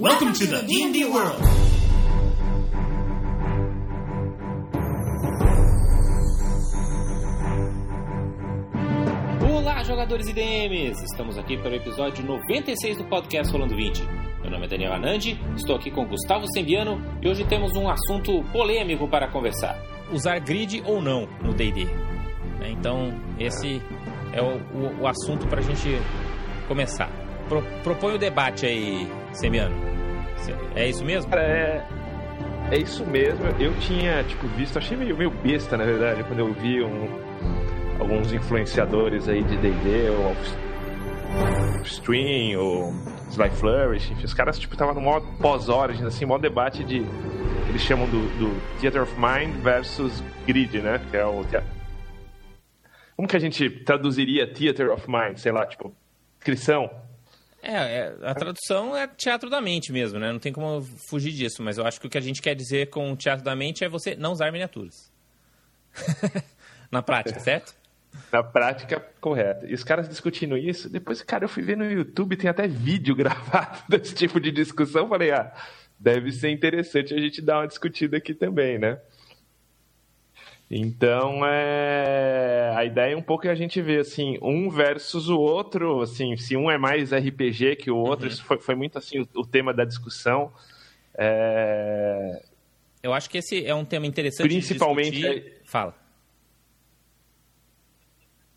Welcome 0.00 0.32
to 0.34 0.46
the 0.46 0.62
D&D 0.62 1.06
world. 1.06 1.42
Olá, 9.42 9.82
jogadores 9.82 10.28
e 10.28 10.32
DMs! 10.32 11.02
Estamos 11.02 11.36
aqui 11.36 11.56
para 11.56 11.72
o 11.72 11.74
episódio 11.74 12.24
96 12.24 12.98
do 12.98 13.04
podcast 13.06 13.52
Rolando 13.52 13.74
20. 13.74 14.00
Meu 14.40 14.52
nome 14.52 14.66
é 14.66 14.68
Daniel 14.68 14.92
Anandi, 14.92 15.36
estou 15.56 15.74
aqui 15.74 15.90
com 15.90 16.06
Gustavo 16.06 16.46
Sembiano 16.52 17.02
e 17.20 17.28
hoje 17.28 17.44
temos 17.44 17.72
um 17.72 17.88
assunto 17.88 18.44
polêmico 18.52 19.08
para 19.08 19.26
conversar: 19.26 19.76
usar 20.12 20.38
grid 20.38 20.80
ou 20.86 21.02
não 21.02 21.28
no 21.42 21.52
DD. 21.52 21.88
Então, 22.70 23.12
esse 23.36 23.82
é 24.32 24.40
o, 24.40 24.58
o, 24.78 25.00
o 25.00 25.08
assunto 25.08 25.48
para 25.48 25.58
a 25.58 25.62
gente 25.62 25.88
começar. 26.68 27.10
Pro, 27.48 27.62
propõe 27.82 28.14
o 28.14 28.18
debate 28.18 28.64
aí, 28.64 29.10
Sembiano. 29.32 29.87
É 30.74 30.88
isso 30.88 31.04
mesmo? 31.04 31.30
Cara, 31.30 31.42
é, 31.42 31.86
é 32.70 32.78
isso 32.78 33.04
mesmo. 33.06 33.44
Eu 33.58 33.74
tinha, 33.80 34.22
tipo, 34.24 34.46
visto, 34.48 34.78
achei 34.78 34.96
meio, 34.96 35.16
meio 35.16 35.30
besta, 35.30 35.76
na 35.76 35.84
verdade, 35.84 36.22
quando 36.24 36.40
eu 36.40 36.52
vi 36.52 36.82
um, 36.82 37.08
alguns 37.98 38.32
influenciadores 38.32 39.28
aí 39.28 39.42
de 39.42 39.56
D&D, 39.56 40.10
ou 40.10 40.36
Stream, 41.84 42.58
ou 42.58 42.92
Sly 43.30 43.50
Flourish, 43.50 44.12
enfim, 44.12 44.24
os 44.24 44.34
caras, 44.34 44.58
tipo, 44.58 44.74
estavam 44.74 44.94
no 44.94 45.00
modo 45.00 45.26
pós-Origins, 45.40 46.06
assim, 46.06 46.24
modo 46.24 46.42
debate 46.42 46.84
de... 46.84 47.04
Eles 47.68 47.82
chamam 47.82 48.06
do, 48.08 48.20
do 48.38 48.80
Theater 48.80 49.02
of 49.02 49.14
Mind 49.14 49.54
versus 49.62 50.22
Grid, 50.46 50.80
né? 50.80 51.00
Que 51.10 51.18
é 51.18 51.26
o... 51.26 51.44
Como 53.14 53.28
que 53.28 53.36
a 53.36 53.40
gente 53.40 53.68
traduziria 53.68 54.46
Theater 54.46 54.90
of 54.90 55.06
Mind? 55.10 55.36
Sei 55.36 55.52
lá, 55.52 55.66
tipo, 55.66 55.92
inscrição 56.38 56.90
é, 57.62 57.72
é, 57.72 58.16
a 58.22 58.34
tradução 58.34 58.96
é 58.96 59.06
teatro 59.06 59.50
da 59.50 59.60
mente 59.60 59.92
mesmo, 59.92 60.18
né? 60.18 60.32
Não 60.32 60.38
tem 60.38 60.52
como 60.52 60.82
fugir 61.08 61.32
disso, 61.32 61.62
mas 61.62 61.78
eu 61.78 61.86
acho 61.86 62.00
que 62.00 62.06
o 62.06 62.10
que 62.10 62.18
a 62.18 62.20
gente 62.20 62.40
quer 62.40 62.54
dizer 62.54 62.90
com 62.90 63.16
teatro 63.16 63.44
da 63.44 63.54
mente 63.56 63.84
é 63.84 63.88
você 63.88 64.14
não 64.14 64.32
usar 64.32 64.52
miniaturas. 64.52 65.12
Na 66.90 67.02
prática, 67.02 67.40
certo? 67.40 67.74
Na 68.32 68.42
prática, 68.42 69.04
correto. 69.20 69.66
E 69.66 69.74
os 69.74 69.84
caras 69.84 70.08
discutindo 70.08 70.56
isso, 70.56 70.88
depois, 70.88 71.22
cara, 71.22 71.44
eu 71.44 71.48
fui 71.48 71.62
ver 71.62 71.76
no 71.76 71.90
YouTube, 71.90 72.36
tem 72.36 72.48
até 72.48 72.66
vídeo 72.66 73.14
gravado 73.16 73.82
desse 73.88 74.14
tipo 74.14 74.40
de 74.40 74.50
discussão. 74.50 75.08
Falei, 75.08 75.30
ah, 75.32 75.52
deve 75.98 76.32
ser 76.32 76.50
interessante 76.50 77.12
a 77.12 77.18
gente 77.18 77.42
dar 77.42 77.60
uma 77.60 77.68
discutida 77.68 78.16
aqui 78.16 78.32
também, 78.34 78.78
né? 78.78 78.98
Então, 80.70 81.40
é... 81.46 82.74
a 82.76 82.84
ideia 82.84 83.14
é 83.14 83.16
um 83.16 83.22
pouco 83.22 83.48
a 83.48 83.54
gente 83.54 83.80
ver, 83.80 84.00
assim, 84.00 84.38
um 84.42 84.68
versus 84.68 85.30
o 85.30 85.38
outro, 85.38 86.02
assim, 86.02 86.36
se 86.36 86.56
um 86.56 86.70
é 86.70 86.76
mais 86.76 87.10
RPG 87.10 87.76
que 87.76 87.90
o 87.90 87.96
outro, 87.96 88.26
uhum. 88.26 88.32
isso 88.32 88.44
foi, 88.44 88.58
foi, 88.58 88.74
muito, 88.74 88.98
assim, 88.98 89.20
o, 89.20 89.28
o, 89.36 89.46
tema 89.46 89.72
da 89.72 89.84
discussão. 89.84 90.52
É... 91.16 92.42
Eu 93.02 93.14
acho 93.14 93.30
que 93.30 93.38
esse 93.38 93.64
é 93.64 93.74
um 93.74 93.84
tema 93.84 94.06
interessante 94.06 94.46
Principalmente... 94.46 95.12
Discutir... 95.12 95.52
Fala. 95.64 95.94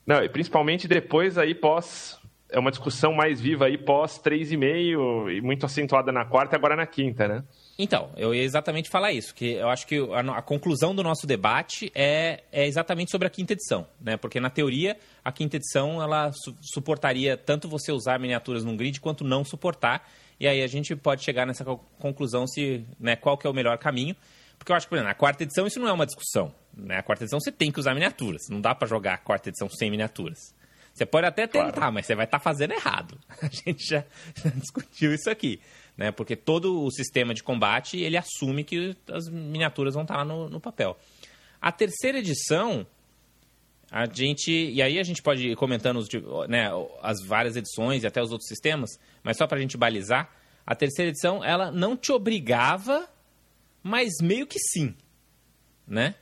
Não, 0.05 0.21
e 0.21 0.27
principalmente 0.27 0.87
depois 0.87 1.37
aí 1.37 1.55
pós... 1.55 2.19
É 2.49 2.59
uma 2.59 2.71
discussão 2.71 3.13
mais 3.13 3.39
viva 3.39 3.67
aí 3.67 3.77
pós 3.77 4.21
3,5 4.21 5.31
e 5.33 5.39
muito 5.39 5.65
acentuada 5.65 6.11
na 6.11 6.25
quarta 6.25 6.53
e 6.53 6.57
agora 6.57 6.75
na 6.75 6.85
quinta, 6.85 7.25
né? 7.25 7.45
Então, 7.77 8.11
eu 8.15 8.35
ia 8.35 8.43
exatamente 8.43 8.89
falar 8.89 9.11
isso, 9.11 9.33
que 9.33 9.53
eu 9.53 9.69
acho 9.69 9.87
que 9.87 9.97
a, 9.97 10.37
a, 10.37 10.41
conclusão 10.41 10.93
do 10.93 11.01
nosso 11.01 11.25
debate 11.25 11.91
é, 11.95 12.43
é 12.51 12.67
exatamente 12.67 13.09
sobre 13.11 13.27
a 13.27 13.29
quinta 13.29 13.53
edição, 13.53 13.87
né? 13.99 14.17
Porque 14.17 14.39
na 14.39 14.49
teoria 14.49 14.97
a 15.23 15.31
quinta 15.31 15.55
edição 15.55 16.01
ela 16.01 16.31
su 16.31 16.55
suportaria 16.61 17.37
tanto 17.37 17.67
você 17.67 17.91
usar 17.91 18.19
miniaturas 18.19 18.63
num 18.63 18.75
grid 18.75 18.99
quanto 18.99 19.23
não 19.23 19.43
suportar, 19.43 20.07
e 20.39 20.47
aí 20.47 20.61
a 20.61 20.67
gente 20.67 20.95
pode 20.95 21.23
chegar 21.23 21.45
nessa 21.45 21.63
conclusão 21.99 22.45
se, 22.47 22.85
né, 22.99 23.15
qual 23.15 23.37
que 23.37 23.47
é 23.47 23.49
o 23.49 23.53
melhor 23.53 23.77
caminho. 23.77 24.15
Porque 24.57 24.71
eu 24.71 24.75
acho 24.75 24.85
que, 24.85 24.89
por 24.89 24.95
exemplo, 24.95 25.09
na 25.09 25.15
quarta 25.15 25.43
edição 25.43 25.65
isso 25.65 25.79
não 25.79 25.87
é 25.87 25.91
uma 25.91 26.05
discussão. 26.05 26.53
Né? 26.73 26.97
A 26.97 27.03
quarta 27.03 27.23
edição 27.23 27.39
você 27.39 27.51
tem 27.51 27.71
que 27.71 27.79
usar 27.79 27.93
miniaturas. 27.93 28.43
Não 28.49 28.61
dá 28.61 28.75
para 28.75 28.87
jogar 28.87 29.15
a 29.15 29.17
quarta 29.17 29.49
edição 29.49 29.67
sem 29.69 29.89
miniaturas. 29.89 30.37
Você 30.93 31.05
pode 31.05 31.25
até 31.25 31.47
tentar, 31.47 31.71
claro. 31.71 31.93
mas 31.93 32.05
você 32.05 32.15
vai 32.15 32.25
estar 32.25 32.37
tá 32.37 32.43
fazendo 32.43 32.73
errado. 32.73 33.17
A 33.41 33.47
gente 33.47 33.83
já, 33.87 34.03
já 34.35 34.49
discutiu 34.59 35.13
isso 35.13 35.29
aqui 35.29 35.59
né? 35.97 36.11
Porque 36.11 36.35
todo 36.35 36.83
o 36.83 36.91
sistema 36.91 37.33
de 37.33 37.43
combate 37.43 37.99
ele 37.99 38.17
assume 38.17 38.63
que 38.63 38.95
as 39.09 39.27
miniaturas 39.27 39.93
vão 39.93 40.03
estar 40.03 40.17
lá 40.17 40.25
no, 40.25 40.49
no 40.49 40.59
papel. 40.59 40.97
A 41.61 41.71
terceira 41.71 42.19
edição, 42.19 42.85
a 43.89 44.05
gente 44.05 44.51
e 44.51 44.81
aí 44.81 44.99
a 44.99 45.03
gente 45.03 45.21
pode 45.21 45.49
ir 45.49 45.55
comentando 45.55 45.97
os, 45.97 46.07
né, 46.47 46.69
as 47.01 47.23
várias 47.25 47.55
edições 47.55 48.03
e 48.03 48.07
até 48.07 48.21
os 48.21 48.31
outros 48.31 48.47
sistemas, 48.47 48.89
mas 49.23 49.37
só 49.37 49.45
para 49.45 49.57
a 49.57 49.61
gente 49.61 49.77
balizar, 49.77 50.33
a 50.65 50.75
terceira 50.75 51.09
edição 51.09 51.43
ela 51.43 51.71
não 51.71 51.95
te 51.97 52.11
obrigava, 52.11 53.07
mas 53.83 54.13
meio 54.21 54.47
que 54.47 54.59
sim, 54.59 54.95
né? 55.87 56.15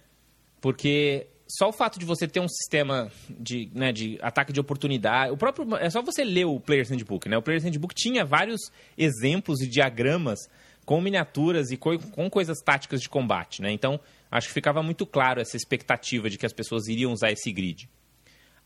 Porque 0.59 1.27
só 1.49 1.69
o 1.69 1.73
fato 1.73 1.97
de 1.97 2.05
você 2.05 2.27
ter 2.27 2.39
um 2.39 2.47
sistema 2.47 3.11
de, 3.27 3.69
né, 3.73 3.91
de 3.91 4.19
ataque 4.21 4.53
de 4.53 4.59
oportunidade. 4.59 5.31
O 5.31 5.37
próprio. 5.37 5.75
É 5.77 5.89
só 5.89 6.01
você 6.01 6.23
ler 6.23 6.45
o 6.45 6.59
Player's 6.59 6.89
Handbook, 6.89 7.27
né? 7.27 7.37
O 7.37 7.41
Player's 7.41 7.63
Handbook 7.63 7.95
tinha 7.95 8.23
vários 8.23 8.71
exemplos 8.95 9.59
e 9.61 9.67
diagramas 9.67 10.39
com 10.85 11.01
miniaturas 11.01 11.71
e 11.71 11.77
co 11.77 11.97
com 11.97 12.29
coisas 12.29 12.59
táticas 12.59 13.01
de 13.01 13.09
combate, 13.09 13.61
né? 13.61 13.71
Então, 13.71 13.99
acho 14.29 14.47
que 14.47 14.53
ficava 14.53 14.83
muito 14.83 15.05
claro 15.05 15.41
essa 15.41 15.57
expectativa 15.57 16.29
de 16.29 16.37
que 16.37 16.45
as 16.45 16.53
pessoas 16.53 16.87
iriam 16.87 17.11
usar 17.11 17.31
esse 17.31 17.51
grid. 17.51 17.89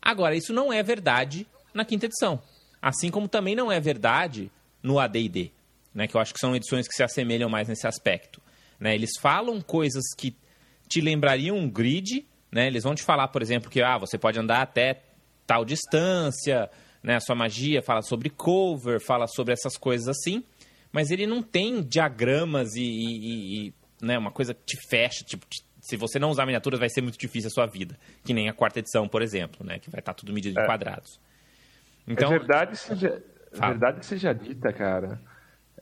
Agora, 0.00 0.36
isso 0.36 0.52
não 0.52 0.72
é 0.72 0.82
verdade 0.82 1.46
na 1.72 1.84
quinta 1.84 2.06
edição. 2.06 2.42
Assim 2.82 3.10
como 3.10 3.28
também 3.28 3.56
não 3.56 3.72
é 3.72 3.80
verdade 3.80 4.50
no 4.82 4.98
AD&D, 4.98 5.50
né? 5.94 6.06
Que 6.06 6.14
eu 6.14 6.20
acho 6.20 6.34
que 6.34 6.40
são 6.40 6.54
edições 6.54 6.86
que 6.86 6.94
se 6.94 7.02
assemelham 7.02 7.48
mais 7.48 7.66
nesse 7.66 7.86
aspecto. 7.86 8.42
Né? 8.78 8.94
Eles 8.94 9.12
falam 9.18 9.62
coisas 9.62 10.02
que 10.16 10.36
te 10.86 11.00
lembrariam 11.00 11.56
um 11.56 11.68
grid, 11.68 12.26
né? 12.54 12.68
Eles 12.68 12.84
vão 12.84 12.94
te 12.94 13.02
falar, 13.02 13.26
por 13.28 13.42
exemplo, 13.42 13.68
que 13.68 13.82
ah, 13.82 13.98
você 13.98 14.16
pode 14.16 14.38
andar 14.38 14.62
até 14.62 15.02
tal 15.44 15.64
distância, 15.64 16.70
né? 17.02 17.16
A 17.16 17.20
sua 17.20 17.34
magia 17.34 17.82
fala 17.82 18.00
sobre 18.00 18.30
cover, 18.30 19.00
fala 19.00 19.26
sobre 19.26 19.52
essas 19.52 19.76
coisas 19.76 20.06
assim, 20.06 20.44
mas 20.92 21.10
ele 21.10 21.26
não 21.26 21.42
tem 21.42 21.82
diagramas 21.82 22.76
e, 22.76 22.84
e, 22.84 23.66
e 23.66 23.74
né? 24.00 24.16
uma 24.16 24.30
coisa 24.30 24.54
que 24.54 24.62
te 24.64 24.88
fecha, 24.88 25.24
tipo, 25.24 25.44
te, 25.46 25.64
se 25.80 25.96
você 25.96 26.20
não 26.20 26.30
usar 26.30 26.46
miniaturas 26.46 26.78
vai 26.78 26.88
ser 26.88 27.00
muito 27.00 27.18
difícil 27.18 27.48
a 27.48 27.50
sua 27.50 27.66
vida, 27.66 27.98
que 28.24 28.32
nem 28.32 28.48
a 28.48 28.52
quarta 28.52 28.78
edição, 28.78 29.08
por 29.08 29.20
exemplo, 29.20 29.66
né? 29.66 29.80
Que 29.80 29.90
vai 29.90 29.98
estar 29.98 30.14
tudo 30.14 30.32
medido 30.32 30.58
é. 30.60 30.62
em 30.62 30.66
quadrados. 30.66 31.20
Então, 32.06 32.32
é 32.32 32.38
verdade 32.38 32.76
seja, 32.76 33.20
é 33.52 33.66
verdade 33.66 34.06
seja 34.06 34.32
dita, 34.32 34.72
cara. 34.72 35.20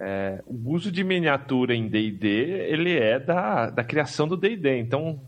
É, 0.00 0.42
o 0.46 0.72
uso 0.72 0.90
de 0.90 1.04
miniatura 1.04 1.74
em 1.74 1.86
D&D, 1.86 2.28
ele 2.28 2.98
é 2.98 3.20
da, 3.20 3.68
da 3.68 3.84
criação 3.84 4.26
do 4.26 4.38
D&D. 4.38 4.78
Então, 4.78 5.20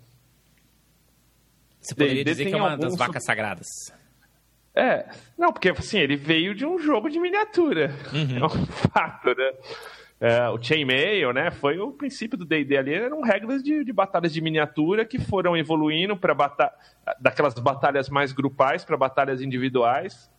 você 1.88 1.94
poderia 1.94 2.24
dizer 2.24 2.46
que 2.46 2.54
é 2.54 2.56
uma 2.56 2.76
das 2.76 2.96
vacas 2.96 3.24
sagradas. 3.24 3.68
É, 4.74 5.06
não, 5.38 5.52
porque 5.52 5.68
assim, 5.68 5.98
ele 5.98 6.16
veio 6.16 6.54
de 6.54 6.66
um 6.66 6.78
jogo 6.78 7.08
de 7.08 7.20
miniatura. 7.20 7.94
Uhum. 8.12 8.38
É 8.42 8.44
um 8.44 8.66
fato, 8.66 9.34
né? 9.36 9.52
É, 10.20 10.48
o 10.48 10.60
Chainmail, 10.60 11.32
né? 11.32 11.50
Foi 11.50 11.78
o 11.78 11.92
princípio 11.92 12.38
do 12.38 12.44
D&D 12.44 12.76
ali, 12.76 12.94
eram 12.94 13.20
regras 13.20 13.62
de, 13.62 13.84
de, 13.84 13.92
batalhas 13.92 14.32
de 14.32 14.40
miniatura 14.40 15.04
que 15.04 15.18
foram 15.18 15.56
evoluindo 15.56 16.16
para 16.16 16.34
bata 16.34 16.72
daquelas 17.20 17.54
batalhas 17.54 18.08
mais 18.08 18.32
grupais 18.32 18.84
para 18.84 18.96
batalhas 18.96 19.42
individuais. 19.42 20.30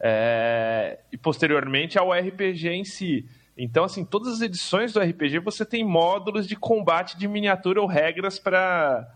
É, 0.00 1.00
e 1.12 1.18
posteriormente 1.18 1.98
ao 1.98 2.12
RPG 2.12 2.68
em 2.70 2.84
si. 2.84 3.26
Então, 3.58 3.84
assim, 3.84 4.04
todas 4.04 4.32
as 4.32 4.40
edições 4.40 4.92
do 4.92 5.00
RPG 5.00 5.40
você 5.40 5.66
tem 5.66 5.84
módulos 5.84 6.48
de 6.48 6.56
combate 6.56 7.18
de 7.18 7.28
miniatura 7.28 7.82
ou 7.82 7.86
regras 7.86 8.38
para 8.38 9.06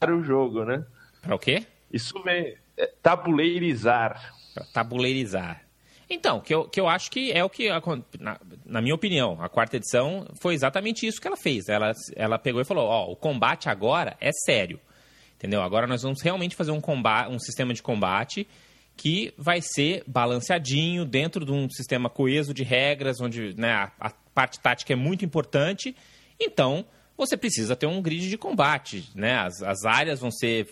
o 0.00 0.22
jogo, 0.22 0.64
né? 0.64 0.84
Para 1.22 1.34
o 1.34 1.38
quê? 1.38 1.66
Isso 1.92 2.22
vem 2.22 2.56
é, 2.76 2.86
tabuleirizar. 3.02 4.34
Pra 4.54 4.64
tabuleirizar. 4.72 5.62
Então, 6.08 6.40
que 6.40 6.54
eu, 6.54 6.68
que 6.68 6.80
eu 6.80 6.88
acho 6.88 7.10
que 7.10 7.32
é 7.32 7.42
o 7.42 7.50
que, 7.50 7.68
na, 8.20 8.38
na, 8.64 8.80
minha 8.80 8.94
opinião, 8.94 9.42
a 9.42 9.48
quarta 9.48 9.76
edição 9.76 10.26
foi 10.40 10.54
exatamente 10.54 11.06
isso 11.06 11.20
que 11.20 11.26
ela 11.26 11.36
fez. 11.36 11.68
Ela, 11.68 11.92
ela 12.14 12.38
pegou 12.38 12.60
e 12.60 12.64
falou: 12.64 12.86
Ó, 12.86 13.10
o 13.10 13.16
combate 13.16 13.68
agora 13.68 14.16
é 14.20 14.30
sério. 14.44 14.78
Entendeu? 15.36 15.62
Agora 15.62 15.86
nós 15.86 16.02
vamos 16.02 16.22
realmente 16.22 16.54
fazer 16.56 16.70
um, 16.70 16.80
combate, 16.80 17.30
um 17.30 17.38
sistema 17.38 17.74
de 17.74 17.82
combate 17.82 18.46
que 18.96 19.34
vai 19.36 19.60
ser 19.60 20.02
balanceadinho 20.06 21.04
dentro 21.04 21.44
de 21.44 21.52
um 21.52 21.68
sistema 21.68 22.08
coeso 22.08 22.54
de 22.54 22.62
regras, 22.62 23.20
onde 23.20 23.54
né, 23.54 23.72
a, 23.72 23.92
a 24.00 24.10
parte 24.32 24.58
tática 24.60 24.92
é 24.92 24.96
muito 24.96 25.24
importante. 25.24 25.94
Então, 26.40 26.86
você 27.16 27.36
precisa 27.36 27.74
ter 27.74 27.86
um 27.86 28.02
grid 28.02 28.28
de 28.28 28.36
combate, 28.36 29.08
né? 29.14 29.38
As, 29.38 29.62
as 29.62 29.84
áreas 29.84 30.20
vão 30.20 30.30
ser 30.30 30.68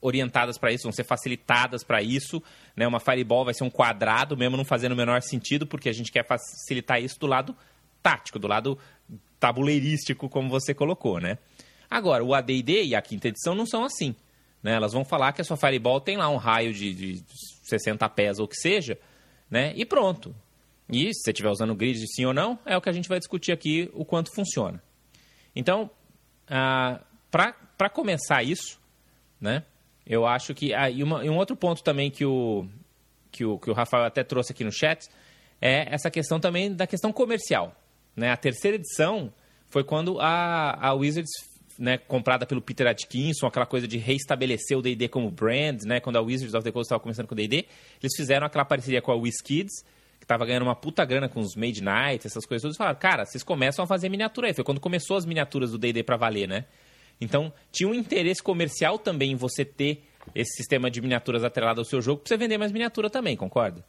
orientadas 0.00 0.58
para 0.58 0.70
isso, 0.70 0.82
vão 0.82 0.92
ser 0.92 1.04
facilitadas 1.04 1.82
para 1.82 2.02
isso, 2.02 2.42
né? 2.76 2.86
Uma 2.86 3.00
fireball 3.00 3.44
vai 3.44 3.54
ser 3.54 3.64
um 3.64 3.70
quadrado, 3.70 4.36
mesmo 4.36 4.56
não 4.56 4.64
fazendo 4.64 4.92
o 4.92 4.96
menor 4.96 5.22
sentido, 5.22 5.66
porque 5.66 5.88
a 5.88 5.92
gente 5.92 6.12
quer 6.12 6.26
facilitar 6.26 7.02
isso 7.02 7.18
do 7.18 7.26
lado 7.26 7.56
tático, 8.02 8.38
do 8.38 8.46
lado 8.46 8.78
tabuleirístico, 9.40 10.28
como 10.28 10.50
você 10.50 10.74
colocou, 10.74 11.20
né? 11.20 11.38
Agora, 11.88 12.24
o 12.24 12.34
AD&D 12.34 12.84
e 12.84 12.94
a 12.94 13.00
quinta 13.00 13.28
edição 13.28 13.54
não 13.54 13.64
são 13.64 13.84
assim, 13.84 14.14
né? 14.62 14.74
Elas 14.74 14.92
vão 14.92 15.04
falar 15.04 15.32
que 15.32 15.40
a 15.40 15.44
sua 15.44 15.56
fireball 15.56 16.00
tem 16.00 16.16
lá 16.16 16.28
um 16.28 16.36
raio 16.36 16.72
de, 16.74 16.92
de 16.92 17.24
60 17.62 18.06
pés 18.10 18.38
ou 18.38 18.44
o 18.44 18.48
que 18.48 18.56
seja, 18.56 18.98
né? 19.50 19.72
E 19.74 19.86
pronto. 19.86 20.34
E 20.88 21.14
se 21.14 21.22
você 21.22 21.30
estiver 21.30 21.50
usando 21.50 21.74
grid 21.74 22.04
sim 22.08 22.26
ou 22.26 22.34
não, 22.34 22.58
é 22.66 22.76
o 22.76 22.80
que 22.80 22.90
a 22.90 22.92
gente 22.92 23.08
vai 23.08 23.18
discutir 23.18 23.52
aqui, 23.52 23.90
o 23.94 24.04
quanto 24.04 24.34
funciona. 24.34 24.82
Então, 25.54 25.90
ah, 26.48 27.00
para 27.30 27.88
começar 27.90 28.42
isso, 28.42 28.80
né, 29.40 29.64
eu 30.06 30.26
acho 30.26 30.54
que... 30.54 30.74
Ah, 30.74 30.90
e, 30.90 31.02
uma, 31.02 31.24
e 31.24 31.30
um 31.30 31.36
outro 31.36 31.56
ponto 31.56 31.82
também 31.82 32.10
que 32.10 32.24
o, 32.24 32.66
que, 33.30 33.44
o, 33.44 33.58
que 33.58 33.70
o 33.70 33.74
Rafael 33.74 34.04
até 34.04 34.22
trouxe 34.22 34.52
aqui 34.52 34.64
no 34.64 34.72
chat 34.72 35.08
é 35.60 35.92
essa 35.92 36.10
questão 36.10 36.38
também 36.38 36.74
da 36.74 36.86
questão 36.86 37.12
comercial. 37.12 37.74
Né? 38.14 38.30
A 38.30 38.36
terceira 38.36 38.76
edição 38.76 39.32
foi 39.68 39.82
quando 39.82 40.20
a, 40.20 40.78
a 40.88 40.92
Wizards 40.92 41.32
né, 41.78 41.98
comprada 41.98 42.46
pelo 42.46 42.60
Peter 42.60 42.86
Atkinson, 42.86 43.46
aquela 43.46 43.66
coisa 43.66 43.88
de 43.88 43.98
reestabelecer 43.98 44.78
o 44.78 44.82
D&D 44.82 45.08
como 45.08 45.30
brand, 45.30 45.82
né, 45.84 46.00
quando 46.00 46.16
a 46.16 46.20
Wizards 46.20 46.54
of 46.54 46.62
the 46.62 46.70
Coast 46.70 46.86
estava 46.86 47.00
começando 47.00 47.26
com 47.26 47.34
o 47.34 47.36
D&D, 47.36 47.66
eles 48.00 48.14
fizeram 48.16 48.46
aquela 48.46 48.64
parceria 48.64 49.02
com 49.02 49.10
a 49.10 49.16
WizKids, 49.16 49.84
que 50.24 50.26
estava 50.26 50.46
ganhando 50.46 50.62
uma 50.62 50.74
puta 50.74 51.04
grana 51.04 51.28
com 51.28 51.38
os 51.40 51.54
Made 51.54 51.82
Night, 51.82 52.26
essas 52.26 52.46
coisas 52.46 52.62
todas, 52.62 52.76
e 52.76 52.78
falaram, 52.78 52.98
cara, 52.98 53.26
vocês 53.26 53.44
começam 53.44 53.84
a 53.84 53.86
fazer 53.86 54.08
miniatura 54.08 54.46
aí. 54.46 54.54
Foi 54.54 54.64
quando 54.64 54.80
começou 54.80 55.18
as 55.18 55.26
miniaturas 55.26 55.70
do 55.70 55.78
D&D 55.78 56.02
para 56.02 56.16
valer, 56.16 56.48
né? 56.48 56.64
Então, 57.20 57.52
tinha 57.70 57.88
um 57.88 57.94
interesse 57.94 58.42
comercial 58.42 58.98
também 58.98 59.32
em 59.32 59.36
você 59.36 59.64
ter 59.64 60.02
esse 60.34 60.56
sistema 60.56 60.90
de 60.90 61.02
miniaturas 61.02 61.44
atrelado 61.44 61.80
ao 61.80 61.84
seu 61.84 62.00
jogo 62.00 62.22
para 62.22 62.28
você 62.28 62.36
vender 62.38 62.56
mais 62.56 62.72
miniatura 62.72 63.10
também, 63.10 63.36
concorda? 63.36 63.84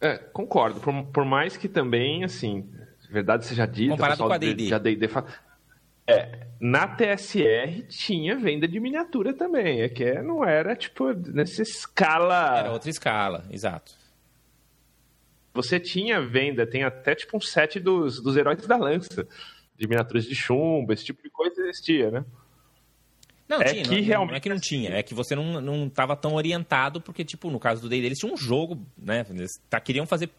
É, 0.00 0.16
concordo. 0.16 0.78
Por, 0.80 1.04
por 1.06 1.24
mais 1.24 1.56
que 1.56 1.68
também, 1.68 2.22
assim, 2.22 2.70
verdade 3.10 3.44
seja 3.46 3.66
dita... 3.66 3.90
Comparado 3.90 4.22
com 4.22 4.32
a 4.32 4.38
D&D. 4.38 4.72
A 4.72 4.78
D&D 4.78 5.08
é, 6.08 6.46
na 6.60 6.86
TSR 6.86 7.82
tinha 7.88 8.36
venda 8.36 8.68
de 8.68 8.78
miniatura 8.78 9.34
também. 9.34 9.80
É 9.80 9.88
que 9.88 10.22
não 10.22 10.44
era, 10.44 10.76
tipo, 10.76 11.12
nessa 11.12 11.62
escala. 11.62 12.60
Era 12.60 12.72
outra 12.72 12.88
escala, 12.88 13.44
exato. 13.50 14.05
Você 15.56 15.80
tinha 15.80 16.20
venda, 16.20 16.66
tem 16.66 16.84
até 16.84 17.14
tipo 17.14 17.36
um 17.36 17.40
set 17.40 17.80
dos, 17.80 18.22
dos 18.22 18.36
heróis 18.36 18.64
da 18.66 18.76
lança, 18.76 19.26
de 19.76 19.88
miniaturas 19.88 20.24
de 20.24 20.34
chumbo, 20.34 20.92
esse 20.92 21.04
tipo 21.04 21.22
de 21.22 21.30
coisa 21.30 21.60
existia, 21.62 22.10
né? 22.10 22.24
Não, 23.48 23.60
é 23.62 23.64
tinha, 23.64 23.82
que 23.84 23.96
não, 23.96 24.02
realmente... 24.02 24.30
não 24.30 24.36
é 24.36 24.40
que 24.40 24.48
não 24.48 24.60
tinha, 24.60 24.90
é 24.90 25.02
que 25.02 25.14
você 25.14 25.34
não, 25.34 25.60
não 25.60 25.88
tava 25.88 26.16
tão 26.16 26.34
orientado, 26.34 27.00
porque, 27.00 27.24
tipo, 27.24 27.50
no 27.50 27.60
caso 27.60 27.80
do 27.80 27.88
Day 27.88 28.04
eles 28.04 28.18
tinham 28.18 28.34
um 28.34 28.36
jogo, 28.36 28.78
né? 28.98 29.24
Eles 29.30 29.52
tá, 29.70 29.80
queriam 29.80 30.04
fazer 30.04 30.30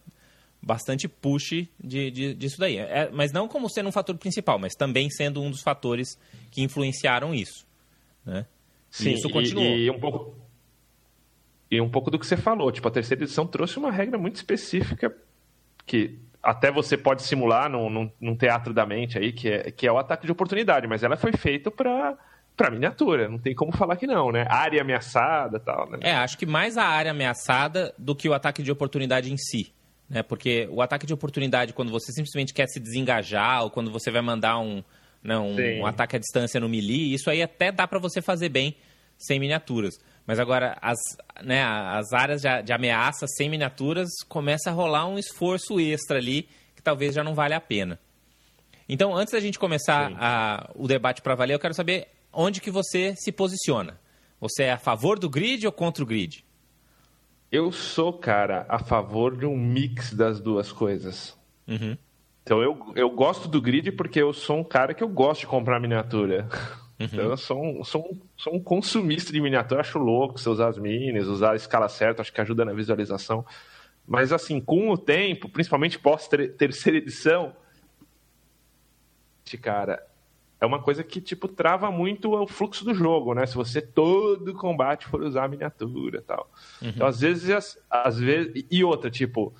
bastante 0.61 1.07
push 1.07 1.67
de, 1.81 2.11
de, 2.11 2.33
disso 2.33 2.59
daí. 2.59 2.77
É, 2.77 3.09
mas 3.11 3.31
não 3.31 3.47
como 3.47 3.69
sendo 3.69 3.89
um 3.89 3.91
fator 3.91 4.17
principal, 4.17 4.59
mas 4.59 4.75
também 4.75 5.09
sendo 5.09 5.41
um 5.41 5.49
dos 5.49 5.61
fatores 5.61 6.19
que 6.51 6.61
influenciaram 6.61 7.33
isso. 7.33 7.65
Né? 8.25 8.45
Sim, 8.91 9.11
e 9.11 9.13
isso 9.13 9.29
continuou. 9.29 9.65
E, 9.65 9.85
e, 9.85 9.89
um 9.89 9.99
pouco, 9.99 10.35
e 11.69 11.81
um 11.81 11.89
pouco 11.89 12.09
do 12.09 12.17
que 12.17 12.25
você 12.25 12.37
falou, 12.37 12.71
tipo, 12.71 12.87
a 12.87 12.91
terceira 12.91 13.23
edição 13.23 13.45
trouxe 13.45 13.77
uma 13.77 13.91
regra 13.91 14.17
muito 14.17 14.35
específica 14.35 15.13
que 15.85 16.19
até 16.41 16.71
você 16.71 16.97
pode 16.97 17.23
simular 17.23 17.69
num, 17.69 17.89
num, 17.89 18.11
num 18.19 18.35
teatro 18.35 18.73
da 18.73 18.85
mente 18.85 19.17
aí, 19.17 19.31
que 19.31 19.49
é, 19.49 19.71
que 19.71 19.87
é 19.87 19.91
o 19.91 19.97
ataque 19.97 20.25
de 20.25 20.31
oportunidade, 20.31 20.87
mas 20.87 21.03
ela 21.03 21.17
foi 21.17 21.31
feita 21.33 21.69
para 21.71 22.17
para 22.55 22.71
miniatura, 22.71 23.29
não 23.29 23.37
tem 23.37 23.53
como 23.53 23.71
falar 23.71 23.95
que 23.97 24.07
não, 24.07 24.31
né? 24.31 24.43
Área 24.49 24.81
ameaçada 24.81 25.59
tal, 25.59 25.87
né? 25.91 25.99
É, 26.01 26.13
acho 26.13 26.35
que 26.39 26.45
mais 26.45 26.75
a 26.75 26.85
área 26.85 27.11
ameaçada 27.11 27.93
do 27.99 28.15
que 28.15 28.27
o 28.27 28.33
ataque 28.33 28.63
de 28.63 28.71
oportunidade 28.71 29.31
em 29.31 29.37
si 29.37 29.71
né? 30.09 30.23
Porque 30.23 30.67
o 30.71 30.81
ataque 30.81 31.05
de 31.05 31.13
oportunidade, 31.13 31.73
quando 31.73 31.91
você 31.91 32.11
simplesmente 32.11 32.53
quer 32.53 32.67
se 32.67 32.79
desengajar 32.79 33.63
ou 33.63 33.69
quando 33.69 33.91
você 33.91 34.09
vai 34.09 34.21
mandar 34.21 34.59
um, 34.59 34.83
né, 35.23 35.37
um, 35.37 35.81
um 35.81 35.85
ataque 35.85 36.15
à 36.15 36.19
distância 36.19 36.59
no 36.59 36.69
melee, 36.69 37.13
isso 37.13 37.29
aí 37.29 37.41
até 37.41 37.71
dá 37.71 37.87
para 37.87 37.99
você 37.99 38.21
fazer 38.21 38.49
bem 38.49 38.75
sem 39.17 39.39
miniaturas. 39.39 39.99
Mas 40.27 40.39
agora, 40.39 40.77
as, 40.81 40.99
né, 41.41 41.63
as 41.63 42.11
áreas 42.11 42.41
de, 42.41 42.61
de 42.61 42.73
ameaça 42.73 43.25
sem 43.25 43.49
miniaturas, 43.49 44.09
começa 44.27 44.69
a 44.69 44.73
rolar 44.73 45.07
um 45.07 45.17
esforço 45.17 45.79
extra 45.79 46.17
ali 46.17 46.49
que 46.75 46.81
talvez 46.83 47.15
já 47.15 47.23
não 47.23 47.33
vale 47.33 47.53
a 47.53 47.61
pena. 47.61 47.97
Então, 48.89 49.15
antes 49.15 49.31
da 49.31 49.39
gente 49.39 49.57
começar 49.57 50.11
a, 50.19 50.69
o 50.75 50.85
debate 50.85 51.21
para 51.21 51.33
valer, 51.33 51.53
eu 51.53 51.59
quero 51.59 51.73
saber 51.73 52.09
onde 52.31 52.59
que 52.59 52.69
você 52.69 53.15
se 53.15 53.31
posiciona. 53.31 53.97
Você 54.39 54.63
é 54.63 54.73
a 54.73 54.77
favor 54.77 55.17
do 55.17 55.29
grid 55.29 55.65
ou 55.65 55.71
contra 55.71 56.03
o 56.03 56.07
grid? 56.07 56.45
Eu 57.49 57.71
sou, 57.71 58.11
cara, 58.11 58.65
a 58.67 58.79
favor 58.79 59.35
de 59.35 59.45
um 59.45 59.57
mix 59.57 60.13
das 60.13 60.41
duas 60.41 60.71
coisas. 60.71 61.37
Uhum. 61.65 61.97
Então 62.43 62.61
eu, 62.61 62.93
eu 62.95 63.09
gosto 63.09 63.47
do 63.47 63.61
grid 63.61 63.91
porque 63.93 64.21
eu 64.21 64.33
sou 64.33 64.57
um 64.59 64.63
cara 64.63 64.93
que 64.93 65.03
eu 65.03 65.07
gosto 65.07 65.41
de 65.41 65.47
comprar 65.47 65.79
miniatura. 65.79 66.47
Uhum. 66.99 67.05
Então 67.05 67.25
eu 67.25 67.37
sou 67.37 67.63
um, 67.63 67.83
sou, 67.83 68.01
um, 68.01 68.19
sou 68.35 68.55
um 68.55 68.59
consumista 68.59 69.31
de 69.31 69.39
miniatura, 69.39 69.81
acho 69.81 69.99
louco 69.99 70.39
você 70.39 70.49
usar 70.49 70.67
as 70.67 70.77
minis, 70.77 71.27
usar 71.27 71.51
a 71.51 71.55
escala 71.55 71.87
certa, 71.87 72.21
acho 72.21 72.33
que 72.33 72.41
ajuda 72.41 72.65
na 72.65 72.73
visualização. 72.73 73.45
Mas 74.07 74.31
assim, 74.33 74.59
com 74.59 74.89
o 74.89 74.97
tempo, 74.97 75.49
principalmente 75.49 75.99
pós 75.99 76.27
terceira 76.57 76.97
edição, 76.97 77.53
cara, 79.61 80.05
é 80.59 80.65
uma 80.65 80.81
coisa 80.81 81.03
que, 81.03 81.21
tipo, 81.21 81.47
trava 81.47 81.91
muito 81.91 82.33
o 82.33 82.47
fluxo 82.47 82.83
do 82.83 82.93
jogo, 82.93 83.33
né? 83.33 83.45
Se 83.45 83.55
você 83.55 83.79
todo 83.79 84.55
combate 84.55 85.05
for 85.05 85.21
usar 85.21 85.47
miniatura 85.47 86.17
e 86.17 86.21
tal. 86.21 86.49
Uhum. 86.81 86.89
Então, 86.89 87.07
às 87.07 87.21
vezes, 87.21 87.77
às 87.89 88.19
vezes... 88.19 88.65
E 88.69 88.83
outra, 88.83 89.11
tipo... 89.11 89.53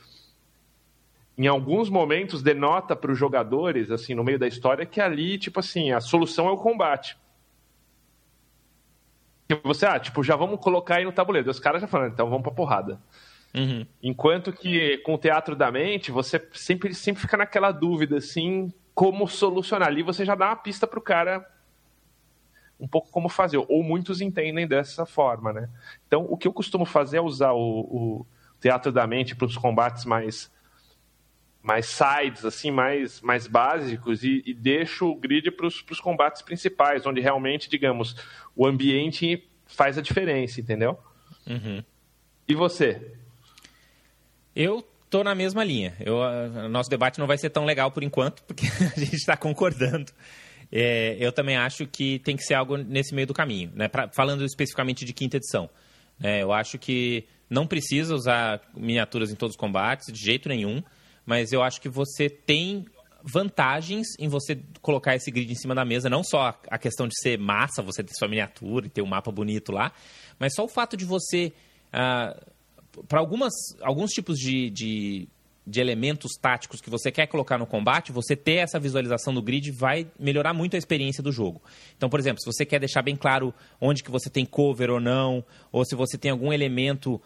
Em 1.38 1.46
alguns 1.46 1.88
momentos, 1.88 2.42
denota 2.42 2.96
para 2.96 3.12
os 3.12 3.20
jogadores, 3.20 3.92
assim, 3.92 4.16
no 4.16 4.24
meio 4.24 4.40
da 4.40 4.48
história, 4.48 4.88
que 4.88 5.00
ali, 5.00 5.38
tipo 5.38 5.60
assim, 5.60 5.92
a 5.92 6.02
solução 6.02 6.48
é 6.48 6.52
o 6.52 6.58
combate. 6.58 7.16
E 9.50 9.56
você, 9.64 9.86
ah, 9.86 10.00
tipo, 10.00 10.24
já 10.24 10.36
vamos 10.36 10.60
colocar 10.60 10.98
aí 10.98 11.06
no 11.06 11.12
tabuleiro. 11.12 11.50
Os 11.50 11.60
caras 11.60 11.82
já 11.82 11.88
falando, 11.88 12.14
então 12.14 12.30
vamos 12.30 12.44
pra 12.44 12.52
porrada. 12.52 13.00
Uhum. 13.56 13.86
Enquanto 14.04 14.52
que 14.52 14.98
com 15.00 15.16
o 15.16 15.18
teatro 15.18 15.56
da 15.56 15.72
mente, 15.72 16.12
você 16.12 16.46
sempre, 16.54 16.94
sempre 16.94 17.22
fica 17.22 17.38
naquela 17.38 17.72
dúvida, 17.72 18.18
assim, 18.18 18.72
como 18.94 19.28
solucionar. 19.28 19.88
Ali 19.88 20.04
você 20.04 20.26
já 20.26 20.36
dá 20.36 20.48
uma 20.48 20.56
pista 20.56 20.86
para 20.86 21.00
o 21.00 21.02
cara 21.02 21.46
um 22.80 22.88
pouco 22.88 23.10
como 23.10 23.28
fazer, 23.28 23.58
ou 23.58 23.84
muitos 23.84 24.22
entendem 24.22 24.68
dessa 24.68 25.06
forma, 25.06 25.52
né? 25.52 25.70
Então, 26.06 26.28
o 26.30 26.38
que 26.38 26.48
eu 26.48 26.54
costumo 26.54 26.86
fazer 26.86 27.18
é 27.18 27.22
usar 27.22 27.54
o, 27.54 27.60
o 27.60 28.28
teatro 28.60 28.92
da 28.92 29.08
mente 29.08 29.36
para 29.36 29.48
os 29.48 29.58
combates 29.58 30.06
mais 30.06 30.52
mais 31.62 31.88
sides, 31.88 32.46
assim, 32.46 32.72
mais, 32.72 33.22
mais 33.22 33.48
básicos, 33.48 34.24
e, 34.24 34.42
e 34.46 34.54
deixo 34.54 35.08
o 35.08 35.16
grid 35.16 35.52
para 35.52 35.68
os 35.68 36.00
combates 36.00 36.42
principais, 36.42 37.06
onde 37.06 37.20
realmente, 37.20 37.70
digamos, 37.70 38.16
o 38.56 38.66
ambiente 38.66 39.48
faz 39.66 39.98
a 39.98 40.02
diferença, 40.02 40.62
entendeu? 40.62 40.98
Uhum. 41.46 41.84
E 42.48 42.56
você? 42.56 43.14
Eu 44.56 44.84
tô 45.10 45.24
na 45.24 45.36
mesma 45.36 45.64
linha. 45.64 45.96
Eu, 46.00 46.18
nosso 46.70 46.90
debate 46.90 47.20
não 47.20 47.28
vai 47.28 47.38
ser 47.38 47.50
tão 47.50 47.66
legal 47.66 47.92
por 47.92 48.04
enquanto, 48.04 48.44
porque 48.44 48.66
a 48.96 49.00
gente 49.00 49.16
está 49.16 49.36
concordando. 49.36 50.12
É, 50.72 51.16
eu 51.20 51.32
também 51.32 51.56
acho 51.56 51.86
que 51.86 52.20
tem 52.20 52.36
que 52.36 52.44
ser 52.44 52.54
algo 52.54 52.78
nesse 52.78 53.14
meio 53.14 53.28
do 53.28 53.34
caminho, 53.34 53.72
né? 53.74 53.88
Pra, 53.88 54.10
falando 54.10 54.44
especificamente 54.44 55.06
de 55.06 55.14
quinta 55.14 55.38
edição. 55.38 55.70
É, 56.22 56.42
eu 56.42 56.52
acho 56.52 56.78
que 56.78 57.26
não 57.50 57.66
precisa 57.66 58.14
usar 58.14 58.62
miniaturas 58.76 59.32
em 59.32 59.36
todos 59.36 59.54
os 59.56 59.60
combates, 59.60 60.12
de 60.12 60.20
jeito 60.20 60.50
nenhum, 60.50 60.84
mas 61.28 61.52
eu 61.52 61.62
acho 61.62 61.82
que 61.82 61.90
você 61.90 62.30
tem 62.30 62.86
vantagens 63.22 64.08
em 64.18 64.30
você 64.30 64.58
colocar 64.82 65.14
esse 65.14 65.30
grid 65.30 65.52
em 65.52 65.56
cima 65.56 65.76
da 65.76 65.84
mesa, 65.84 66.10
não 66.10 66.24
só 66.24 66.58
a 66.70 66.78
questão 66.78 67.06
de 67.06 67.20
ser 67.20 67.38
massa, 67.38 67.82
você 67.82 68.02
ter 68.02 68.14
sua 68.14 68.30
miniatura 68.30 68.86
e 68.86 68.90
ter 68.90 69.02
um 69.02 69.08
mapa 69.08 69.30
bonito 69.30 69.74
lá, 69.74 69.92
mas 70.40 70.56
só 70.56 70.64
o 70.64 70.70
fato 70.70 70.96
de 70.96 71.04
você. 71.04 71.52
Uh, 71.90 72.58
para 73.08 73.20
alguns 73.20 74.12
tipos 74.12 74.40
de, 74.40 74.72
de, 74.72 75.28
de, 75.66 75.80
elementos 75.80 76.32
táticos 76.42 76.82
que 76.82 76.90
você 76.90 77.12
quer 77.12 77.28
colocar 77.28 77.58
no 77.58 77.68
combate, 77.68 78.12
você 78.12 78.36
ter 78.36 78.56
essa 78.56 78.80
visualização 78.80 79.32
do 79.32 79.42
grid 79.42 79.70
vai 79.70 80.08
melhorar 80.20 80.52
muito 80.52 80.76
a 80.76 80.80
experiência 80.80 81.22
do 81.22 81.32
jogo. 81.32 81.62
Então, 81.96 82.10
por 82.10 82.20
exemplo, 82.20 82.42
se 82.42 82.46
você 82.48 82.66
quer 82.66 82.80
deixar 82.80 83.04
bem 83.04 83.16
claro 83.16 83.54
onde 83.80 84.04
que 84.04 84.10
você 84.10 84.32
tem 84.32 84.48
cover 84.48 84.90
ou 84.90 85.00
não, 85.00 85.46
ou 85.72 85.86
se 85.86 85.96
você 85.96 86.18
tem 86.18 86.32
algum 86.32 86.52
elemento 86.52 87.22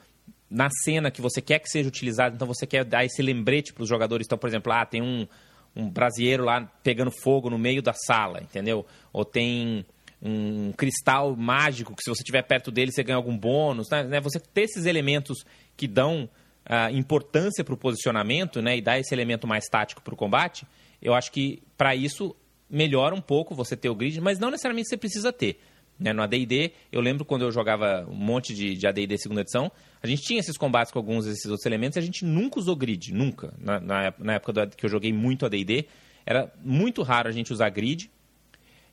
na 0.51 0.69
cena 0.83 1.09
que 1.09 1.21
você 1.21 1.41
quer 1.41 1.59
que 1.59 1.69
seja 1.69 1.87
utilizado, 1.87 2.35
então 2.35 2.45
você 2.45 2.67
quer 2.67 2.83
dar 2.83 3.05
esse 3.05 3.21
lembrete 3.21 3.71
para 3.71 3.83
os 3.83 3.89
jogadores. 3.89 4.27
Então, 4.27 4.37
por 4.37 4.49
exemplo, 4.49 4.73
ah, 4.73 4.85
tem 4.85 5.01
um, 5.01 5.25
um 5.73 5.89
brasileiro 5.89 6.43
lá 6.43 6.69
pegando 6.83 7.09
fogo 7.09 7.49
no 7.49 7.57
meio 7.57 7.81
da 7.81 7.93
sala, 7.93 8.41
entendeu? 8.41 8.85
Ou 9.13 9.23
tem 9.23 9.85
um 10.21 10.73
cristal 10.73 11.35
mágico 11.37 11.95
que 11.95 12.03
se 12.03 12.09
você 12.09 12.21
estiver 12.21 12.43
perto 12.43 12.69
dele 12.69 12.91
você 12.91 13.01
ganha 13.01 13.15
algum 13.15 13.35
bônus, 13.35 13.89
né? 13.89 14.19
Você 14.19 14.39
ter 14.39 14.63
esses 14.63 14.85
elementos 14.85 15.45
que 15.77 15.87
dão 15.87 16.29
uh, 16.65 16.93
importância 16.93 17.63
para 17.63 17.73
o 17.73 17.77
posicionamento, 17.77 18.61
né? 18.61 18.77
E 18.77 18.81
dá 18.81 18.99
esse 18.99 19.15
elemento 19.15 19.47
mais 19.47 19.65
tático 19.65 20.01
para 20.01 20.13
o 20.13 20.17
combate, 20.17 20.67
eu 21.01 21.13
acho 21.13 21.31
que 21.31 21.63
para 21.77 21.95
isso 21.95 22.35
melhora 22.69 23.15
um 23.15 23.21
pouco 23.21 23.55
você 23.55 23.75
ter 23.75 23.89
o 23.89 23.95
grid, 23.95 24.19
mas 24.19 24.37
não 24.37 24.51
necessariamente 24.51 24.89
você 24.89 24.97
precisa 24.97 25.31
ter. 25.31 25.59
Né? 25.99 26.13
No 26.13 26.21
AD&D, 26.23 26.71
eu 26.91 27.01
lembro 27.01 27.23
quando 27.23 27.43
eu 27.43 27.51
jogava 27.51 28.05
um 28.09 28.15
monte 28.15 28.53
de, 28.53 28.75
de 28.75 28.87
AD&D 28.87 29.17
segunda 29.17 29.41
edição, 29.41 29.71
a 30.01 30.07
gente 30.07 30.23
tinha 30.23 30.39
esses 30.39 30.57
combates 30.57 30.91
com 30.91 30.99
alguns 30.99 31.25
desses 31.25 31.45
outros 31.45 31.65
elementos 31.65 31.95
e 31.95 31.99
a 31.99 32.03
gente 32.03 32.25
nunca 32.25 32.59
usou 32.59 32.75
grid, 32.75 33.13
nunca. 33.13 33.53
Na, 33.59 33.79
na, 33.79 34.13
na 34.17 34.33
época 34.33 34.53
do, 34.53 34.75
que 34.75 34.85
eu 34.85 34.89
joguei 34.89 35.13
muito 35.13 35.45
AD&D, 35.45 35.85
era 36.25 36.51
muito 36.63 37.01
raro 37.03 37.29
a 37.29 37.31
gente 37.31 37.53
usar 37.53 37.69
grid, 37.69 38.09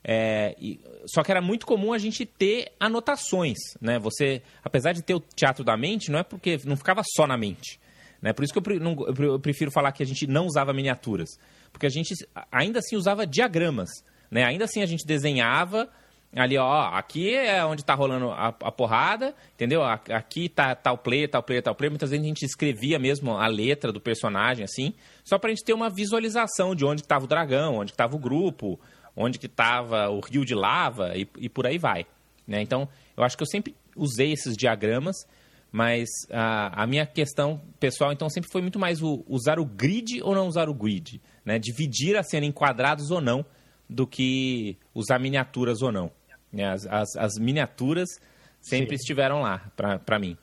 é, 0.05 0.55
e, 0.61 0.81
só 1.07 1.23
que 1.23 1.31
era 1.31 1.41
muito 1.41 1.67
comum 1.67 1.93
a 1.93 1.99
gente 1.99 2.25
ter 2.25 2.73
anotações, 2.79 3.59
né? 3.81 3.99
Você, 3.99 4.43
apesar 4.63 4.93
de 4.93 5.03
ter 5.03 5.15
o 5.15 5.21
teatro 5.21 5.65
da 5.65 5.77
mente, 5.77 6.11
não 6.11 6.19
é 6.19 6.23
porque 6.23 6.59
não 6.65 6.77
ficava 6.77 7.03
só 7.05 7.27
na 7.27 7.37
mente. 7.37 7.81
Né? 8.21 8.33
Por 8.33 8.45
isso 8.45 8.53
que 8.53 8.59
eu, 8.59 8.81
não, 8.81 8.97
eu 9.07 9.39
prefiro 9.39 9.71
falar 9.71 9.93
que 9.93 10.03
a 10.03 10.07
gente 10.07 10.27
não 10.27 10.47
usava 10.47 10.73
miniaturas. 10.73 11.29
Porque 11.73 11.87
a 11.87 11.91
gente 11.91 12.15
ainda 12.51 12.81
assim 12.81 12.97
usava 12.97 13.27
diagramas. 13.27 13.89
Né? 14.31 14.45
Ainda 14.45 14.65
assim 14.65 14.83
a 14.83 14.87
gente 14.87 15.07
desenhava 15.07 15.89
ali, 16.35 16.59
ó, 16.59 16.89
aqui 16.93 17.35
é 17.35 17.65
onde 17.65 17.81
está 17.81 17.95
rolando 17.95 18.31
a, 18.31 18.49
a, 18.49 18.73
porrada, 18.73 19.35
entendeu? 19.55 19.83
Aqui 19.83 20.49
tá 20.49 20.75
tal 20.75 20.99
player, 20.99 21.29
tal 21.29 21.43
player, 21.43 21.63
tal 21.63 21.75
player. 21.75 21.91
Muitas 21.91 22.11
vezes 22.11 22.25
a 22.25 22.29
gente 22.29 22.45
escrevia 22.45 22.99
mesmo 22.99 23.33
a 23.33 23.47
letra 23.47 23.93
do 23.93 24.01
personagem, 24.01 24.65
assim, 24.65 24.93
só 25.25 25.39
para 25.39 25.49
a 25.51 25.55
gente 25.55 25.65
ter 25.65 25.73
uma 25.73 25.89
visualização 25.89 26.75
de 26.75 26.85
onde 26.85 27.01
estava 27.01 27.25
o 27.25 27.29
dragão, 27.29 27.77
onde 27.77 27.93
estava 27.93 28.15
o 28.15 28.19
grupo, 28.19 28.79
onde 29.17 29.39
que 29.39 29.47
estava 29.47 30.11
o 30.11 30.21
rio 30.21 30.45
de 30.45 30.55
lava 30.55 31.17
e, 31.17 31.27
e 31.39 31.49
por 31.49 31.67
aí 31.67 31.79
vai. 31.79 32.07
Né? 32.47 32.61
Então, 32.61 32.89
eu 33.17 33.25
acho 33.25 33.37
que 33.37 33.43
eu 33.43 33.49
sempre 33.49 33.75
usei 33.97 34.33
esses 34.33 34.57
diagramas 34.57 35.27
mas 35.71 36.09
a, 36.31 36.83
a, 36.83 36.87
minha 36.87 37.05
questão 37.05 37.61
pessoal, 37.79 38.13
então, 38.13 38.29
sempre 38.31 38.51
foi 38.51 38.63
muito 38.63 38.79
mais 38.79 39.03
o, 39.03 39.23
usar 39.29 39.59
o 39.59 39.67
grid 39.67 40.23
ou 40.23 40.35
não 40.35 40.49
usar 40.49 40.69
o 40.69 40.75
grid. 40.75 41.21
Né? 41.45 41.59
Dividir 41.59 42.17
a 42.17 42.23
cena 42.23 42.47
em 42.47 42.53
quadrados 42.53 43.11
ou 43.11 43.21
não, 43.21 43.45
do 43.89 44.07
que 44.07 44.77
usar 44.95 45.19
miniaturas 45.19 45.83
ou 45.83 45.93
não. 45.93 46.11
Né? 46.53 46.69
As, 46.69 46.87
as, 46.87 47.17
as 47.17 47.39
miniaturas 47.39 48.21
sempre 48.61 48.97
Sim. 48.97 49.03
estiveram 49.03 49.43
lá, 49.43 49.71
para 50.05 50.19
mim. 50.19 50.37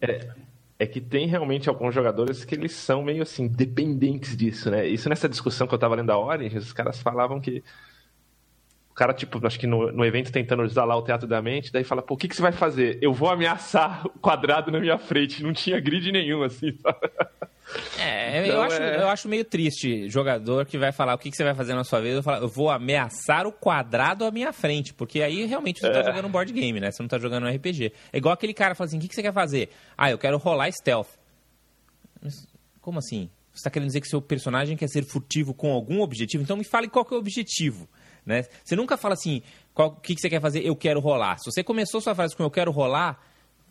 É, 0.00 0.28
é 0.78 0.86
que 0.86 1.00
tem 1.00 1.26
realmente 1.26 1.68
alguns 1.68 1.94
jogadores 1.94 2.44
que 2.44 2.54
eles 2.54 2.72
são 2.72 3.02
meio 3.02 3.22
assim, 3.22 3.48
dependentes 3.48 4.36
disso, 4.36 4.70
né? 4.70 4.86
Isso 4.86 5.08
nessa 5.08 5.28
discussão 5.28 5.66
que 5.66 5.74
eu 5.74 5.76
estava 5.76 5.94
lendo 5.94 6.10
a 6.10 6.18
Origins, 6.18 6.64
os 6.64 6.72
caras 6.72 7.00
falavam 7.00 7.40
que 7.40 7.62
cara, 8.96 9.12
tipo, 9.12 9.46
acho 9.46 9.60
que 9.60 9.66
no, 9.66 9.92
no 9.92 10.04
evento 10.04 10.32
tentando 10.32 10.62
usar 10.62 10.84
lá 10.86 10.96
o 10.96 11.02
teatro 11.02 11.28
da 11.28 11.42
mente, 11.42 11.70
daí 11.70 11.84
fala, 11.84 12.00
pô, 12.00 12.14
o 12.14 12.16
que, 12.16 12.26
que 12.26 12.34
você 12.34 12.40
vai 12.40 12.50
fazer? 12.50 12.98
Eu 13.02 13.12
vou 13.12 13.28
ameaçar 13.28 14.06
o 14.06 14.18
quadrado 14.18 14.70
na 14.70 14.80
minha 14.80 14.96
frente. 14.96 15.42
Não 15.42 15.52
tinha 15.52 15.78
grid 15.78 16.10
nenhum, 16.10 16.42
assim, 16.42 16.72
sabe? 16.80 16.98
É, 17.98 18.46
então, 18.46 18.56
eu, 18.56 18.62
acho, 18.62 18.82
é... 18.82 19.02
eu 19.02 19.08
acho 19.08 19.28
meio 19.28 19.44
triste 19.44 20.08
jogador 20.08 20.66
que 20.66 20.78
vai 20.78 20.92
falar 20.92 21.14
o 21.14 21.18
que, 21.18 21.30
que 21.30 21.36
você 21.36 21.42
vai 21.42 21.54
fazer 21.54 21.74
na 21.74 21.82
sua 21.82 22.00
vida. 22.00 22.16
Eu, 22.16 22.22
falo, 22.22 22.44
eu 22.44 22.48
vou 22.48 22.70
ameaçar 22.70 23.46
o 23.46 23.52
quadrado 23.52 24.24
à 24.24 24.30
minha 24.30 24.52
frente, 24.52 24.94
porque 24.94 25.20
aí 25.20 25.44
realmente 25.46 25.80
você 25.80 25.90
tá 25.90 25.98
é. 25.98 26.02
tá 26.02 26.10
jogando 26.10 26.26
um 26.26 26.30
board 26.30 26.52
game, 26.52 26.78
né? 26.78 26.90
Você 26.90 27.02
não 27.02 27.08
tá 27.08 27.18
jogando 27.18 27.44
um 27.44 27.50
RPG. 27.52 27.92
É 28.12 28.18
igual 28.18 28.32
aquele 28.32 28.54
cara 28.54 28.74
fala 28.74 28.86
assim: 28.86 28.98
o 28.98 29.00
que, 29.00 29.08
que 29.08 29.14
você 29.14 29.22
quer 29.22 29.32
fazer? 29.32 29.70
Ah, 29.96 30.10
eu 30.10 30.18
quero 30.18 30.38
rolar 30.38 30.70
stealth. 30.70 31.08
Como 32.80 32.98
assim? 32.98 33.28
Você 33.52 33.64
tá 33.64 33.70
querendo 33.70 33.88
dizer 33.88 34.00
que 34.00 34.08
seu 34.08 34.20
personagem 34.20 34.76
quer 34.76 34.88
ser 34.88 35.04
furtivo 35.04 35.54
com 35.54 35.72
algum 35.72 36.02
objetivo? 36.02 36.42
Então 36.42 36.56
me 36.56 36.64
fale 36.64 36.88
qual 36.88 37.04
que 37.04 37.14
é 37.14 37.16
o 37.16 37.20
objetivo. 37.20 37.88
Né? 38.24 38.44
Você 38.62 38.76
nunca 38.76 38.96
fala 38.96 39.14
assim, 39.14 39.40
o 39.74 39.90
que, 39.92 40.14
que 40.14 40.20
você 40.20 40.28
quer 40.28 40.40
fazer? 40.40 40.66
Eu 40.66 40.76
quero 40.76 41.00
rolar. 41.00 41.38
Se 41.38 41.50
você 41.50 41.62
começou 41.64 42.00
sua 42.00 42.14
frase 42.14 42.36
com 42.36 42.42
eu 42.42 42.50
quero 42.50 42.70
rolar, 42.70 43.18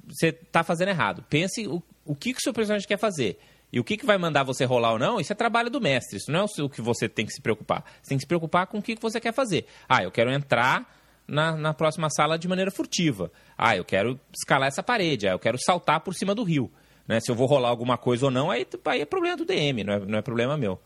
você 0.08 0.30
está 0.30 0.64
fazendo 0.64 0.90
errado. 0.90 1.24
Pense 1.30 1.68
o, 1.68 1.84
o 2.04 2.16
que, 2.16 2.34
que 2.34 2.40
o 2.40 2.42
seu 2.42 2.54
personagem 2.54 2.88
quer 2.88 2.98
fazer. 2.98 3.38
E 3.76 3.80
o 3.80 3.84
que, 3.84 3.98
que 3.98 4.06
vai 4.06 4.18
mandar 4.18 4.44
você 4.44 4.64
rolar 4.64 4.94
ou 4.94 4.98
não, 4.98 5.20
isso 5.20 5.34
é 5.34 5.36
trabalho 5.36 5.70
do 5.70 5.82
mestre. 5.82 6.16
Isso 6.16 6.32
não 6.32 6.40
é 6.40 6.64
o 6.64 6.70
que 6.70 6.82
você 6.82 7.10
tem 7.10 7.26
que 7.26 7.34
se 7.34 7.42
preocupar. 7.42 7.84
Você 8.02 8.08
tem 8.08 8.18
que 8.18 8.22
se 8.22 8.28
preocupar 8.28 8.68
com 8.68 8.78
o 8.78 8.82
que, 8.82 8.96
você 9.02 9.20
quer 9.20 9.34
fazer. 9.34 9.66
Ah, 9.90 10.02
eu 10.02 10.10
quero 10.10 10.32
entrar 10.32 10.98
na, 11.28 11.58
na 11.58 11.74
próxima 11.74 12.10
sala 12.10 12.40
de 12.40 12.48
maneira 12.48 12.72
furtiva. 12.72 13.30
Ah, 13.58 13.76
eu 13.76 13.84
quero 13.84 14.18
escalar 14.34 14.70
essa 14.70 14.82
parede. 14.82 15.28
Ah, 15.28 15.32
eu 15.32 15.40
quero 15.40 15.58
saltar 15.60 16.00
por 16.00 16.16
cima 16.16 16.34
do 16.34 16.42
rio. 16.42 16.72
Né? 17.06 17.20
Se 17.20 17.30
eu 17.30 17.36
vou 17.36 17.48
rolar 17.48 17.68
alguma 17.68 17.98
coisa 17.98 18.28
ou 18.28 18.32
não, 18.32 18.50
aí, 18.50 18.66
aí 18.86 19.02
é 19.02 19.06
problema 19.06 19.36
do 19.36 19.44
DM, 19.44 19.84
não 19.84 19.94
é, 19.94 20.00
não 20.00 20.20
é 20.20 20.22
problema 20.22 20.56
meu. 20.56 20.80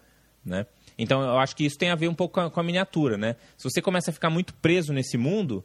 Né? 0.43 0.65
Então 0.97 1.21
eu 1.21 1.37
acho 1.37 1.55
que 1.55 1.65
isso 1.65 1.77
tem 1.77 1.91
a 1.91 1.95
ver 1.95 2.07
um 2.07 2.15
pouco 2.15 2.33
com 2.33 2.41
a, 2.41 2.49
com 2.49 2.59
a 2.59 2.63
miniatura, 2.63 3.17
né? 3.17 3.35
Se 3.55 3.69
você 3.69 3.83
começa 3.83 4.09
a 4.09 4.13
ficar 4.13 4.31
muito 4.31 4.51
preso 4.55 4.91
nesse 4.91 5.15
mundo, 5.15 5.63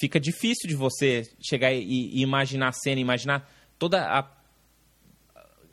fica 0.00 0.18
difícil 0.18 0.68
de 0.68 0.74
você 0.74 1.30
chegar 1.40 1.72
e, 1.72 1.80
e 1.80 2.22
imaginar 2.22 2.68
a 2.70 2.72
cena, 2.72 3.00
imaginar 3.00 3.48
toda 3.78 4.02
a, 4.04 4.26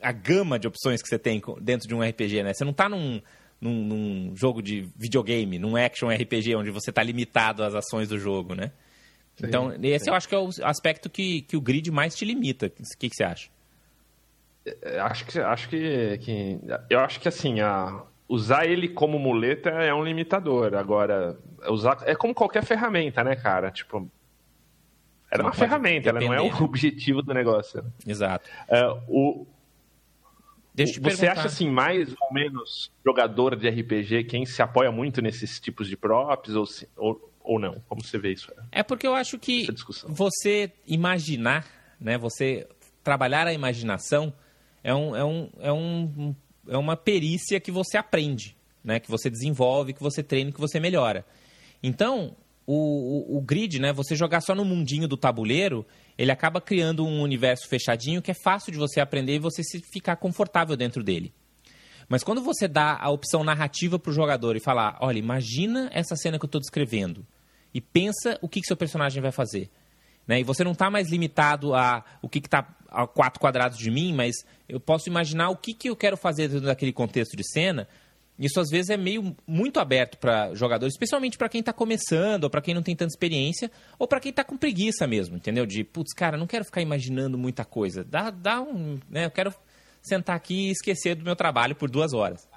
a 0.04 0.12
gama 0.12 0.58
de 0.58 0.68
opções 0.68 1.02
que 1.02 1.08
você 1.08 1.18
tem 1.18 1.42
dentro 1.60 1.88
de 1.88 1.94
um 1.94 2.02
RPG, 2.02 2.42
né? 2.42 2.52
Você 2.52 2.62
não 2.64 2.72
está 2.72 2.88
num, 2.88 3.20
num, 3.60 3.84
num, 3.84 4.36
jogo 4.36 4.62
de 4.62 4.88
videogame, 4.96 5.58
num 5.58 5.76
action 5.76 6.08
RPG, 6.08 6.54
onde 6.54 6.70
você 6.70 6.90
está 6.90 7.02
limitado 7.02 7.64
às 7.64 7.74
ações 7.74 8.08
do 8.08 8.18
jogo, 8.18 8.54
né? 8.54 8.70
Sim, 9.36 9.46
então, 9.46 9.72
esse 9.82 10.04
sim. 10.04 10.10
eu 10.10 10.14
acho 10.14 10.28
que 10.28 10.34
é 10.34 10.38
o 10.38 10.48
aspecto 10.62 11.08
que, 11.08 11.42
que 11.42 11.56
o 11.56 11.60
grid 11.60 11.90
mais 11.90 12.14
te 12.14 12.24
limita. 12.24 12.66
O 12.66 12.98
que, 12.98 13.08
que 13.08 13.16
você 13.16 13.24
acha? 13.24 13.48
É, 14.82 15.00
acho 15.00 15.26
que, 15.26 15.38
acho 15.38 15.68
que, 15.68 16.18
que 16.18 16.60
eu 16.88 17.00
acho 17.00 17.18
que 17.18 17.28
assim 17.28 17.60
a, 17.60 18.02
usar 18.28 18.66
ele 18.66 18.88
como 18.88 19.18
muleta 19.18 19.70
é 19.70 19.92
um 19.92 20.04
limitador. 20.04 20.74
Agora, 20.74 21.38
usar 21.68 21.98
é 22.04 22.14
como 22.14 22.34
qualquer 22.34 22.62
ferramenta, 22.62 23.24
né, 23.24 23.34
cara? 23.34 23.70
Tipo, 23.70 24.08
era 25.30 25.42
uma 25.42 25.52
ferramenta, 25.52 26.10
ela 26.10 26.20
não 26.20 26.32
é 26.32 26.40
o 26.40 26.46
objetivo 26.62 27.22
do 27.22 27.34
negócio. 27.34 27.84
Exato. 28.06 28.48
Uh, 28.68 29.02
o, 29.08 29.46
Deixa 30.74 31.00
você 31.00 31.28
acha 31.28 31.46
assim 31.46 31.70
mais 31.70 32.12
ou 32.20 32.32
menos 32.32 32.90
jogador 33.04 33.54
de 33.54 33.68
RPG 33.68 34.24
quem 34.24 34.44
se 34.44 34.60
apoia 34.60 34.90
muito 34.90 35.22
nesses 35.22 35.60
tipos 35.60 35.88
de 35.88 35.96
props 35.96 36.54
ou, 36.54 36.66
ou, 36.96 37.32
ou 37.40 37.58
não? 37.60 37.80
Como 37.88 38.02
você 38.04 38.18
vê 38.18 38.32
isso? 38.32 38.52
É 38.72 38.82
porque 38.82 39.06
eu 39.06 39.14
acho 39.14 39.38
que 39.38 39.68
você 40.08 40.72
imaginar, 40.86 41.64
né? 42.00 42.18
Você 42.18 42.66
trabalhar 43.04 43.46
a 43.46 43.52
imaginação 43.52 44.32
é 44.82 44.92
um, 44.94 45.14
é 45.14 45.24
um, 45.24 45.50
é 45.60 45.72
um 45.72 46.34
é 46.68 46.76
uma 46.76 46.96
perícia 46.96 47.60
que 47.60 47.70
você 47.70 47.96
aprende, 47.96 48.56
né? 48.82 48.98
que 48.98 49.10
você 49.10 49.30
desenvolve, 49.30 49.92
que 49.92 50.02
você 50.02 50.22
treina, 50.22 50.52
que 50.52 50.60
você 50.60 50.80
melhora. 50.80 51.24
Então, 51.82 52.34
o, 52.66 53.34
o, 53.34 53.38
o, 53.38 53.40
grid, 53.40 53.78
né? 53.78 53.92
Você 53.92 54.16
jogar 54.16 54.40
só 54.40 54.54
no 54.54 54.64
mundinho 54.64 55.06
do 55.06 55.16
tabuleiro, 55.16 55.86
ele 56.16 56.30
acaba 56.30 56.60
criando 56.60 57.04
um 57.04 57.20
universo 57.20 57.68
fechadinho 57.68 58.22
que 58.22 58.30
é 58.30 58.34
fácil 58.34 58.72
de 58.72 58.78
você 58.78 59.00
aprender 59.00 59.36
e 59.36 59.38
você 59.38 59.62
se 59.62 59.80
ficar 59.80 60.16
confortável 60.16 60.76
dentro 60.76 61.02
dele. 61.02 61.32
Mas 62.08 62.22
quando 62.22 62.42
você 62.42 62.68
dá 62.68 62.98
a 63.00 63.10
opção 63.10 63.44
narrativa 63.44 63.98
para 63.98 64.10
o 64.10 64.14
jogador 64.14 64.56
e 64.56 64.60
falar, 64.60 64.98
olha, 65.00 65.18
imagina 65.18 65.90
essa 65.92 66.16
cena 66.16 66.38
que 66.38 66.44
eu 66.44 66.48
estou 66.48 66.60
descrevendo 66.60 67.26
e 67.72 67.80
pensa 67.80 68.38
o 68.40 68.48
que, 68.48 68.60
que 68.60 68.66
seu 68.66 68.76
personagem 68.76 69.22
vai 69.22 69.32
fazer. 69.32 69.70
Né? 70.26 70.40
E 70.40 70.42
você 70.42 70.64
não 70.64 70.72
está 70.72 70.90
mais 70.90 71.10
limitado 71.10 71.74
a 71.74 72.04
o 72.22 72.28
que 72.28 72.38
está 72.38 72.66
a 72.88 73.06
quatro 73.06 73.40
quadrados 73.40 73.76
de 73.76 73.90
mim, 73.90 74.14
mas 74.14 74.36
eu 74.68 74.78
posso 74.78 75.08
imaginar 75.08 75.50
o 75.50 75.56
que, 75.56 75.74
que 75.74 75.90
eu 75.90 75.96
quero 75.96 76.16
fazer 76.16 76.48
dentro 76.48 76.66
daquele 76.66 76.92
contexto 76.92 77.36
de 77.36 77.46
cena. 77.46 77.88
Isso 78.38 78.58
às 78.58 78.68
vezes 78.68 78.90
é 78.90 78.96
meio 78.96 79.36
muito 79.46 79.78
aberto 79.78 80.18
para 80.18 80.52
jogadores, 80.54 80.94
especialmente 80.94 81.38
para 81.38 81.48
quem 81.48 81.60
está 81.60 81.72
começando, 81.72 82.44
ou 82.44 82.50
para 82.50 82.60
quem 82.60 82.74
não 82.74 82.82
tem 82.82 82.96
tanta 82.96 83.12
experiência, 83.12 83.70
ou 83.98 84.08
para 84.08 84.18
quem 84.18 84.30
está 84.30 84.42
com 84.42 84.56
preguiça 84.56 85.06
mesmo, 85.06 85.36
entendeu? 85.36 85.64
De, 85.64 85.84
putz, 85.84 86.12
cara, 86.12 86.36
não 86.36 86.46
quero 86.46 86.64
ficar 86.64 86.80
imaginando 86.80 87.38
muita 87.38 87.64
coisa. 87.64 88.02
Dá, 88.02 88.30
dá 88.30 88.60
um, 88.60 88.98
né? 89.08 89.26
Eu 89.26 89.30
quero 89.30 89.54
sentar 90.02 90.34
aqui 90.34 90.68
e 90.68 90.70
esquecer 90.70 91.14
do 91.14 91.24
meu 91.24 91.36
trabalho 91.36 91.76
por 91.76 91.88
duas 91.88 92.12
horas. 92.12 92.48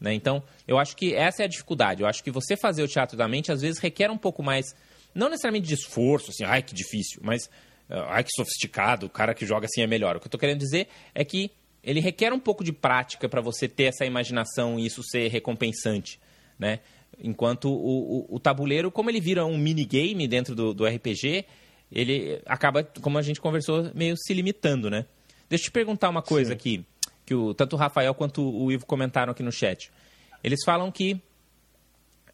Né? 0.00 0.14
Então, 0.14 0.42
eu 0.66 0.78
acho 0.78 0.96
que 0.96 1.14
essa 1.14 1.42
é 1.42 1.46
a 1.46 1.48
dificuldade. 1.48 2.02
Eu 2.02 2.08
acho 2.08 2.22
que 2.22 2.30
você 2.30 2.56
fazer 2.56 2.82
o 2.82 2.88
teatro 2.88 3.16
da 3.16 3.28
mente 3.28 3.50
às 3.50 3.60
vezes 3.60 3.78
requer 3.80 4.10
um 4.10 4.18
pouco 4.18 4.42
mais 4.42 4.74
não 5.14 5.28
necessariamente 5.28 5.66
de 5.68 5.74
esforço, 5.74 6.30
assim, 6.30 6.44
ai 6.44 6.62
que 6.62 6.74
difícil, 6.74 7.20
mas 7.22 7.48
ai 7.88 8.24
que 8.24 8.30
sofisticado, 8.34 9.06
o 9.06 9.10
cara 9.10 9.34
que 9.34 9.46
joga 9.46 9.66
assim 9.66 9.82
é 9.82 9.86
melhor. 9.86 10.16
O 10.16 10.20
que 10.20 10.26
eu 10.26 10.28
estou 10.28 10.40
querendo 10.40 10.58
dizer 10.58 10.88
é 11.14 11.24
que 11.24 11.50
ele 11.84 12.00
requer 12.00 12.32
um 12.32 12.38
pouco 12.38 12.64
de 12.64 12.72
prática 12.72 13.28
para 13.28 13.40
você 13.40 13.68
ter 13.68 13.84
essa 13.84 14.04
imaginação 14.04 14.78
e 14.78 14.86
isso 14.86 15.02
ser 15.02 15.28
recompensante, 15.28 16.18
né? 16.58 16.80
Enquanto 17.22 17.70
o, 17.70 18.26
o, 18.30 18.36
o 18.36 18.40
tabuleiro, 18.40 18.90
como 18.90 19.10
ele 19.10 19.20
vira 19.20 19.44
um 19.44 19.56
minigame 19.56 20.26
dentro 20.26 20.54
do, 20.54 20.74
do, 20.74 20.84
RPG, 20.84 21.44
ele 21.92 22.40
acaba, 22.46 22.82
como 22.82 23.18
a 23.18 23.22
gente 23.22 23.40
conversou, 23.40 23.90
meio 23.94 24.16
se 24.16 24.34
limitando, 24.34 24.90
né? 24.90 25.06
Deixa 25.48 25.64
eu 25.64 25.66
te 25.66 25.70
perguntar 25.70 26.08
uma 26.08 26.22
coisa 26.22 26.50
Sim. 26.50 26.54
aqui, 26.54 26.86
que 27.24 27.34
o, 27.34 27.54
tanto 27.54 27.76
o 27.76 27.78
Rafael 27.78 28.14
quanto 28.14 28.42
o 28.42 28.72
Ivo 28.72 28.86
comentaram 28.86 29.30
aqui 29.30 29.42
no 29.42 29.52
chat. 29.52 29.92
Eles 30.42 30.64
falam 30.64 30.90
que 30.90 31.20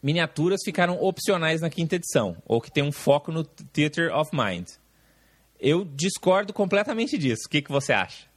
miniaturas 0.02 0.60
ficaram 0.64 0.98
opcionais 1.02 1.60
na 1.60 1.68
quinta 1.68 1.96
edição, 1.96 2.36
ou 2.46 2.60
que 2.60 2.70
tem 2.70 2.82
um 2.82 2.92
foco 2.92 3.30
no 3.30 3.44
Theater 3.44 4.16
of 4.16 4.30
Mind. 4.32 4.68
Eu 5.58 5.84
discordo 5.84 6.54
completamente 6.54 7.18
disso. 7.18 7.42
O 7.46 7.50
que, 7.50 7.60
que 7.60 7.70
você 7.70 7.92
acha? 7.92 8.29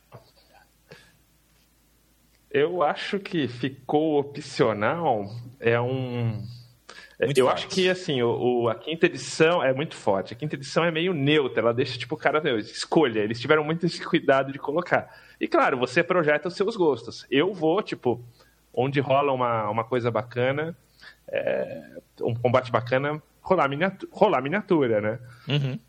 Eu 2.53 2.83
acho 2.83 3.19
que 3.19 3.48
ficou 3.48 4.19
opcional 4.19 5.25
é 5.60 5.81
um. 5.81 6.45
Muito 7.19 7.38
eu 7.38 7.45
forte. 7.48 7.65
acho 7.65 7.67
que 7.69 7.89
assim, 7.89 8.22
o, 8.22 8.29
o, 8.29 8.69
a 8.69 8.75
quinta 8.75 9.07
edição 9.07 9.63
é 9.63 9.74
muito 9.74 9.95
forte. 9.95 10.33
A 10.33 10.38
quinta 10.38 10.55
edição 10.55 10.83
é 10.86 10.91
meio 10.91 11.13
neutra, 11.13 11.62
ela 11.62 11.74
deixa 11.74 11.98
tipo 11.98 12.13
o 12.13 12.17
cara, 12.17 12.39
meu, 12.39 12.60
escolha. 12.60 13.22
Eles 13.22 13.39
tiveram 13.39 13.63
muito 13.63 13.86
esse 13.88 14.03
cuidado 14.05 14.51
de 14.51 14.60
colocar. 14.60 15.10
E 15.41 15.48
claro, 15.48 15.77
você 15.77 16.03
projeta 16.03 16.48
os 16.48 16.55
seus 16.55 16.75
gostos. 16.75 17.25
Eu 17.31 17.53
vou, 17.53 17.81
tipo, 17.81 18.24
onde 18.72 19.00
rola 19.00 19.31
uma, 19.31 19.69
uma 19.69 19.83
coisa 19.83 20.12
bacana, 20.12 20.77
é, 21.27 21.98
um 22.22 22.36
combate 22.36 22.72
bacana, 22.72 23.22
rolar 23.41 23.67
miniatura, 23.67 24.12
rolar 24.13 24.41
miniatura 24.41 25.01
né? 25.01 25.19
Uhum. 25.48 25.79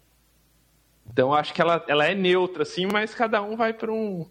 Então 1.12 1.34
acho 1.34 1.52
que 1.52 1.60
ela, 1.60 1.84
ela 1.86 2.06
é 2.06 2.14
neutra, 2.14 2.62
assim, 2.62 2.86
mas 2.86 3.14
cada 3.14 3.42
um 3.42 3.56
vai 3.56 3.72
para 3.72 3.92
um, 3.92 4.26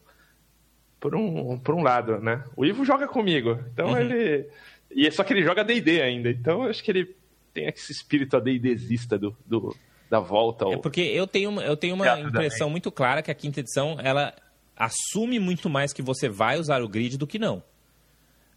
por 1.03 1.17
um, 1.17 1.59
por 1.59 1.75
um 1.75 1.83
lado, 1.83 2.17
né? 2.19 2.45
O 2.55 2.63
Ivo 2.63 2.85
joga 2.85 3.09
comigo, 3.09 3.59
então 3.73 3.89
uhum. 3.89 3.99
ele. 3.99 4.47
E 4.89 5.05
é 5.05 5.11
só 5.11 5.21
que 5.21 5.33
ele 5.33 5.43
joga 5.43 5.61
DD 5.61 6.01
ainda, 6.01 6.29
então 6.29 6.63
acho 6.63 6.81
que 6.81 6.89
ele 6.89 7.13
tem 7.53 7.67
esse 7.67 7.91
espírito 7.91 8.37
ADDzista 8.37 9.17
do, 9.17 9.35
do, 9.45 9.75
da 10.09 10.21
volta. 10.21 10.63
Ao... 10.63 10.71
É 10.71 10.77
porque 10.77 11.01
eu 11.01 11.27
tenho, 11.27 11.59
eu 11.59 11.75
tenho 11.75 11.95
uma 11.95 12.21
impressão 12.21 12.69
muito 12.69 12.89
clara 12.89 13.21
que 13.21 13.29
a 13.29 13.35
quinta 13.35 13.59
edição 13.59 13.97
ela 14.01 14.33
assume 14.77 15.39
muito 15.39 15.69
mais 15.69 15.91
que 15.91 16.01
você 16.01 16.29
vai 16.29 16.57
usar 16.57 16.81
o 16.81 16.87
grid 16.87 17.17
do 17.17 17.27
que 17.27 17.37
não. 17.37 17.61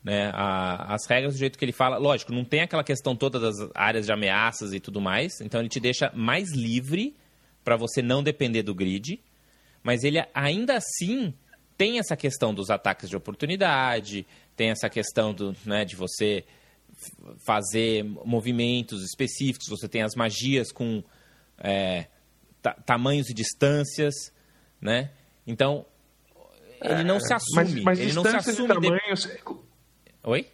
Né? 0.04 0.30
A, 0.32 0.94
as 0.94 1.04
regras 1.08 1.34
do 1.34 1.38
jeito 1.40 1.58
que 1.58 1.64
ele 1.64 1.72
fala, 1.72 1.98
lógico, 1.98 2.32
não 2.32 2.44
tem 2.44 2.60
aquela 2.60 2.84
questão 2.84 3.16
toda 3.16 3.40
das 3.40 3.56
áreas 3.74 4.06
de 4.06 4.12
ameaças 4.12 4.72
e 4.72 4.78
tudo 4.78 5.00
mais, 5.00 5.40
então 5.40 5.58
ele 5.58 5.68
te 5.68 5.80
deixa 5.80 6.12
mais 6.14 6.54
livre 6.54 7.16
para 7.64 7.76
você 7.76 8.00
não 8.00 8.22
depender 8.22 8.62
do 8.62 8.72
grid, 8.72 9.20
mas 9.82 10.04
ele 10.04 10.24
ainda 10.32 10.76
assim 10.76 11.34
tem 11.76 11.98
essa 11.98 12.16
questão 12.16 12.54
dos 12.54 12.70
ataques 12.70 13.08
de 13.08 13.16
oportunidade, 13.16 14.26
tem 14.56 14.70
essa 14.70 14.88
questão 14.88 15.32
do, 15.34 15.54
né, 15.64 15.84
de 15.84 15.96
você 15.96 16.44
fazer 17.44 18.04
movimentos 18.24 19.02
específicos, 19.02 19.68
você 19.68 19.88
tem 19.88 20.02
as 20.02 20.14
magias 20.14 20.72
com 20.72 21.02
é, 21.58 22.06
tamanhos 22.84 23.28
e 23.28 23.34
distâncias, 23.34 24.14
né? 24.80 25.10
Então, 25.46 25.84
ele 26.82 27.04
não 27.04 27.20
se 27.20 27.32
assume. 27.32 27.56
Mas, 27.56 27.82
mas 27.82 28.00
ele 28.00 28.12
não 28.12 28.22
se 28.22 28.36
assume 28.36 28.68
tamanhos... 28.68 29.22
De... 29.22 29.40
Oi? 30.24 30.46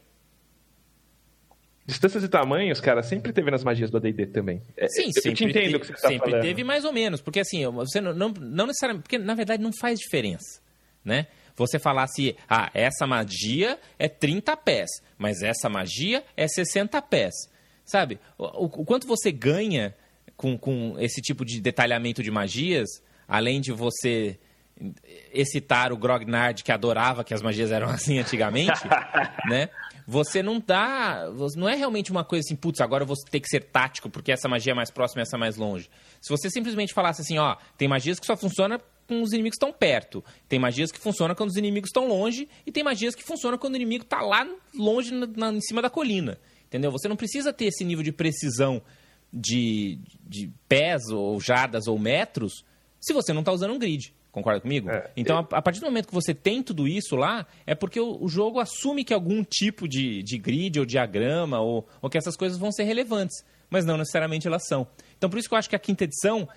Distâncias 1.84 2.22
e 2.22 2.28
tamanhos, 2.28 2.80
cara, 2.80 3.02
sempre 3.02 3.32
teve 3.32 3.50
nas 3.50 3.64
magias 3.64 3.90
do 3.90 3.96
AD&D 3.96 4.26
também. 4.26 4.62
É, 4.76 4.86
Sim, 4.88 5.10
eu 5.14 5.22
sempre 5.22 5.34
te 5.34 5.44
entendo 5.44 5.72
te, 5.72 5.80
que 5.80 5.86
você 5.86 5.92
tá 5.94 6.08
Sempre 6.08 6.30
falando. 6.30 6.42
teve 6.42 6.62
mais 6.62 6.84
ou 6.84 6.92
menos, 6.92 7.20
porque 7.20 7.40
assim, 7.40 7.66
você 7.70 8.00
não, 8.00 8.14
não, 8.14 8.28
não 8.28 8.66
necessariamente... 8.66 9.02
Porque, 9.02 9.18
na 9.18 9.34
verdade, 9.34 9.62
não 9.62 9.72
faz 9.80 9.98
diferença, 9.98 10.60
né? 11.04 11.26
Você 11.56 11.78
falasse, 11.78 12.37
ah, 12.49 12.71
essa 12.73 13.06
magia 13.06 13.78
é 13.99 14.09
30 14.09 14.56
pés, 14.56 14.90
mas 15.18 15.42
essa 15.42 15.68
magia 15.68 16.25
é 16.37 16.49
60 16.49 17.00
pés. 17.02 17.35
Sabe? 17.85 18.18
O, 18.38 18.64
o 18.64 18.85
quanto 18.85 19.06
você 19.06 19.30
ganha 19.30 19.94
com, 20.37 20.56
com 20.56 20.97
esse 20.99 21.21
tipo 21.21 21.44
de 21.44 21.61
detalhamento 21.61 22.23
de 22.23 22.30
magias, 22.30 22.88
além 23.28 23.61
de 23.61 23.73
você 23.73 24.38
excitar 25.32 25.92
o 25.92 25.97
Grognard 25.97 26.64
que 26.64 26.73
adorava 26.73 27.23
que 27.23 27.35
as 27.35 27.42
magias 27.42 27.71
eram 27.71 27.88
assim 27.90 28.18
antigamente, 28.18 28.80
né? 29.49 29.68
Você 30.06 30.42
não 30.42 30.59
dá, 30.59 31.28
não 31.56 31.68
é 31.68 31.76
realmente 31.76 32.11
uma 32.11 32.25
coisa 32.25 32.44
assim, 32.44 32.56
putz, 32.56 32.80
agora 32.80 33.04
eu 33.04 33.06
vou 33.06 33.16
ter 33.30 33.38
que 33.38 33.49
ser 33.49 33.61
tático 33.61 34.11
porque 34.11 34.32
essa 34.32 34.49
magia 34.49 34.73
é 34.73 34.75
mais 34.75 34.90
próxima 34.90 35.21
e 35.21 35.23
essa 35.23 35.37
é 35.37 35.38
mais 35.38 35.56
longe. 35.56 35.88
Se 36.21 36.28
você 36.28 36.50
simplesmente 36.50 36.92
falasse 36.92 37.23
assim, 37.23 37.38
ó, 37.38 37.56
tem 37.78 37.87
magias 37.87 38.18
que 38.18 38.26
só 38.26 38.37
funcionam 38.37 38.80
quando 39.06 39.23
os 39.23 39.32
inimigos 39.32 39.56
estão 39.56 39.73
perto, 39.73 40.25
tem 40.49 40.59
magias 40.59 40.90
que 40.90 40.99
funcionam 40.99 41.35
quando 41.35 41.50
os 41.50 41.56
inimigos 41.56 41.88
estão 41.88 42.06
longe 42.06 42.49
e 42.66 42.73
tem 42.73 42.82
magias 42.82 43.14
que 43.14 43.23
funcionam 43.23 43.59
quando 43.59 43.75
o 43.75 43.76
inimigo 43.76 44.04
está 44.04 44.21
lá 44.21 44.47
longe 44.75 45.12
na, 45.12 45.26
na, 45.26 45.52
em 45.52 45.61
cima 45.61 45.82
da 45.82 45.90
colina, 45.90 46.38
entendeu? 46.66 46.90
Você 46.90 47.09
não 47.09 47.16
precisa 47.16 47.52
ter 47.52 47.66
esse 47.66 47.85
nível 47.85 48.02
de 48.02 48.12
precisão 48.12 48.82
de, 49.32 49.99
de 50.26 50.50
pés 50.68 51.09
ou 51.11 51.40
jardas 51.40 51.87
ou 51.87 51.99
metros 51.99 52.64
se 53.00 53.12
você 53.12 53.32
não 53.32 53.40
está 53.40 53.52
usando 53.52 53.73
um 53.73 53.78
grid. 53.78 54.14
Concorda 54.30 54.61
comigo? 54.61 54.88
É, 54.88 55.11
então, 55.14 55.38
a, 55.38 55.40
a, 55.40 55.61
partir 55.61 55.80
do 55.80 55.87
momento 55.87 56.09
que 56.09 56.14
você 56.14 56.32
tem 56.32 56.62
tudo 56.62 56.88
isso 56.88 57.16
lá, 57.16 57.47
é 57.66 57.75
porque 57.75 58.00
o, 58.00 58.16
o 58.18 58.28
jogo 58.28 58.61
assume 58.61 59.04
que 59.04 59.12
algum 59.12 59.44
tipo 59.44 59.87
de, 59.87 60.23
de 60.23 60.38
grid 60.38 60.80
ou 60.80 60.87
diagrama 60.87 61.61
ou, 61.61 61.87
ou 62.00 62.09
que 62.09 62.16
essas 62.16 62.35
coisas 62.35 62.56
vão 62.56 62.73
ser 62.73 62.85
relevantes, 62.85 63.44
mas 63.68 63.85
não 63.85 63.99
necessariamente 63.99 64.47
elas 64.47 64.66
são. 64.66 64.87
Então, 65.18 65.28
por 65.28 65.38
isso 65.38 65.49
que 65.49 65.54
eu 65.54 65.59
acho 65.59 65.68
que 65.68 65.76
a 65.76 65.78
quinta 65.78 66.04
edição 66.04 66.49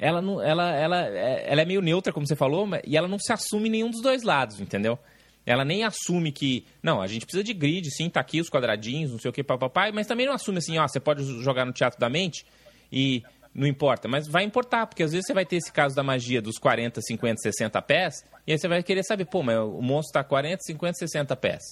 ela, 0.00 0.22
não, 0.22 0.40
ela, 0.40 0.70
ela, 0.70 1.06
é, 1.08 1.44
ela 1.48 1.62
é 1.62 1.64
meio 1.64 1.82
neutra, 1.82 2.12
como 2.12 2.26
você 2.26 2.36
falou, 2.36 2.68
e 2.86 2.96
ela 2.96 3.08
não 3.08 3.18
se 3.18 3.32
assume 3.32 3.68
nenhum 3.68 3.90
dos 3.90 4.00
dois 4.00 4.22
lados, 4.22 4.60
entendeu? 4.60 4.98
Ela 5.44 5.64
nem 5.64 5.82
assume 5.82 6.30
que, 6.30 6.64
não, 6.82 7.02
a 7.02 7.06
gente 7.06 7.26
precisa 7.26 7.42
de 7.42 7.52
grid, 7.52 7.90
sim, 7.90 8.08
tá 8.08 8.20
aqui 8.20 8.40
os 8.40 8.48
quadradinhos, 8.48 9.10
não 9.10 9.18
sei 9.18 9.30
o 9.30 9.32
que, 9.32 9.42
papai, 9.42 9.90
mas 9.90 10.06
também 10.06 10.26
não 10.26 10.32
assume 10.32 10.58
assim, 10.58 10.78
ó, 10.78 10.86
você 10.86 11.00
pode 11.00 11.24
jogar 11.42 11.64
no 11.64 11.72
teatro 11.72 11.98
da 11.98 12.08
mente 12.08 12.46
e 12.92 13.24
não 13.52 13.66
importa, 13.66 14.06
mas 14.06 14.28
vai 14.28 14.44
importar, 14.44 14.86
porque 14.86 15.02
às 15.02 15.10
vezes 15.10 15.26
você 15.26 15.34
vai 15.34 15.44
ter 15.44 15.56
esse 15.56 15.72
caso 15.72 15.96
da 15.96 16.02
magia 16.02 16.40
dos 16.40 16.58
40, 16.58 17.00
50, 17.00 17.40
60 17.40 17.82
pés, 17.82 18.24
e 18.46 18.52
aí 18.52 18.58
você 18.58 18.68
vai 18.68 18.82
querer 18.82 19.02
saber, 19.02 19.24
pô, 19.24 19.42
mas 19.42 19.58
o 19.58 19.82
monstro 19.82 20.12
tá 20.12 20.22
40, 20.22 20.62
50, 20.62 20.94
60 20.94 21.36
pés. 21.36 21.62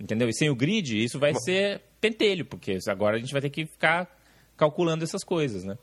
Entendeu? 0.00 0.28
E 0.28 0.32
sem 0.32 0.48
o 0.48 0.54
grid, 0.54 1.02
isso 1.02 1.18
vai 1.18 1.34
ser 1.34 1.80
pentelho, 2.00 2.44
porque 2.44 2.78
agora 2.86 3.16
a 3.16 3.18
gente 3.18 3.32
vai 3.32 3.40
ter 3.40 3.50
que 3.50 3.66
ficar 3.66 4.08
calculando 4.56 5.02
essas 5.02 5.24
coisas, 5.24 5.64
né? 5.64 5.76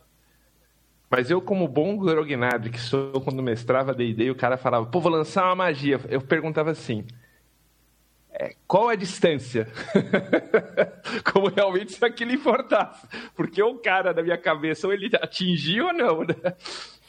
Mas 1.10 1.30
eu, 1.30 1.42
como 1.42 1.68
bom 1.68 1.98
grognard 1.98 2.70
que 2.70 2.80
sou, 2.80 3.22
quando 3.22 3.42
mestrava 3.42 3.94
D&D, 3.94 4.32
o 4.32 4.36
cara 4.36 4.58
falava, 4.58 4.86
pô, 4.86 5.00
vou 5.00 5.12
lançar 5.12 5.46
uma 5.46 5.56
magia. 5.56 6.00
Eu 6.10 6.20
perguntava 6.20 6.72
assim, 6.72 7.06
é, 8.38 8.54
qual 8.68 8.90
a 8.90 8.96
distância? 8.96 9.68
Como 11.32 11.48
realmente 11.48 11.94
se 11.94 12.04
aquilo 12.04 12.34
importasse. 12.34 13.08
Porque 13.34 13.64
o 13.64 13.76
cara, 13.76 14.14
na 14.14 14.22
minha 14.22 14.38
cabeça, 14.38 14.88
ou 14.88 14.94
ele 14.94 15.10
atingiu 15.22 15.86
ou 15.86 15.94
não, 15.94 16.20
né? 16.22 16.36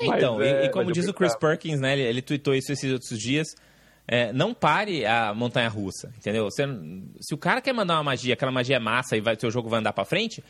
Então, 0.01 0.39
Mas, 0.39 0.47
e, 0.47 0.51
é, 0.51 0.65
e, 0.67 0.71
como 0.71 0.93
diz 0.93 1.09
o 1.09 1.15
Chris 1.15 1.35
Perkins, 1.35 1.81
né? 1.81 1.95
Ele, 1.95 2.03
ele 2.03 2.23
tweetou 2.23 2.55
isso 2.55 2.71
esses 2.71 2.93
outros 2.93 3.19
dias. 3.19 3.57
É, 4.07 4.33
não 4.33 4.55
pare 4.55 5.05
a 5.05 5.35
montanha 5.35 5.69
russa, 5.69 6.13
entendeu? 6.17 6.45
Você, 6.45 6.63
se 7.21 7.35
o 7.35 7.39
cara 7.39 7.61
quer 7.61 7.73
mandar 7.73 7.95
uma 7.95 8.05
magia, 8.05 8.35
aquela 8.35 8.53
magia 8.53 8.77
é 8.77 8.79
massa 8.79 9.17
e 9.17 9.21
vai, 9.21 9.35
seu 9.37 9.51
jogo 9.51 9.69
vai 9.69 9.81
andar 9.81 9.93
para 9.93 10.05
frente, 10.05 10.45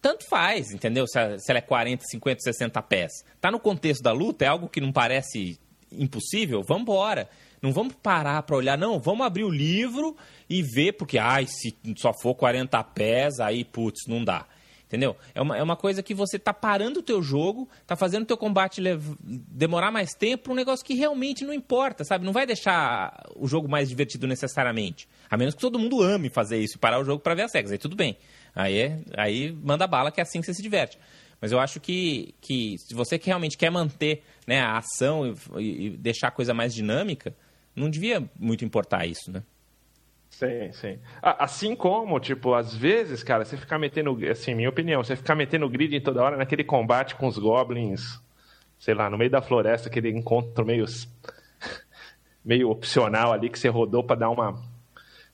tanto 0.00 0.26
faz, 0.28 0.72
entendeu? 0.72 1.06
Se, 1.06 1.18
ela 1.18 1.58
é 1.58 1.62
40, 1.62 2.04
50, 2.04 2.40
60 2.40 2.82
pés. 2.82 3.12
Tá 3.40 3.50
no 3.50 3.60
contexto 3.60 4.02
da 4.02 4.12
luta, 4.12 4.44
é 4.44 4.48
algo 4.48 4.68
que 4.68 4.80
não 4.80 4.92
parece 4.92 5.58
impossível, 5.92 6.62
vamos 6.62 6.82
embora. 6.82 7.28
Não 7.60 7.72
vamos 7.72 7.94
parar 8.02 8.42
para 8.42 8.56
olhar, 8.56 8.78
não, 8.78 8.98
vamos 8.98 9.26
abrir 9.26 9.44
o 9.44 9.50
livro 9.50 10.16
e 10.48 10.62
ver, 10.62 10.92
porque, 10.92 11.18
ai, 11.18 11.46
se 11.46 11.76
só 11.96 12.12
for 12.12 12.34
40 12.34 12.82
pés, 12.84 13.38
aí, 13.38 13.64
putz, 13.64 14.06
não 14.08 14.24
dá. 14.24 14.46
Entendeu? 14.90 15.14
É 15.36 15.40
uma, 15.40 15.56
é 15.56 15.62
uma 15.62 15.76
coisa 15.76 16.02
que 16.02 16.12
você 16.12 16.36
tá 16.36 16.52
parando 16.52 16.98
o 16.98 17.02
teu 17.02 17.22
jogo, 17.22 17.68
tá 17.86 17.94
fazendo 17.94 18.24
o 18.24 18.26
teu 18.26 18.36
combate 18.36 18.82
demorar 19.22 19.92
mais 19.92 20.14
tempo 20.14 20.50
um 20.50 20.54
negócio 20.54 20.84
que 20.84 20.94
realmente 20.94 21.44
não 21.44 21.54
importa, 21.54 22.02
sabe? 22.02 22.24
Não 22.24 22.32
vai 22.32 22.44
deixar 22.44 23.24
o 23.36 23.46
jogo 23.46 23.68
mais 23.68 23.88
divertido 23.88 24.26
necessariamente. 24.26 25.08
A 25.30 25.36
menos 25.36 25.54
que 25.54 25.60
todo 25.60 25.78
mundo 25.78 26.02
ame 26.02 26.28
fazer 26.28 26.58
isso 26.58 26.74
e 26.74 26.78
parar 26.78 26.98
o 26.98 27.04
jogo 27.04 27.22
para 27.22 27.36
ver 27.36 27.42
as 27.42 27.54
regras. 27.54 27.70
Aí 27.70 27.78
tudo 27.78 27.94
bem. 27.94 28.16
Aí, 28.54 28.78
é, 28.78 29.00
aí 29.16 29.52
manda 29.52 29.86
bala 29.86 30.10
que 30.10 30.20
é 30.20 30.22
assim 30.22 30.40
que 30.40 30.46
você 30.46 30.54
se 30.54 30.62
diverte. 30.62 30.98
Mas 31.40 31.52
eu 31.52 31.58
acho 31.58 31.80
que, 31.80 32.34
que 32.40 32.76
se 32.78 32.94
você 32.94 33.18
realmente 33.22 33.56
quer 33.56 33.70
manter 33.70 34.22
né, 34.46 34.60
a 34.60 34.76
ação 34.76 35.34
e, 35.58 35.86
e 35.86 35.90
deixar 35.90 36.28
a 36.28 36.32
coisa 36.32 36.52
mais 36.52 36.74
dinâmica, 36.74 37.34
não 37.74 37.88
devia 37.88 38.22
muito 38.38 38.64
importar 38.64 39.06
isso, 39.06 39.30
né? 39.30 39.42
Sim, 40.28 40.72
sim. 40.72 40.98
Assim 41.22 41.74
como, 41.74 42.18
tipo, 42.20 42.54
às 42.54 42.74
vezes, 42.74 43.22
cara, 43.22 43.44
você 43.44 43.56
ficar 43.56 43.78
metendo, 43.78 44.16
assim, 44.30 44.54
minha 44.54 44.68
opinião, 44.68 45.02
você 45.02 45.16
ficar 45.16 45.34
metendo 45.34 45.68
grid 45.68 45.94
em 45.94 46.00
toda 46.00 46.22
hora 46.22 46.36
naquele 46.36 46.64
combate 46.64 47.14
com 47.14 47.26
os 47.26 47.36
goblins, 47.36 48.20
sei 48.78 48.94
lá, 48.94 49.10
no 49.10 49.18
meio 49.18 49.30
da 49.30 49.42
floresta, 49.42 49.88
aquele 49.88 50.08
encontro 50.10 50.64
meio, 50.64 50.86
meio 52.44 52.70
opcional 52.70 53.32
ali 53.32 53.50
que 53.50 53.58
você 53.58 53.68
rodou 53.68 54.04
para 54.04 54.20
dar 54.20 54.30
uma 54.30 54.62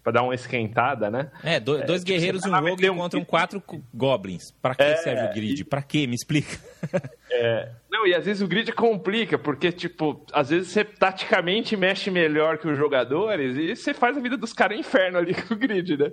para 0.06 0.12
dar 0.12 0.22
uma 0.22 0.36
esquentada, 0.36 1.10
né? 1.10 1.32
É, 1.42 1.58
dois, 1.58 1.84
dois 1.84 2.02
é, 2.02 2.04
tipo, 2.04 2.16
guerreiros 2.16 2.44
e 2.44 2.48
um 2.48 2.60
rogue 2.60 2.86
encontram 2.86 3.20
um... 3.22 3.24
quatro 3.24 3.60
goblins. 3.92 4.52
Para 4.52 4.76
que 4.76 4.82
é, 4.84 4.96
serve 4.98 5.24
o 5.24 5.34
grid? 5.34 5.62
E... 5.62 5.64
Para 5.64 5.82
que? 5.82 6.06
Me 6.06 6.14
explica. 6.14 6.56
É, 7.28 7.70
não, 7.90 8.06
e 8.06 8.14
às 8.14 8.24
vezes 8.24 8.40
o 8.40 8.46
grid 8.46 8.70
complica, 8.72 9.36
porque, 9.36 9.70
tipo, 9.70 10.24
às 10.32 10.48
vezes 10.48 10.68
você 10.68 10.84
taticamente 10.84 11.76
mexe 11.76 12.08
melhor 12.10 12.56
que 12.56 12.66
os 12.66 12.78
jogadores 12.78 13.56
e 13.56 13.74
você 13.74 13.92
faz 13.92 14.16
a 14.16 14.20
vida 14.20 14.38
dos 14.38 14.54
caras 14.54 14.78
inferno 14.78 15.18
ali 15.18 15.34
com 15.42 15.52
o 15.52 15.56
grid, 15.56 15.98
né? 15.98 16.12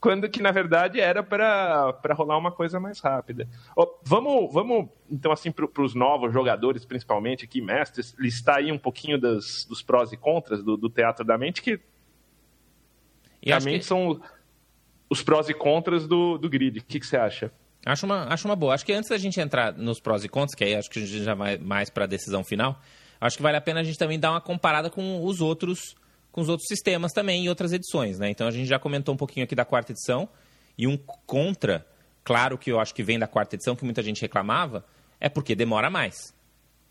Quando 0.00 0.28
que, 0.28 0.42
na 0.42 0.50
verdade, 0.50 0.98
era 0.98 1.22
para 1.22 2.14
rolar 2.14 2.38
uma 2.38 2.50
coisa 2.50 2.80
mais 2.80 2.98
rápida. 2.98 3.46
Oh, 3.76 3.86
vamos, 4.02 4.52
vamos, 4.52 4.88
então, 5.08 5.30
assim, 5.30 5.52
para 5.52 5.82
os 5.82 5.94
novos 5.94 6.32
jogadores, 6.32 6.84
principalmente 6.84 7.44
aqui, 7.44 7.60
mestres, 7.60 8.16
listar 8.18 8.56
aí 8.56 8.72
um 8.72 8.78
pouquinho 8.78 9.20
das, 9.20 9.66
dos 9.66 9.82
prós 9.82 10.10
e 10.10 10.16
contras 10.16 10.64
do, 10.64 10.76
do 10.76 10.88
Teatro 10.88 11.24
da 11.24 11.38
Mente, 11.38 11.62
que 11.62 11.78
e 13.46 13.50
Realmente 13.50 13.80
que... 13.82 13.86
são 13.86 14.20
os 15.08 15.22
prós 15.22 15.48
e 15.48 15.54
contras 15.54 16.08
do, 16.08 16.36
do 16.36 16.50
grid. 16.50 16.80
O 16.80 16.84
que, 16.84 16.98
que 16.98 17.06
você 17.06 17.16
acha? 17.16 17.52
Acho 17.86 18.04
uma, 18.04 18.24
acho 18.24 18.48
uma 18.48 18.56
boa. 18.56 18.74
Acho 18.74 18.84
que 18.84 18.92
antes 18.92 19.08
da 19.08 19.16
gente 19.16 19.40
entrar 19.40 19.72
nos 19.72 20.00
prós 20.00 20.24
e 20.24 20.28
contras, 20.28 20.56
que 20.56 20.64
aí 20.64 20.74
acho 20.74 20.90
que 20.90 20.98
a 20.98 21.02
gente 21.06 21.22
já 21.22 21.34
vai 21.34 21.56
mais 21.56 21.88
para 21.88 22.02
a 22.02 22.06
decisão 22.08 22.42
final, 22.42 22.80
acho 23.20 23.36
que 23.36 23.42
vale 23.44 23.56
a 23.56 23.60
pena 23.60 23.78
a 23.78 23.84
gente 23.84 23.96
também 23.96 24.18
dar 24.18 24.32
uma 24.32 24.40
comparada 24.40 24.90
com 24.90 25.24
os 25.24 25.40
outros 25.40 25.94
com 26.32 26.42
os 26.42 26.50
outros 26.50 26.68
sistemas 26.68 27.12
também 27.12 27.44
em 27.44 27.48
outras 27.48 27.72
edições, 27.72 28.18
né? 28.18 28.28
Então 28.28 28.46
a 28.46 28.50
gente 28.50 28.66
já 28.66 28.78
comentou 28.78 29.14
um 29.14 29.16
pouquinho 29.16 29.44
aqui 29.44 29.54
da 29.54 29.64
quarta 29.64 29.92
edição 29.92 30.28
e 30.76 30.86
um 30.86 30.94
contra, 31.24 31.86
claro 32.22 32.58
que 32.58 32.70
eu 32.70 32.78
acho 32.78 32.94
que 32.94 33.02
vem 33.02 33.18
da 33.18 33.26
quarta 33.26 33.56
edição 33.56 33.74
que 33.74 33.84
muita 33.84 34.02
gente 34.02 34.20
reclamava, 34.20 34.84
é 35.18 35.30
porque 35.30 35.54
demora 35.54 35.88
mais. 35.88 36.34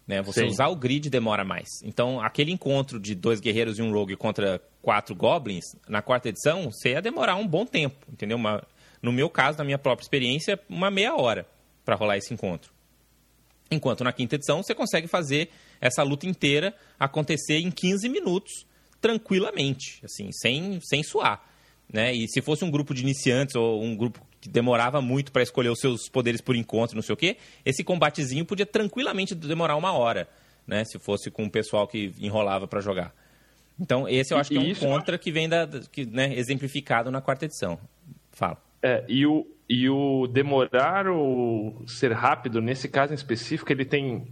Né? 0.07 0.21
Você 0.21 0.41
Sim. 0.41 0.47
usar 0.47 0.67
o 0.67 0.75
grid 0.75 1.09
demora 1.09 1.43
mais. 1.43 1.67
Então, 1.83 2.21
aquele 2.21 2.51
encontro 2.51 2.99
de 2.99 3.15
dois 3.15 3.39
guerreiros 3.39 3.79
e 3.79 3.81
um 3.81 3.91
rogue 3.91 4.15
contra 4.15 4.61
quatro 4.81 5.15
goblins, 5.15 5.63
na 5.87 6.01
quarta 6.01 6.29
edição, 6.29 6.71
você 6.71 6.89
ia 6.91 7.01
demorar 7.01 7.35
um 7.35 7.47
bom 7.47 7.65
tempo, 7.65 8.05
entendeu? 8.11 8.37
Uma, 8.37 8.63
no 9.01 9.11
meu 9.11 9.29
caso, 9.29 9.57
na 9.57 9.63
minha 9.63 9.79
própria 9.79 10.03
experiência, 10.03 10.59
uma 10.69 10.91
meia 10.91 11.15
hora 11.15 11.47
para 11.83 11.95
rolar 11.95 12.17
esse 12.17 12.33
encontro. 12.33 12.71
Enquanto 13.71 14.03
na 14.03 14.13
quinta 14.13 14.35
edição, 14.35 14.61
você 14.61 14.75
consegue 14.75 15.07
fazer 15.07 15.49
essa 15.81 16.03
luta 16.03 16.27
inteira 16.27 16.75
acontecer 16.99 17.57
em 17.57 17.71
15 17.71 18.07
minutos, 18.09 18.65
tranquilamente, 19.01 20.01
assim, 20.03 20.31
sem, 20.31 20.79
sem 20.81 21.03
suar. 21.03 21.43
Né? 21.91 22.13
E 22.13 22.27
se 22.27 22.41
fosse 22.41 22.65
um 22.65 22.71
grupo 22.71 22.93
de 22.93 23.01
iniciantes 23.01 23.55
ou 23.55 23.81
um 23.83 23.95
grupo 23.95 24.19
que 24.41 24.49
demorava 24.49 25.01
muito 25.01 25.31
para 25.31 25.43
escolher 25.43 25.69
os 25.69 25.79
seus 25.79 26.09
poderes 26.09 26.41
por 26.41 26.55
encontro, 26.55 26.95
não 26.95 27.03
sei 27.03 27.13
o 27.13 27.17
quê, 27.17 27.37
esse 27.63 27.83
combatezinho 27.83 28.45
podia 28.45 28.65
tranquilamente 28.65 29.33
demorar 29.33 29.75
uma 29.75 29.93
hora, 29.93 30.27
né? 30.67 30.83
Se 30.85 30.99
fosse 30.99 31.31
com 31.31 31.45
o 31.45 31.49
pessoal 31.49 31.87
que 31.87 32.13
enrolava 32.19 32.67
para 32.67 32.81
jogar. 32.81 33.13
Então, 33.79 34.07
esse 34.07 34.33
eu 34.33 34.37
acho 34.37 34.49
que 34.49 34.57
é 34.57 34.59
um 34.59 34.63
isso, 34.63 34.85
contra 34.85 35.17
que 35.17 35.31
vem 35.31 35.49
da, 35.49 35.67
que, 35.91 36.05
né, 36.05 36.33
exemplificado 36.35 37.11
na 37.11 37.21
quarta 37.21 37.45
edição. 37.45 37.77
Fala. 38.31 38.57
É, 38.81 39.03
e 39.07 39.25
o, 39.25 39.45
e 39.69 39.89
o 39.89 40.27
demorar 40.27 41.07
ou 41.07 41.83
ser 41.87 42.11
rápido, 42.13 42.61
nesse 42.61 42.87
caso 42.87 43.11
em 43.11 43.15
específico, 43.15 43.71
ele 43.71 43.85
tem. 43.85 44.27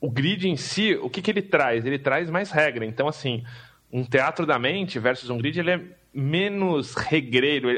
O 0.00 0.10
grid 0.10 0.48
em 0.48 0.56
si, 0.56 0.94
o 0.94 1.08
que, 1.08 1.22
que 1.22 1.30
ele 1.30 1.42
traz? 1.42 1.84
Ele 1.84 1.98
traz 1.98 2.30
mais 2.30 2.50
regra. 2.50 2.84
Então, 2.84 3.06
assim, 3.06 3.44
um 3.92 4.04
teatro 4.04 4.46
da 4.46 4.58
mente 4.58 4.98
versus 4.98 5.30
um 5.30 5.38
grid, 5.38 5.58
ele 5.58 5.70
é 5.70 5.80
menos 6.12 6.94
regreiro. 6.94 7.68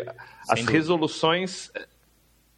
As 0.48 0.64
resoluções. 0.64 1.70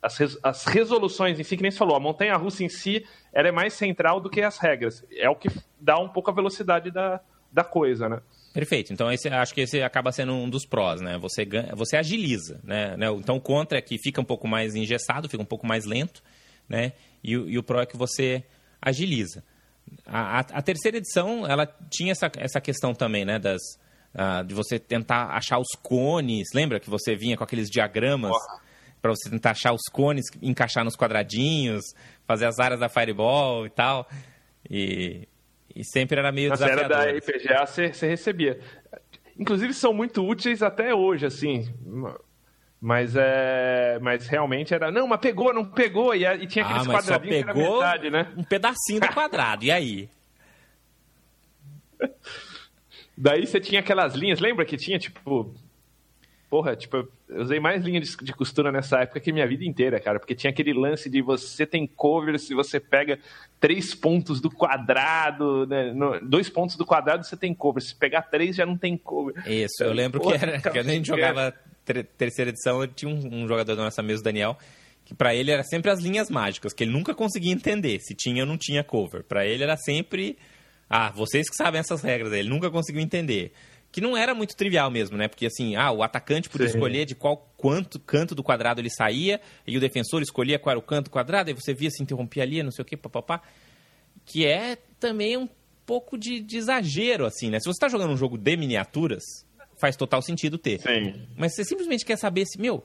As, 0.03 0.19
res, 0.19 0.39
as 0.43 0.65
resoluções 0.67 1.41
em 1.41 1.43
si, 1.43 1.57
que 1.57 1.63
nem 1.63 1.71
você 1.71 1.79
falou, 1.79 1.97
a 1.97 2.01
montanha 2.01 2.37
russa 2.37 2.63
em 2.63 2.69
si 2.69 3.07
ela 3.33 3.49
é 3.49 3.53
mais 3.53 3.73
central 3.73 4.21
do 4.21 4.29
que 4.29 4.43
as 4.43 4.59
regras. 4.59 5.05
É 5.11 5.29
o 5.31 5.35
que 5.35 5.49
dá 5.81 5.99
um 5.99 6.09
pouco 6.09 6.31
a 6.31 6.35
velocidade 6.35 6.91
da, 6.91 7.21
da 7.51 7.65
coisa, 7.65 8.09
né? 8.09 8.21
Perfeito. 8.53 8.93
Então, 8.93 9.11
esse, 9.11 9.29
acho 9.29 9.53
que 9.53 9.63
esse 9.63 9.83
acaba 9.83 10.13
sendo 10.13 10.33
um 10.33 10.49
dos 10.49 10.65
prós, 10.65 11.01
né? 11.01 11.19
Você, 11.19 11.45
ganha, 11.45 11.75
você 11.75 11.97
agiliza, 11.97 12.61
né? 12.63 12.97
né? 12.97 13.11
Então, 13.11 13.37
o 13.37 13.41
contra 13.41 13.79
é 13.79 13.83
que 13.83 13.99
fica 13.99 14.21
um 14.21 14.25
pouco 14.25 14.47
mais 14.47 14.77
engessado, 14.77 15.29
fica 15.29 15.43
um 15.43 15.47
pouco 15.47 15.67
mais 15.67 15.85
lento, 15.85 16.23
né? 16.69 16.93
E, 17.23 17.33
e 17.33 17.59
o 17.59 17.63
pró 17.63 17.81
é 17.81 17.87
que 17.87 17.97
você 17.97 18.45
agiliza. 18.81 19.43
A, 20.07 20.39
a, 20.39 20.41
a, 20.41 20.63
terceira 20.63 20.99
edição, 20.99 21.47
ela 21.47 21.67
tinha 21.91 22.13
essa, 22.13 22.31
essa 22.37 22.61
questão 22.61 22.95
também, 22.95 23.25
né? 23.25 23.39
Das, 23.39 23.61
uh, 24.15 24.45
de 24.45 24.55
você 24.55 24.79
tentar 24.79 25.29
achar 25.29 25.59
os 25.59 25.69
cones. 25.83 26.49
Lembra 26.55 26.79
que 26.79 26.91
você 26.91 27.17
vinha 27.17 27.37
com 27.37 27.45
aqueles 27.45 27.69
diagramas 27.69 28.37
para 29.01 29.11
você 29.11 29.29
tentar 29.29 29.51
achar 29.51 29.73
os 29.73 29.85
cones, 29.93 30.25
encaixar 30.41 30.85
nos 30.85 30.97
quadradinhos, 30.97 31.85
fazer 32.27 32.47
as 32.47 32.59
áreas 32.59 32.81
da 32.81 32.89
Fireball 32.89 33.67
e 33.67 33.71
tal. 33.71 34.09
E, 34.71 35.29
e 35.75 35.85
sempre 35.85 36.19
era 36.19 36.33
meio 36.33 36.51
Na 36.51 36.67
era 36.67 36.89
da 36.89 37.67
você, 37.67 37.93
você 37.93 38.07
recebia. 38.07 38.59
Inclusive 39.39 39.75
são 39.75 39.93
muito 39.93 40.27
úteis 40.27 40.63
até 40.63 40.95
hoje, 40.95 41.27
assim. 41.27 41.73
Mas 42.85 43.17
é. 43.17 43.99
Mas 44.03 44.27
realmente 44.27 44.75
era. 44.75 44.91
Não, 44.91 45.09
mas 45.09 45.19
pegou, 45.19 45.55
não 45.55 45.65
pegou. 45.65 46.15
E, 46.15 46.23
e 46.23 46.47
tinha 46.47 46.67
aqueles 46.67 46.87
ah, 46.87 46.93
quadradinhos 46.93 47.41
só 47.41 47.47
pegou 47.47 47.73
metade, 47.81 48.11
né? 48.11 48.31
Um 48.37 48.45
pedacinho 48.45 49.01
do 49.01 49.09
quadrado. 49.09 49.65
e 49.65 49.71
aí? 49.71 50.11
Daí 53.17 53.47
você 53.47 53.59
tinha 53.59 53.81
aquelas 53.81 54.15
linhas, 54.15 54.39
lembra 54.39 54.67
que 54.67 54.77
tinha, 54.77 54.99
tipo, 54.99 55.55
porra, 56.51 56.77
tipo, 56.77 57.09
eu 57.29 57.41
usei 57.41 57.59
mais 57.59 57.83
linha 57.83 58.01
de, 58.01 58.17
de, 58.17 58.33
costura 58.35 58.71
nessa 58.71 59.01
época 59.01 59.21
que 59.21 59.33
minha 59.33 59.47
vida 59.47 59.65
inteira, 59.65 59.99
cara, 59.99 60.19
porque 60.19 60.35
tinha 60.35 60.51
aquele 60.51 60.75
lance 60.75 61.09
de 61.09 61.23
você 61.23 61.65
tem 61.65 61.87
cover 61.87 62.39
se 62.39 62.55
você 62.55 62.81
pega 62.81 63.19
três 63.61 63.95
pontos 63.95 64.41
do 64.41 64.51
quadrado, 64.51 65.65
né, 65.67 65.93
no, 65.93 66.21
dois 66.21 66.51
pontos 66.51 66.77
do 66.77 66.85
quadrado 66.85 67.25
você 67.25 67.37
tem 67.37 67.55
cover, 67.55 67.83
se 67.83 67.95
pegar 67.95 68.23
três 68.23 68.57
já 68.57 68.67
não 68.67 68.77
tem 68.77 68.97
cover. 68.97 69.49
Isso, 69.49 69.83
eu 69.83 69.93
lembro 69.93 70.21
porra, 70.21 70.39
que 70.39 70.45
era, 70.45 70.61
que 70.61 70.79
a 70.79 70.83
gente 70.83 71.07
jogava 71.07 71.55
terceira 71.85 72.51
edição, 72.51 72.87
tinha 72.87 73.11
um, 73.11 73.43
um 73.43 73.49
jogador 73.49 73.75
da 73.77 73.85
nossa 73.85 74.03
mesa, 74.03 74.21
o 74.21 74.25
Daniel, 74.25 74.59
que 75.05 75.15
para 75.15 75.35
ele 75.35 75.51
era 75.51 75.63
sempre 75.63 75.91
as 75.91 76.01
linhas 76.01 76.31
mágicas, 76.31 76.73
que 76.73 76.85
ele 76.85 76.93
nunca 76.93 77.15
conseguia 77.15 77.53
entender 77.53 78.01
se 78.01 78.15
tinha 78.15 78.43
ou 78.43 78.49
não 78.49 78.57
tinha 78.57 78.83
cover. 78.83 79.23
Para 79.23 79.47
ele 79.47 79.63
era 79.63 79.77
sempre, 79.77 80.39
ah, 80.89 81.11
vocês 81.11 81.49
que 81.49 81.57
sabem 81.57 81.79
essas 81.79 82.03
regras, 82.03 82.33
ele 82.33 82.49
nunca 82.49 82.71
conseguiu 82.71 83.03
entender 83.03 83.53
que 83.95 84.01
não 84.01 84.17
era 84.17 84.35
muito 84.35 84.57
trivial 84.57 84.91
mesmo, 84.91 85.17
né? 85.17 85.29
Porque 85.29 85.47
assim, 85.47 85.77
ah, 85.77 85.93
o 85.93 86.03
atacante 86.03 86.49
podia 86.49 86.67
Sim. 86.67 86.75
escolher 86.75 87.05
de 87.05 87.15
qual 87.15 87.49
quanto 87.57 88.01
canto 88.01 88.35
do 88.35 88.43
quadrado 88.43 88.81
ele 88.81 88.91
saía, 88.91 89.41
e 89.65 89.77
o 89.77 89.81
defensor 89.81 90.21
escolhia 90.21 90.59
qual 90.59 90.73
era 90.73 90.79
o 90.81 90.83
canto 90.83 91.05
do 91.05 91.11
quadrado, 91.11 91.49
aí 91.49 91.55
você 91.55 91.73
via 91.73 91.91
se 91.91 92.03
interrompia 92.03 92.43
ali, 92.43 92.61
não 92.61 92.73
sei 92.73 92.83
o 92.83 92.85
quê, 92.85 92.97
papapá. 92.97 93.41
Que 94.25 94.47
é 94.47 94.79
também 94.99 95.37
um 95.37 95.49
pouco 95.87 96.19
de, 96.19 96.41
de 96.41 96.57
exagero, 96.57 97.25
assim, 97.25 97.51
né? 97.51 97.61
Se 97.61 97.67
você 97.67 97.77
está 97.77 97.89
jogando 97.89 98.11
um 98.11 98.17
jogo 98.17 98.37
de 98.37 98.57
miniaturas, 98.57 99.23
faz 99.85 99.97
total 99.97 100.23
sentido 100.23 100.57
ter. 100.57 100.81
Sim. 100.81 101.27
Mas 101.37 101.55
você 101.55 101.63
simplesmente 101.63 102.07
quer 102.07 102.17
saber 102.17 102.47
se, 102.47 102.59
meu, 102.59 102.83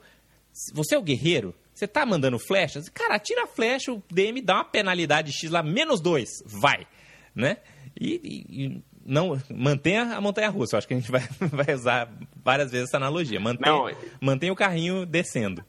você 0.74 0.94
é 0.94 0.98
o 0.98 1.02
guerreiro, 1.02 1.54
você 1.72 1.88
tá 1.88 2.04
mandando 2.04 2.38
flechas, 2.38 2.90
cara, 2.90 3.18
tira 3.18 3.44
a 3.44 3.46
flecha, 3.46 3.90
o 3.90 4.02
DM 4.10 4.42
dá 4.42 4.56
uma 4.56 4.64
penalidade 4.64 5.32
X 5.32 5.50
lá, 5.50 5.62
menos 5.62 5.98
dois, 5.98 6.28
vai, 6.44 6.86
né? 7.34 7.56
E, 7.98 8.20
e, 8.50 8.82
não 9.02 9.40
mantenha 9.48 10.14
a 10.14 10.20
montanha 10.20 10.50
russa. 10.50 10.76
Eu 10.76 10.78
acho 10.78 10.86
que 10.86 10.92
a 10.92 10.98
gente 10.98 11.10
vai, 11.10 11.22
vai 11.40 11.74
usar 11.74 12.12
várias 12.44 12.70
vezes 12.70 12.88
essa 12.88 12.98
analogia. 12.98 13.40
Mantenha, 13.40 13.72
não, 13.72 13.90
mantenha 14.20 14.52
o 14.52 14.56
carrinho 14.56 15.06
descendo. 15.06 15.64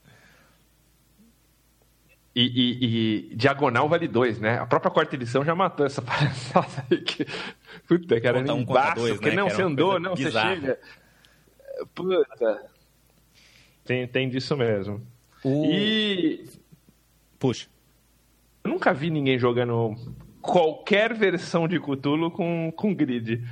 E, 2.33 2.43
e, 2.43 3.31
e, 3.31 3.35
diagonal 3.35 3.89
vale 3.89 4.07
dois, 4.07 4.39
né? 4.39 4.57
A 4.57 4.65
própria 4.65 4.91
quarta 4.91 5.15
edição 5.15 5.43
já 5.43 5.53
matou 5.53 5.85
essa 5.85 5.99
palhaçada 6.03 6.85
aí 6.89 6.97
que. 7.01 7.25
Puta, 7.87 8.19
cara, 8.19 8.41
nem 8.41 8.53
um 8.53 8.59
embaixo, 8.59 8.95
dois, 8.95 9.13
porque 9.13 9.29
né? 9.29 9.35
não, 9.37 9.49
você 9.49 9.61
andou, 9.61 9.99
não, 9.99 10.13
bizarra. 10.13 10.55
você 10.55 10.61
chega. 10.61 10.79
Puta. 11.93 12.71
Tem, 13.83 14.07
tem 14.07 14.29
disso 14.29 14.55
mesmo. 14.55 15.05
O... 15.43 15.65
E. 15.65 16.47
Puxa. 17.39 17.67
Eu 18.63 18.71
nunca 18.71 18.93
vi 18.93 19.09
ninguém 19.09 19.39
jogando 19.39 19.95
qualquer 20.41 21.13
versão 21.13 21.67
de 21.67 21.79
Cthulhu 21.79 22.31
com, 22.31 22.71
com 22.75 22.93
grid. 22.93 23.43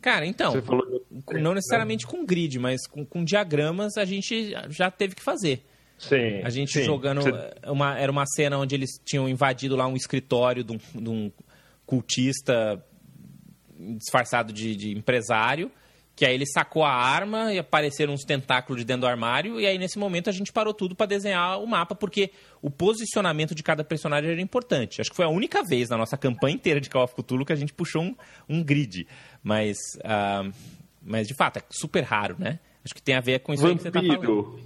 Cara, 0.00 0.24
então, 0.24 0.60
falou... 0.62 1.04
não 1.32 1.52
necessariamente 1.52 2.06
com 2.06 2.24
grid, 2.24 2.58
mas 2.58 2.86
com, 2.86 3.04
com, 3.04 3.22
diagramas 3.22 3.96
a 3.98 4.04
gente 4.04 4.54
já 4.68 4.90
teve 4.90 5.14
que 5.14 5.22
fazer. 5.22 5.62
Sim. 5.98 6.40
A 6.42 6.48
gente 6.48 6.72
sim. 6.72 6.84
jogando. 6.84 7.20
Você... 7.20 7.52
Uma, 7.66 7.98
era 7.98 8.10
uma 8.10 8.24
cena 8.26 8.56
onde 8.58 8.74
eles 8.74 8.90
tinham 9.04 9.28
invadido 9.28 9.76
lá 9.76 9.86
um 9.86 9.96
escritório 9.96 10.64
de 10.64 10.72
um, 10.72 10.78
de 11.02 11.10
um 11.10 11.32
cultista 11.84 12.82
disfarçado 13.98 14.52
de, 14.52 14.74
de 14.74 14.96
empresário. 14.96 15.70
Que 16.20 16.26
aí 16.26 16.34
ele 16.34 16.44
sacou 16.44 16.84
a 16.84 16.92
arma 16.92 17.50
e 17.50 17.58
apareceram 17.58 18.12
uns 18.12 18.24
tentáculos 18.24 18.82
de 18.82 18.84
dentro 18.84 19.00
do 19.00 19.06
armário. 19.06 19.58
E 19.58 19.66
aí, 19.66 19.78
nesse 19.78 19.98
momento, 19.98 20.28
a 20.28 20.32
gente 20.34 20.52
parou 20.52 20.74
tudo 20.74 20.94
para 20.94 21.06
desenhar 21.06 21.58
o 21.58 21.66
mapa, 21.66 21.94
porque 21.94 22.30
o 22.60 22.68
posicionamento 22.68 23.54
de 23.54 23.62
cada 23.62 23.82
personagem 23.82 24.30
era 24.30 24.40
importante. 24.42 25.00
Acho 25.00 25.08
que 25.08 25.16
foi 25.16 25.24
a 25.24 25.30
única 25.30 25.62
vez 25.64 25.88
na 25.88 25.96
nossa 25.96 26.18
campanha 26.18 26.56
inteira 26.56 26.78
de 26.78 26.90
Call 26.90 27.04
of 27.04 27.14
Cthulhu 27.14 27.46
que 27.46 27.54
a 27.54 27.56
gente 27.56 27.72
puxou 27.72 28.02
um, 28.02 28.14
um 28.46 28.62
grid. 28.62 29.08
Mas, 29.42 29.78
uh, 30.00 30.52
mas, 31.00 31.26
de 31.26 31.32
fato, 31.32 31.56
é 31.56 31.62
super 31.70 32.04
raro, 32.04 32.36
né? 32.38 32.58
Acho 32.84 32.94
que 32.94 33.00
tem 33.00 33.14
a 33.14 33.22
ver 33.22 33.40
com 33.40 33.54
isso 33.54 33.62
Vampiro. 33.62 33.78
que 33.78 33.82
você 33.84 33.90
tá 33.90 34.14
falando. 34.14 34.60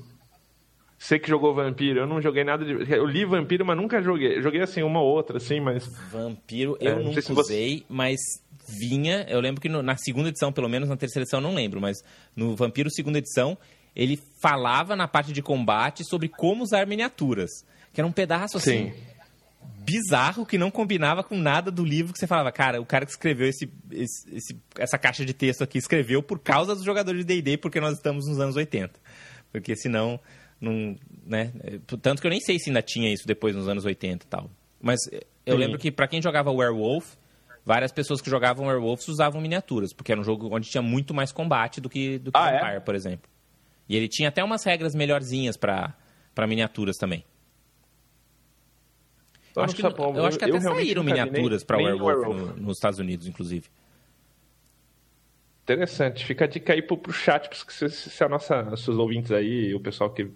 Você 1.04 1.18
que 1.18 1.28
jogou 1.28 1.54
Vampiro, 1.54 2.00
eu 2.00 2.06
não 2.06 2.18
joguei 2.18 2.44
nada 2.44 2.64
de. 2.64 2.90
Eu 2.90 3.04
li 3.04 3.26
Vampiro, 3.26 3.62
mas 3.62 3.76
nunca 3.76 4.00
joguei. 4.00 4.40
Joguei 4.40 4.62
assim, 4.62 4.82
uma 4.82 5.02
ou 5.02 5.06
outra, 5.06 5.36
assim, 5.36 5.60
mas. 5.60 5.86
Vampiro 5.86 6.78
eu 6.80 6.98
é, 6.98 7.02
nunca 7.02 7.20
se 7.20 7.30
usei, 7.30 7.80
você... 7.80 7.84
mas 7.90 8.18
vinha. 8.66 9.26
Eu 9.28 9.38
lembro 9.38 9.60
que 9.60 9.68
no, 9.68 9.82
na 9.82 9.98
segunda 9.98 10.30
edição, 10.30 10.50
pelo 10.50 10.66
menos 10.66 10.88
na 10.88 10.96
terceira 10.96 11.24
edição, 11.24 11.42
não 11.42 11.54
lembro, 11.54 11.78
mas 11.78 11.98
no 12.34 12.56
Vampiro 12.56 12.90
segunda 12.90 13.18
edição, 13.18 13.58
ele 13.94 14.18
falava 14.40 14.96
na 14.96 15.06
parte 15.06 15.30
de 15.30 15.42
combate 15.42 16.08
sobre 16.08 16.26
como 16.26 16.62
usar 16.62 16.86
miniaturas. 16.86 17.50
Que 17.92 18.00
era 18.00 18.08
um 18.08 18.12
pedaço 18.12 18.56
assim. 18.56 18.90
Sim. 18.90 18.94
Bizarro 19.80 20.46
que 20.46 20.56
não 20.56 20.70
combinava 20.70 21.22
com 21.22 21.36
nada 21.36 21.70
do 21.70 21.84
livro 21.84 22.14
que 22.14 22.18
você 22.18 22.26
falava, 22.26 22.50
cara, 22.50 22.80
o 22.80 22.86
cara 22.86 23.04
que 23.04 23.10
escreveu 23.10 23.46
esse, 23.46 23.70
esse, 23.92 24.34
esse 24.34 24.56
essa 24.78 24.96
caixa 24.96 25.22
de 25.22 25.34
texto 25.34 25.62
aqui 25.62 25.76
escreveu 25.76 26.22
por 26.22 26.38
causa 26.38 26.74
dos 26.74 26.82
jogadores 26.82 27.26
de 27.26 27.42
DD, 27.42 27.58
porque 27.58 27.78
nós 27.78 27.92
estamos 27.92 28.26
nos 28.26 28.40
anos 28.40 28.56
80. 28.56 28.98
Porque 29.52 29.76
senão, 29.76 30.18
não, 30.64 30.96
né? 31.27 31.53
Tanto 32.03 32.20
que 32.20 32.27
eu 32.27 32.31
nem 32.31 32.40
sei 32.40 32.59
se 32.59 32.70
ainda 32.70 32.83
tinha 32.83 33.12
isso 33.12 33.27
depois 33.27 33.55
nos 33.55 33.68
anos 33.68 33.85
80 33.85 34.24
e 34.24 34.29
tal. 34.29 34.50
Mas 34.81 34.98
eu 35.46 35.55
Sim. 35.55 35.59
lembro 35.59 35.79
que 35.79 35.90
para 35.90 36.09
quem 36.09 36.20
jogava 36.20 36.50
Werewolf, 36.50 37.14
várias 37.64 37.92
pessoas 37.92 38.20
que 38.20 38.29
jogavam 38.29 38.66
Werewolves 38.66 39.09
usavam 39.09 39.40
miniaturas, 39.40 39.92
porque 39.92 40.12
era 40.12 40.20
um 40.20 40.24
jogo 40.24 40.48
onde 40.55 40.68
tinha 40.68 40.83
muito 40.83 41.14
mais 41.14 41.33
combate 41.33 41.81
do 41.81 41.88
que, 41.88 42.18
do 42.18 42.33
que 42.33 42.38
ah, 42.38 42.48
é? 42.48 42.59
Vampire, 42.59 42.77
é? 42.77 42.81
por 42.81 42.94
exemplo. 42.94 43.31
E 43.88 43.96
ele 43.96 44.09
tinha 44.09 44.29
até 44.29 44.42
umas 44.42 44.64
regras 44.64 44.94
melhorzinhas 44.94 45.57
para 45.57 45.94
miniaturas 46.48 46.96
também. 46.96 47.24
Eu 49.57 49.62
acho, 49.62 49.77
que, 49.77 49.83
eu 49.83 50.27
acho 50.27 50.38
que 50.38 50.44
até 50.44 50.61
saíram 50.61 51.05
miniaturas 51.05 51.62
para 51.62 51.77
Werewolf, 51.77 52.27
no, 52.27 52.57
nos 52.57 52.77
Estados 52.77 52.98
Unidos, 52.98 53.29
inclusive. 53.29 53.68
Interessante. 55.62 56.24
Fica 56.27 56.44
a 56.44 56.48
dica 56.48 56.72
aí 56.72 56.83
pro, 56.83 56.98
pro 56.98 57.12
chat, 57.12 57.48
se, 57.68 57.88
se 57.88 58.24
a 58.24 58.29
nossa, 58.29 58.77
seus 58.77 58.98
ouvintes 58.98 59.31
aí, 59.31 59.72
o 59.72 59.81
pessoal 59.81 60.11
que 60.11 60.29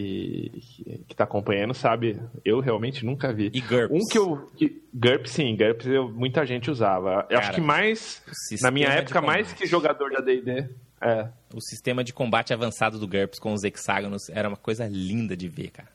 e 0.00 1.04
que 1.06 1.12
está 1.12 1.24
acompanhando 1.24 1.74
sabe, 1.74 2.20
eu 2.44 2.60
realmente 2.60 3.04
nunca 3.04 3.32
vi. 3.32 3.50
E 3.52 3.60
GURPS? 3.60 3.90
Um 3.90 4.08
que 4.08 4.18
eu. 4.18 4.50
Que, 4.56 4.82
GURPS, 4.92 5.30
sim, 5.30 5.56
GURPS 5.56 5.86
eu, 5.86 6.08
muita 6.08 6.44
gente 6.46 6.70
usava. 6.70 7.26
Eu 7.28 7.38
acho 7.38 7.52
que 7.52 7.60
mais. 7.60 8.22
Na 8.62 8.70
minha 8.70 8.88
época, 8.88 9.20
mais 9.20 9.52
que 9.52 9.66
jogador 9.66 10.10
da 10.10 10.20
DD. 10.20 10.68
É. 11.02 11.28
O 11.54 11.60
sistema 11.60 12.04
de 12.04 12.12
combate 12.12 12.52
avançado 12.52 12.98
do 12.98 13.08
GURPS 13.08 13.38
com 13.38 13.52
os 13.52 13.64
hexágonos 13.64 14.28
era 14.28 14.48
uma 14.48 14.56
coisa 14.56 14.86
linda 14.86 15.36
de 15.36 15.48
ver, 15.48 15.70
cara. 15.70 15.88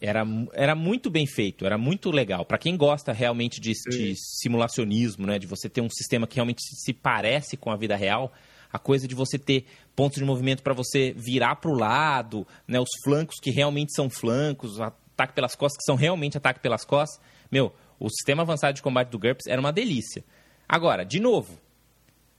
Era, 0.00 0.24
era 0.52 0.74
muito 0.76 1.10
bem 1.10 1.26
feito, 1.26 1.66
era 1.66 1.76
muito 1.76 2.10
legal. 2.10 2.44
Para 2.44 2.58
quem 2.58 2.76
gosta 2.76 3.12
realmente 3.12 3.60
de, 3.60 3.72
de 3.90 4.14
simulacionismo, 4.16 5.26
né, 5.26 5.38
de 5.38 5.46
você 5.46 5.68
ter 5.68 5.80
um 5.80 5.90
sistema 5.90 6.26
que 6.26 6.36
realmente 6.36 6.62
se 6.62 6.92
parece 6.92 7.56
com 7.56 7.70
a 7.70 7.76
vida 7.76 7.96
real, 7.96 8.32
a 8.72 8.78
coisa 8.78 9.08
de 9.08 9.14
você 9.14 9.38
ter 9.38 9.66
pontos 9.98 10.16
de 10.16 10.24
movimento 10.24 10.62
para 10.62 10.72
você 10.72 11.12
virar 11.16 11.56
para 11.56 11.72
o 11.72 11.74
lado, 11.74 12.46
né, 12.68 12.78
os 12.78 12.88
flancos 13.02 13.34
que 13.42 13.50
realmente 13.50 13.92
são 13.92 14.08
flancos, 14.08 14.80
ataque 14.80 15.32
pelas 15.32 15.56
costas 15.56 15.78
que 15.78 15.82
são 15.82 15.96
realmente 15.96 16.38
ataque 16.38 16.60
pelas 16.60 16.84
costas. 16.84 17.20
Meu, 17.50 17.74
O 17.98 18.08
sistema 18.08 18.44
avançado 18.44 18.74
de 18.74 18.80
combate 18.80 19.08
do 19.08 19.18
GURPS 19.18 19.48
era 19.48 19.60
uma 19.60 19.72
delícia. 19.72 20.24
Agora, 20.68 21.04
de 21.04 21.18
novo, 21.18 21.58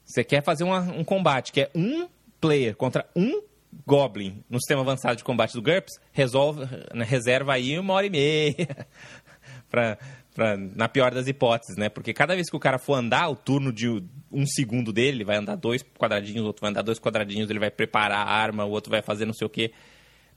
você 0.05 0.23
quer 0.23 0.41
fazer 0.41 0.63
uma, 0.63 0.79
um 0.79 1.03
combate 1.03 1.51
que 1.51 1.59
é 1.59 1.69
um 1.75 2.07
player 2.39 2.77
contra 2.77 3.05
um 3.13 3.43
Goblin 3.85 4.41
no 4.49 4.57
sistema 4.57 4.79
avançado 4.79 5.17
de 5.17 5.23
combate 5.25 5.51
do 5.51 5.61
GURPS, 5.61 5.99
resolve, 6.13 6.63
reserva 7.05 7.51
aí 7.55 7.77
uma 7.77 7.93
hora 7.93 8.05
e 8.05 8.09
meia. 8.09 8.55
pra, 9.69 9.97
pra, 10.39 10.55
na 10.55 10.87
pior 10.87 11.13
das 11.13 11.27
hipóteses, 11.27 11.75
né? 11.75 11.89
Porque 11.89 12.13
cada 12.13 12.33
vez 12.33 12.49
que 12.49 12.55
o 12.55 12.59
cara 12.59 12.79
for 12.79 12.93
andar, 12.93 13.27
o 13.27 13.35
turno 13.35 13.73
de 13.73 13.89
um 14.31 14.45
segundo 14.45 14.93
dele, 14.93 15.17
ele 15.17 15.25
vai 15.25 15.35
andar 15.35 15.57
dois 15.57 15.83
quadradinhos, 15.83 16.43
o 16.43 16.47
outro 16.47 16.61
vai 16.61 16.69
andar 16.69 16.81
dois 16.81 16.97
quadradinhos, 16.97 17.49
ele 17.49 17.59
vai 17.59 17.69
preparar 17.69 18.25
a 18.25 18.31
arma, 18.31 18.63
o 18.63 18.69
outro 18.69 18.89
vai 18.89 19.01
fazer 19.01 19.25
não 19.25 19.33
sei 19.33 19.45
o 19.45 19.49
quê. 19.49 19.73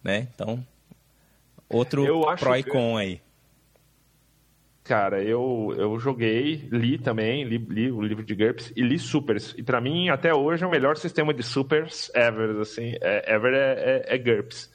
Né? 0.03 0.27
Então, 0.35 0.67
outro 1.69 2.05
pró 2.37 2.57
e 2.57 2.65
con 2.65 2.97
aí. 2.97 3.21
Cara, 4.83 5.23
eu, 5.23 5.73
eu 5.79 5.97
joguei, 6.01 6.69
li 6.73 6.99
também, 6.99 7.45
li, 7.45 7.57
li 7.57 7.93
o 7.93 8.03
livro 8.03 8.25
de 8.25 8.35
GURPS 8.35 8.73
e 8.75 8.83
li 8.83 8.99
Supers. 8.99 9.55
E 9.57 9.63
para 9.63 9.81
mim, 9.81 10.09
até 10.09 10.35
hoje, 10.35 10.65
é 10.65 10.67
o 10.67 10.71
melhor 10.71 10.97
sistema 10.97 11.33
de 11.33 11.45
Supers 11.45 12.11
ever, 12.13 12.59
assim. 12.61 12.97
É, 13.01 13.33
ever 13.33 13.55
é, 13.55 14.05
é, 14.09 14.17
é 14.17 14.19
GURPS. 14.19 14.69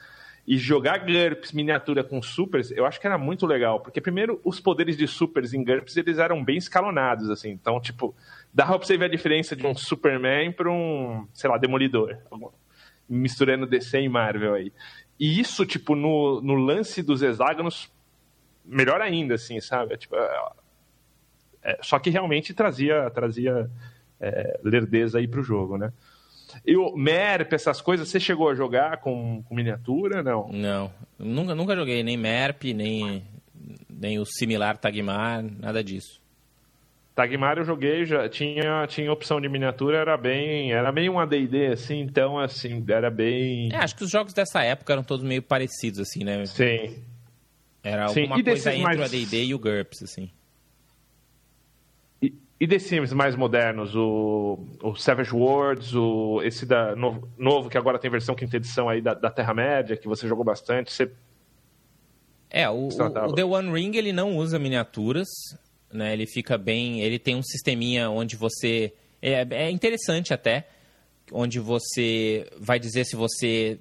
E 0.48 0.58
jogar 0.58 1.00
GURPS 1.00 1.52
miniatura 1.52 2.06
com 2.06 2.22
Supers, 2.22 2.72
eu 2.72 2.86
acho 2.86 3.02
que 3.02 3.06
era 3.06 3.18
muito 3.18 3.46
legal. 3.46 3.82
Porque, 3.82 4.00
primeiro, 4.00 4.40
os 4.46 4.62
poderes 4.62 4.96
de 4.96 5.06
Supers 5.06 5.54
em 5.54 5.62
GURPS, 5.62 5.98
eles 5.98 6.20
eram 6.20 6.42
bem 6.42 6.56
escalonados, 6.56 7.30
assim. 7.30 7.50
Então, 7.50 7.82
tipo, 7.82 8.16
dava 8.54 8.78
pra 8.80 8.88
você 8.88 8.98
ver 8.98 9.06
a 9.06 9.10
diferença 9.10 9.58
de 9.58 9.68
um 9.68 9.76
Superman 9.76 10.54
para 10.54 10.72
um, 10.72 11.28
sei 11.34 11.50
lá, 11.50 11.58
Demolidor. 11.58 12.18
Misturando 13.10 13.68
DC 13.68 14.00
e 14.00 14.08
Marvel 14.08 14.54
aí. 14.54 14.72
E 15.20 15.38
isso, 15.38 15.66
tipo, 15.66 15.96
no, 15.96 16.40
no 16.42 16.56
lance 16.56 17.04
dos 17.04 17.22
hexágonos, 17.22 17.92
melhor 18.64 19.02
ainda, 19.02 19.36
assim, 19.36 19.60
sabe? 19.60 19.98
Tipo, 19.98 20.16
é, 20.16 20.50
é, 21.64 21.80
só 21.82 22.00
que 22.00 22.10
realmente 22.10 22.54
trazia, 22.54 23.10
trazia 23.10 23.70
é, 24.20 24.60
lerdeza 24.64 25.18
aí 25.18 25.28
pro 25.28 25.44
jogo, 25.44 25.78
né? 25.78 25.92
E 26.66 26.76
o 26.76 26.96
MERP, 26.96 27.54
essas 27.54 27.82
coisas, 27.82 28.10
você 28.10 28.20
chegou 28.20 28.50
a 28.50 28.56
jogar 28.56 28.98
com, 28.98 29.44
com 29.44 29.56
miniatura, 29.56 30.24
não? 30.24 30.50
Não, 30.50 30.92
nunca, 31.18 31.56
nunca 31.56 31.76
joguei 31.76 32.04
nem 32.04 32.18
MERP, 32.18 32.74
nem, 32.74 33.24
nem 33.90 34.20
o 34.20 34.26
similar 34.26 34.78
Tagmar, 34.78 35.44
nada 35.44 35.84
disso. 35.84 36.22
Tagmar 37.18 37.58
eu 37.58 37.66
joguei, 37.66 38.06
já 38.06 38.30
tinha, 38.30 38.86
tinha 38.88 39.12
opção 39.12 39.42
de 39.42 39.50
miniatura, 39.50 39.98
era 39.98 40.16
bem. 40.16 40.72
Era 40.72 40.92
meio 40.92 41.14
um 41.14 41.20
ADD, 41.20 41.66
assim, 41.74 42.00
então 42.00 42.38
assim, 42.38 42.86
era 42.88 43.10
bem. 43.10 43.70
É, 43.74 43.78
acho 43.78 43.96
que 43.96 44.04
os 44.04 44.12
jogos 44.12 44.34
dessa 44.34 44.62
época 44.62 44.94
eram 44.94 45.04
todos 45.04 45.26
meio 45.26 45.42
parecidos, 45.42 46.00
assim, 46.00 46.24
né? 46.24 46.46
Sim. 46.46 46.96
Era 47.84 48.08
Sim. 48.10 48.22
alguma 48.22 48.44
coisa 48.44 48.72
entre 48.72 48.84
mais... 48.84 49.00
o 49.00 49.04
AD&D 49.04 49.46
e 49.46 49.54
o 49.56 49.58
GURPS, 49.58 50.04
assim. 50.04 50.30
E, 52.60 52.68
The 52.68 52.80
Sims 52.80 53.14
mais 53.14 53.36
modernos, 53.36 53.96
o, 53.96 54.60
o 54.82 54.96
Savage 54.96 55.34
Worlds, 55.34 55.94
o, 55.94 56.42
esse 56.42 56.66
da, 56.66 56.96
novo, 56.96 57.30
novo, 57.38 57.70
que 57.70 57.78
agora 57.78 58.00
tem 58.00 58.10
versão 58.10 58.34
quinta 58.34 58.58
edição 58.58 58.90
aí 58.90 59.02
da, 59.02 59.14
da 59.14 59.30
Terra-média, 59.30 59.96
que 59.96 60.08
você 60.08 60.28
jogou 60.28 60.44
bastante, 60.44 60.92
você... 60.92 61.12
É, 62.50 62.68
o, 62.70 62.88
o, 62.88 63.34
The 63.34 63.44
One 63.44 63.72
Ring, 63.72 63.96
ele 63.96 64.12
não 64.12 64.38
usa 64.38 64.58
miniaturas, 64.58 65.28
né? 65.92 66.14
Ele 66.14 66.26
fica 66.26 66.58
bem... 66.58 67.02
Ele 67.02 67.20
tem 67.20 67.36
um 67.36 67.44
sisteminha 67.44 68.10
onde 68.10 68.36
você... 68.36 68.94
É, 69.22 69.46
é 69.52 69.70
interessante 69.70 70.34
até, 70.34 70.68
onde 71.32 71.60
você 71.60 72.50
vai 72.58 72.80
dizer 72.80 73.06
se 73.06 73.16
você 73.16 73.80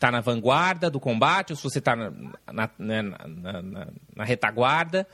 está 0.00 0.10
na 0.10 0.22
vanguarda 0.22 0.88
do 0.88 0.98
combate 0.98 1.50
ou 1.50 1.56
se 1.56 1.62
você 1.62 1.78
está 1.78 1.94
na, 1.94 2.10
na, 2.50 2.70
né, 2.78 3.02
na, 3.02 3.62
na, 3.62 3.86
na, 4.16 4.24
retaguarda. 4.24 5.06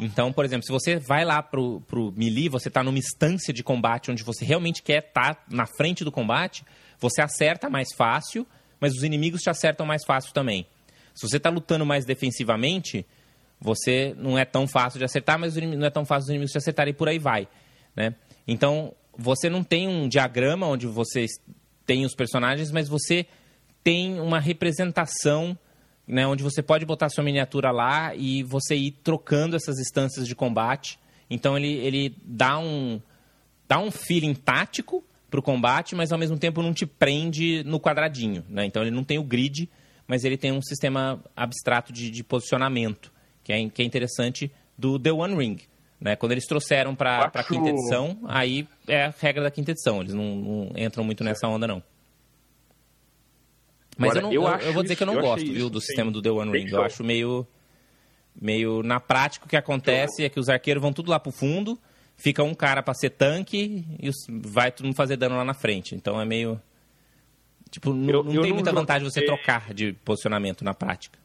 Então, 0.00 0.32
por 0.32 0.46
exemplo, 0.46 0.64
se 0.64 0.72
você 0.72 0.96
vai 0.96 1.26
lá 1.26 1.42
pro, 1.42 1.82
pro 1.82 2.10
melee, 2.16 2.48
você 2.48 2.68
está 2.68 2.82
numa 2.82 2.98
instância 2.98 3.52
de 3.52 3.62
combate 3.62 4.10
onde 4.10 4.24
você 4.24 4.44
realmente 4.46 4.82
quer 4.82 5.04
estar 5.06 5.34
tá 5.34 5.44
na 5.50 5.66
frente 5.66 6.02
do 6.02 6.10
combate, 6.10 6.64
você 6.98 7.20
acerta 7.20 7.68
mais 7.68 7.88
fácil, 7.94 8.46
mas 8.80 8.94
os 8.94 9.02
inimigos 9.02 9.42
te 9.42 9.50
acertam 9.50 9.84
mais 9.84 10.02
fácil 10.06 10.32
também. 10.32 10.66
Se 11.14 11.28
você 11.28 11.36
está 11.36 11.50
lutando 11.50 11.84
mais 11.84 12.06
defensivamente, 12.06 13.04
você 13.60 14.14
não 14.16 14.38
é 14.38 14.44
tão 14.46 14.66
fácil 14.66 14.98
de 14.98 15.04
acertar, 15.04 15.38
mas 15.38 15.54
não 15.54 15.86
é 15.86 15.90
tão 15.90 16.06
fácil 16.06 16.24
os 16.24 16.30
inimigos 16.30 16.52
te 16.52 16.58
acertarem 16.58 16.92
e 16.92 16.96
por 16.96 17.08
aí 17.08 17.18
vai. 17.18 17.46
Né? 17.94 18.14
Então, 18.48 18.94
você 19.16 19.50
não 19.50 19.62
tem 19.62 19.86
um 19.86 20.08
diagrama 20.08 20.66
onde 20.66 20.86
você 20.86 21.26
tem 21.84 22.06
os 22.06 22.14
personagens, 22.14 22.70
mas 22.70 22.88
você 22.88 23.26
tem 23.84 24.18
uma 24.18 24.40
representação 24.40 25.58
né, 26.10 26.26
onde 26.26 26.42
você 26.42 26.60
pode 26.60 26.84
botar 26.84 27.08
sua 27.08 27.22
miniatura 27.22 27.70
lá 27.70 28.14
e 28.14 28.42
você 28.42 28.74
ir 28.74 28.90
trocando 28.90 29.54
essas 29.54 29.78
instâncias 29.78 30.26
de 30.26 30.34
combate. 30.34 30.98
Então 31.30 31.56
ele, 31.56 31.72
ele 31.74 32.16
dá 32.24 32.58
um 32.58 33.00
dá 33.68 33.78
um 33.78 33.90
feeling 33.90 34.34
tático 34.34 35.04
para 35.30 35.38
o 35.38 35.42
combate, 35.42 35.94
mas 35.94 36.10
ao 36.10 36.18
mesmo 36.18 36.36
tempo 36.36 36.60
não 36.60 36.74
te 36.74 36.84
prende 36.84 37.62
no 37.62 37.78
quadradinho. 37.78 38.44
Né? 38.48 38.66
Então 38.66 38.82
ele 38.82 38.90
não 38.90 39.04
tem 39.04 39.18
o 39.18 39.22
grid, 39.22 39.70
mas 40.08 40.24
ele 40.24 40.36
tem 40.36 40.50
um 40.50 40.60
sistema 40.60 41.22
abstrato 41.36 41.92
de, 41.92 42.10
de 42.10 42.24
posicionamento, 42.24 43.12
que 43.44 43.52
é, 43.52 43.68
que 43.68 43.80
é 43.80 43.84
interessante 43.84 44.50
do 44.76 44.98
The 44.98 45.12
One 45.12 45.36
Ring. 45.36 45.58
Né? 46.00 46.16
Quando 46.16 46.32
eles 46.32 46.46
trouxeram 46.46 46.96
para 46.96 47.30
a 47.32 47.44
quinta 47.44 47.68
edição, 47.68 48.18
aí 48.26 48.66
é 48.88 49.04
a 49.04 49.14
regra 49.16 49.44
da 49.44 49.50
quinta 49.52 49.70
edição. 49.70 50.00
Eles 50.00 50.14
não, 50.14 50.34
não 50.34 50.72
entram 50.74 51.04
muito 51.04 51.22
nessa 51.22 51.46
onda, 51.46 51.68
não. 51.68 51.80
Mas 54.00 54.16
Agora, 54.16 54.34
eu, 54.34 54.42
não, 54.42 54.50
eu, 54.52 54.58
eu, 54.60 54.72
vou 54.72 54.82
dizer 54.82 54.96
que 54.96 55.02
eu 55.02 55.06
não 55.06 55.16
eu 55.16 55.20
gosto, 55.20 55.44
viu, 55.44 55.68
do 55.68 55.78
sistema 55.78 56.10
do 56.10 56.22
The 56.22 56.30
One 56.30 56.50
Ring. 56.50 56.70
Eu 56.70 56.82
acho 56.82 57.04
meio. 57.04 57.46
Meio. 58.34 58.82
Na 58.82 58.98
prática, 58.98 59.44
o 59.44 59.48
que 59.48 59.58
acontece 59.58 60.24
é 60.24 60.30
que 60.30 60.40
os 60.40 60.48
arqueiros 60.48 60.80
vão 60.80 60.90
tudo 60.90 61.10
lá 61.10 61.20
pro 61.20 61.30
fundo, 61.30 61.78
fica 62.16 62.42
um 62.42 62.54
cara 62.54 62.82
pra 62.82 62.94
ser 62.94 63.10
tanque 63.10 63.84
e 64.00 64.10
vai 64.42 64.72
todo 64.72 64.86
mundo 64.86 64.94
fazer 64.94 65.18
dano 65.18 65.36
lá 65.36 65.44
na 65.44 65.52
frente. 65.52 65.94
Então 65.94 66.18
é 66.18 66.24
meio. 66.24 66.58
Tipo, 67.70 67.92
não, 67.92 68.22
não 68.22 68.40
tem 68.40 68.54
muita 68.54 68.72
vantagem 68.72 69.06
você 69.06 69.20
trocar 69.20 69.74
de 69.74 69.92
posicionamento 69.92 70.64
na 70.64 70.72
prática. 70.72 71.18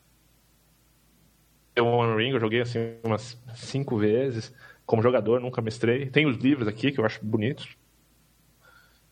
The 1.75 1.81
One 1.81 2.21
Ring 2.21 2.31
eu 2.31 2.41
joguei 2.41 2.59
assim 2.59 2.79
umas 3.05 3.37
cinco 3.55 3.97
vezes. 3.97 4.53
Como 4.85 5.01
jogador, 5.01 5.39
nunca 5.39 5.61
mestrei. 5.61 6.07
Tem 6.07 6.25
os 6.25 6.35
livros 6.35 6.67
aqui 6.67 6.91
que 6.91 6.99
eu 6.99 7.05
acho 7.05 7.23
bonitos. 7.23 7.69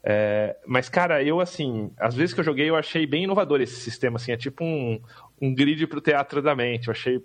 É, 0.04 0.58
mas, 0.68 0.90
cara, 0.90 1.24
eu, 1.24 1.40
assim, 1.40 1.90
às 1.98 2.14
vezes 2.14 2.34
que 2.34 2.40
eu 2.42 2.44
joguei, 2.44 2.70
eu 2.70 2.76
achei 2.76 3.08
bem 3.08 3.24
inovador 3.24 3.62
esse 3.62 3.80
sistema, 3.80 4.18
assim, 4.18 4.34
é 4.34 4.38
tipo 4.38 4.64
um, 4.64 5.02
um 5.42 5.56
grid 5.56 5.88
pro 5.88 6.02
teatro 6.02 6.42
da 6.42 6.54
mente, 6.54 6.90
eu 6.90 6.92
achei 6.92 7.24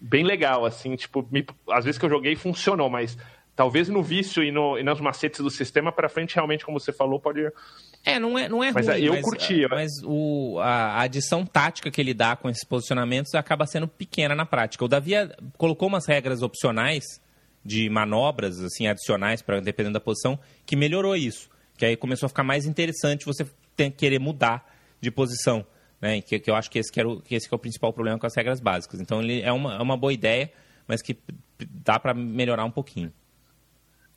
bem 0.00 0.24
legal, 0.24 0.64
assim, 0.64 0.96
tipo, 0.96 1.26
me, 1.30 1.46
às 1.70 1.84
vezes 1.84 1.98
que 1.98 2.04
eu 2.04 2.10
joguei 2.10 2.34
funcionou, 2.34 2.90
mas 2.90 3.16
talvez 3.54 3.88
no 3.88 4.02
vício 4.02 4.42
e, 4.42 4.50
no, 4.50 4.76
e 4.76 4.82
nos 4.82 5.00
macetes 5.00 5.40
do 5.40 5.50
sistema 5.50 5.92
para 5.92 6.08
frente, 6.08 6.34
realmente, 6.34 6.64
como 6.64 6.80
você 6.80 6.92
falou, 6.92 7.20
pode... 7.20 7.40
É, 8.04 8.18
não 8.18 8.36
é, 8.36 8.48
não 8.48 8.62
é 8.62 8.72
mas 8.72 8.86
ruim, 8.86 8.98
eu 9.00 9.12
mas, 9.12 9.22
curti. 9.22 9.66
Mas 9.68 9.90
o, 10.04 10.58
a, 10.60 10.68
a 10.68 11.00
adição 11.02 11.44
tática 11.44 11.90
que 11.90 12.00
ele 12.00 12.14
dá 12.14 12.36
com 12.36 12.48
esses 12.48 12.64
posicionamentos 12.64 13.34
acaba 13.34 13.66
sendo 13.66 13.88
pequena 13.88 14.34
na 14.34 14.46
prática. 14.46 14.84
O 14.84 14.88
Davi 14.88 15.12
colocou 15.56 15.88
umas 15.88 16.06
regras 16.06 16.42
opcionais 16.42 17.04
de 17.64 17.90
manobras, 17.90 18.60
assim, 18.60 18.86
adicionais, 18.86 19.42
para 19.42 19.60
dependendo 19.60 19.94
da 19.94 20.00
posição, 20.00 20.38
que 20.64 20.76
melhorou 20.76 21.16
isso. 21.16 21.50
Que 21.78 21.86
aí 21.86 21.96
começou 21.96 22.26
a 22.26 22.28
ficar 22.28 22.42
mais 22.42 22.66
interessante 22.66 23.24
você 23.24 23.46
querer 23.96 24.18
mudar 24.18 24.70
de 25.00 25.10
posição. 25.10 25.64
Né? 26.00 26.20
Que, 26.20 26.38
que 26.38 26.50
eu 26.50 26.54
acho 26.54 26.70
que 26.70 26.78
esse, 26.78 26.92
que, 26.92 27.00
era 27.00 27.08
o, 27.08 27.22
que 27.22 27.34
esse 27.34 27.48
que 27.48 27.54
é 27.54 27.56
o 27.56 27.58
principal 27.58 27.92
problema 27.92 28.18
com 28.18 28.26
as 28.26 28.34
regras 28.36 28.60
básicas. 28.60 29.00
Então, 29.00 29.22
ele 29.22 29.40
é 29.40 29.52
uma, 29.52 29.76
é 29.76 29.80
uma 29.80 29.96
boa 29.96 30.12
ideia, 30.12 30.52
mas 30.86 31.00
que 31.00 31.16
dá 31.70 31.98
para 31.98 32.12
melhorar 32.12 32.64
um 32.64 32.70
pouquinho. 32.70 33.12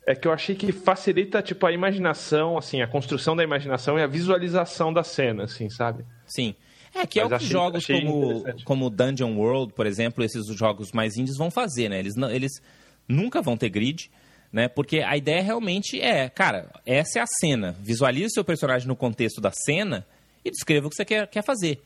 É 0.04 0.14
que 0.16 0.26
eu 0.26 0.32
achei 0.32 0.56
que 0.56 0.72
facilita, 0.72 1.40
tipo, 1.40 1.64
a 1.64 1.72
imaginação, 1.72 2.58
assim, 2.58 2.82
a 2.82 2.88
construção 2.88 3.36
da 3.36 3.44
imaginação 3.44 3.96
e 3.96 4.02
a 4.02 4.06
visualização 4.06 4.92
da 4.92 5.04
cena, 5.04 5.44
assim, 5.44 5.70
sabe? 5.70 6.04
Sim. 6.26 6.56
É, 6.94 7.06
que 7.06 7.20
é 7.20 7.22
Mas 7.22 7.32
é 7.32 7.36
o 7.36 7.38
que 7.38 7.44
achei, 7.44 7.52
jogos 7.52 7.76
achei 7.78 8.04
como, 8.04 8.44
como 8.64 8.90
Dungeon 8.90 9.36
World, 9.36 9.72
por 9.72 9.86
exemplo, 9.86 10.24
esses 10.24 10.44
jogos 10.56 10.90
mais 10.92 11.16
indies 11.16 11.36
vão 11.36 11.50
fazer, 11.50 11.88
né? 11.88 12.00
Eles, 12.00 12.16
não, 12.16 12.30
eles 12.30 12.60
nunca 13.08 13.40
vão 13.40 13.56
ter 13.56 13.70
grid, 13.70 14.10
né? 14.52 14.68
Porque 14.68 14.98
a 14.98 15.16
ideia 15.16 15.42
realmente 15.42 16.00
é, 16.00 16.28
cara, 16.28 16.70
essa 16.84 17.18
é 17.18 17.22
a 17.22 17.26
cena. 17.26 17.74
Visualize 17.80 18.26
o 18.26 18.34
seu 18.34 18.44
personagem 18.44 18.86
no 18.86 18.94
contexto 18.94 19.40
da 19.40 19.50
cena 19.50 20.06
e 20.44 20.50
descreva 20.50 20.86
o 20.86 20.90
que 20.90 20.96
você 20.96 21.04
quer, 21.04 21.26
quer 21.28 21.42
fazer, 21.42 21.80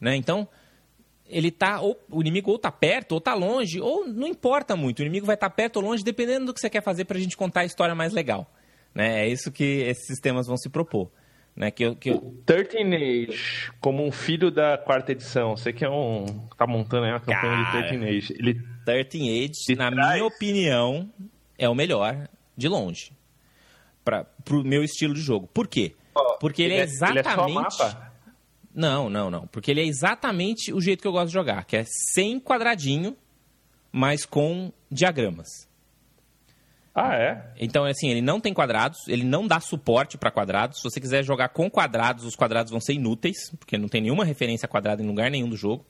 né? 0.00 0.14
Então, 0.14 0.46
ele 1.26 1.50
tá 1.50 1.80
ou 1.80 1.98
o 2.10 2.20
inimigo 2.20 2.50
ou 2.50 2.58
tá 2.58 2.70
perto 2.70 3.12
ou 3.12 3.20
tá 3.20 3.32
longe, 3.32 3.80
ou 3.80 4.06
não 4.06 4.28
importa 4.28 4.76
muito, 4.76 4.98
o 4.98 5.02
inimigo 5.02 5.24
vai 5.24 5.34
estar 5.34 5.48
tá 5.48 5.54
perto 5.54 5.76
ou 5.76 5.82
longe 5.82 6.04
dependendo 6.04 6.46
do 6.46 6.54
que 6.54 6.60
você 6.60 6.68
quer 6.68 6.82
fazer 6.82 7.06
para 7.06 7.16
a 7.16 7.20
gente 7.20 7.36
contar 7.36 7.60
a 7.60 7.64
história 7.64 7.94
mais 7.94 8.12
legal, 8.12 8.52
né? 8.94 9.24
É 9.24 9.28
isso 9.28 9.50
que 9.50 9.64
esses 9.64 10.06
sistemas 10.06 10.46
vão 10.46 10.56
se 10.56 10.68
propor. 10.68 11.10
Né, 11.56 11.70
que 11.70 11.84
eu, 11.84 11.94
que 11.94 12.10
eu... 12.10 12.16
O 12.16 12.42
13 12.44 12.78
Age, 13.28 13.70
como 13.80 14.04
um 14.04 14.10
filho 14.10 14.50
da 14.50 14.76
quarta 14.76 15.12
edição, 15.12 15.56
você 15.56 15.72
que 15.72 15.84
é 15.84 15.88
um. 15.88 16.26
tá 16.58 16.66
montando 16.66 17.04
aí 17.04 17.12
uma 17.12 17.20
campanha 17.20 17.64
Cara, 17.64 17.82
de 17.82 17.88
13 17.90 18.04
Age. 18.08 18.34
Ele... 18.36 18.60
13 18.84 19.44
Age, 19.44 19.76
na 19.76 19.92
traz... 19.92 20.14
minha 20.14 20.26
opinião, 20.26 21.08
é 21.58 21.68
o 21.68 21.74
melhor 21.74 22.28
de 22.56 22.68
longe 22.68 23.12
para 24.04 24.26
o 24.50 24.62
meu 24.62 24.84
estilo 24.84 25.14
de 25.14 25.20
jogo. 25.20 25.46
Por 25.46 25.66
quê? 25.66 25.94
Porque 26.38 26.62
ele, 26.62 26.74
ele 26.74 26.82
é 26.82 26.84
exatamente. 26.84 27.50
Ele 27.50 27.50
é 27.50 27.54
mapa? 27.54 28.12
Não, 28.74 29.08
não, 29.08 29.30
não. 29.30 29.46
Porque 29.46 29.70
ele 29.70 29.80
é 29.80 29.86
exatamente 29.86 30.72
o 30.72 30.80
jeito 30.80 31.00
que 31.00 31.08
eu 31.08 31.12
gosto 31.12 31.28
de 31.28 31.32
jogar, 31.32 31.64
que 31.64 31.76
é 31.76 31.84
sem 32.12 32.40
quadradinho, 32.40 33.16
mas 33.90 34.26
com 34.26 34.72
diagramas. 34.90 35.48
Ah, 36.94 37.16
é? 37.16 37.52
Então, 37.58 37.84
assim, 37.84 38.08
ele 38.08 38.22
não 38.22 38.40
tem 38.40 38.54
quadrados, 38.54 39.08
ele 39.08 39.24
não 39.24 39.46
dá 39.46 39.58
suporte 39.58 40.16
para 40.16 40.30
quadrados. 40.30 40.78
Se 40.78 40.84
você 40.84 41.00
quiser 41.00 41.24
jogar 41.24 41.48
com 41.48 41.68
quadrados, 41.68 42.24
os 42.24 42.36
quadrados 42.36 42.70
vão 42.70 42.80
ser 42.80 42.92
inúteis, 42.92 43.50
porque 43.58 43.76
não 43.76 43.88
tem 43.88 44.00
nenhuma 44.00 44.24
referência 44.24 44.66
a 44.66 44.68
quadrado 44.68 45.02
em 45.02 45.06
lugar 45.06 45.30
nenhum 45.30 45.48
do 45.48 45.56
jogo. 45.56 45.84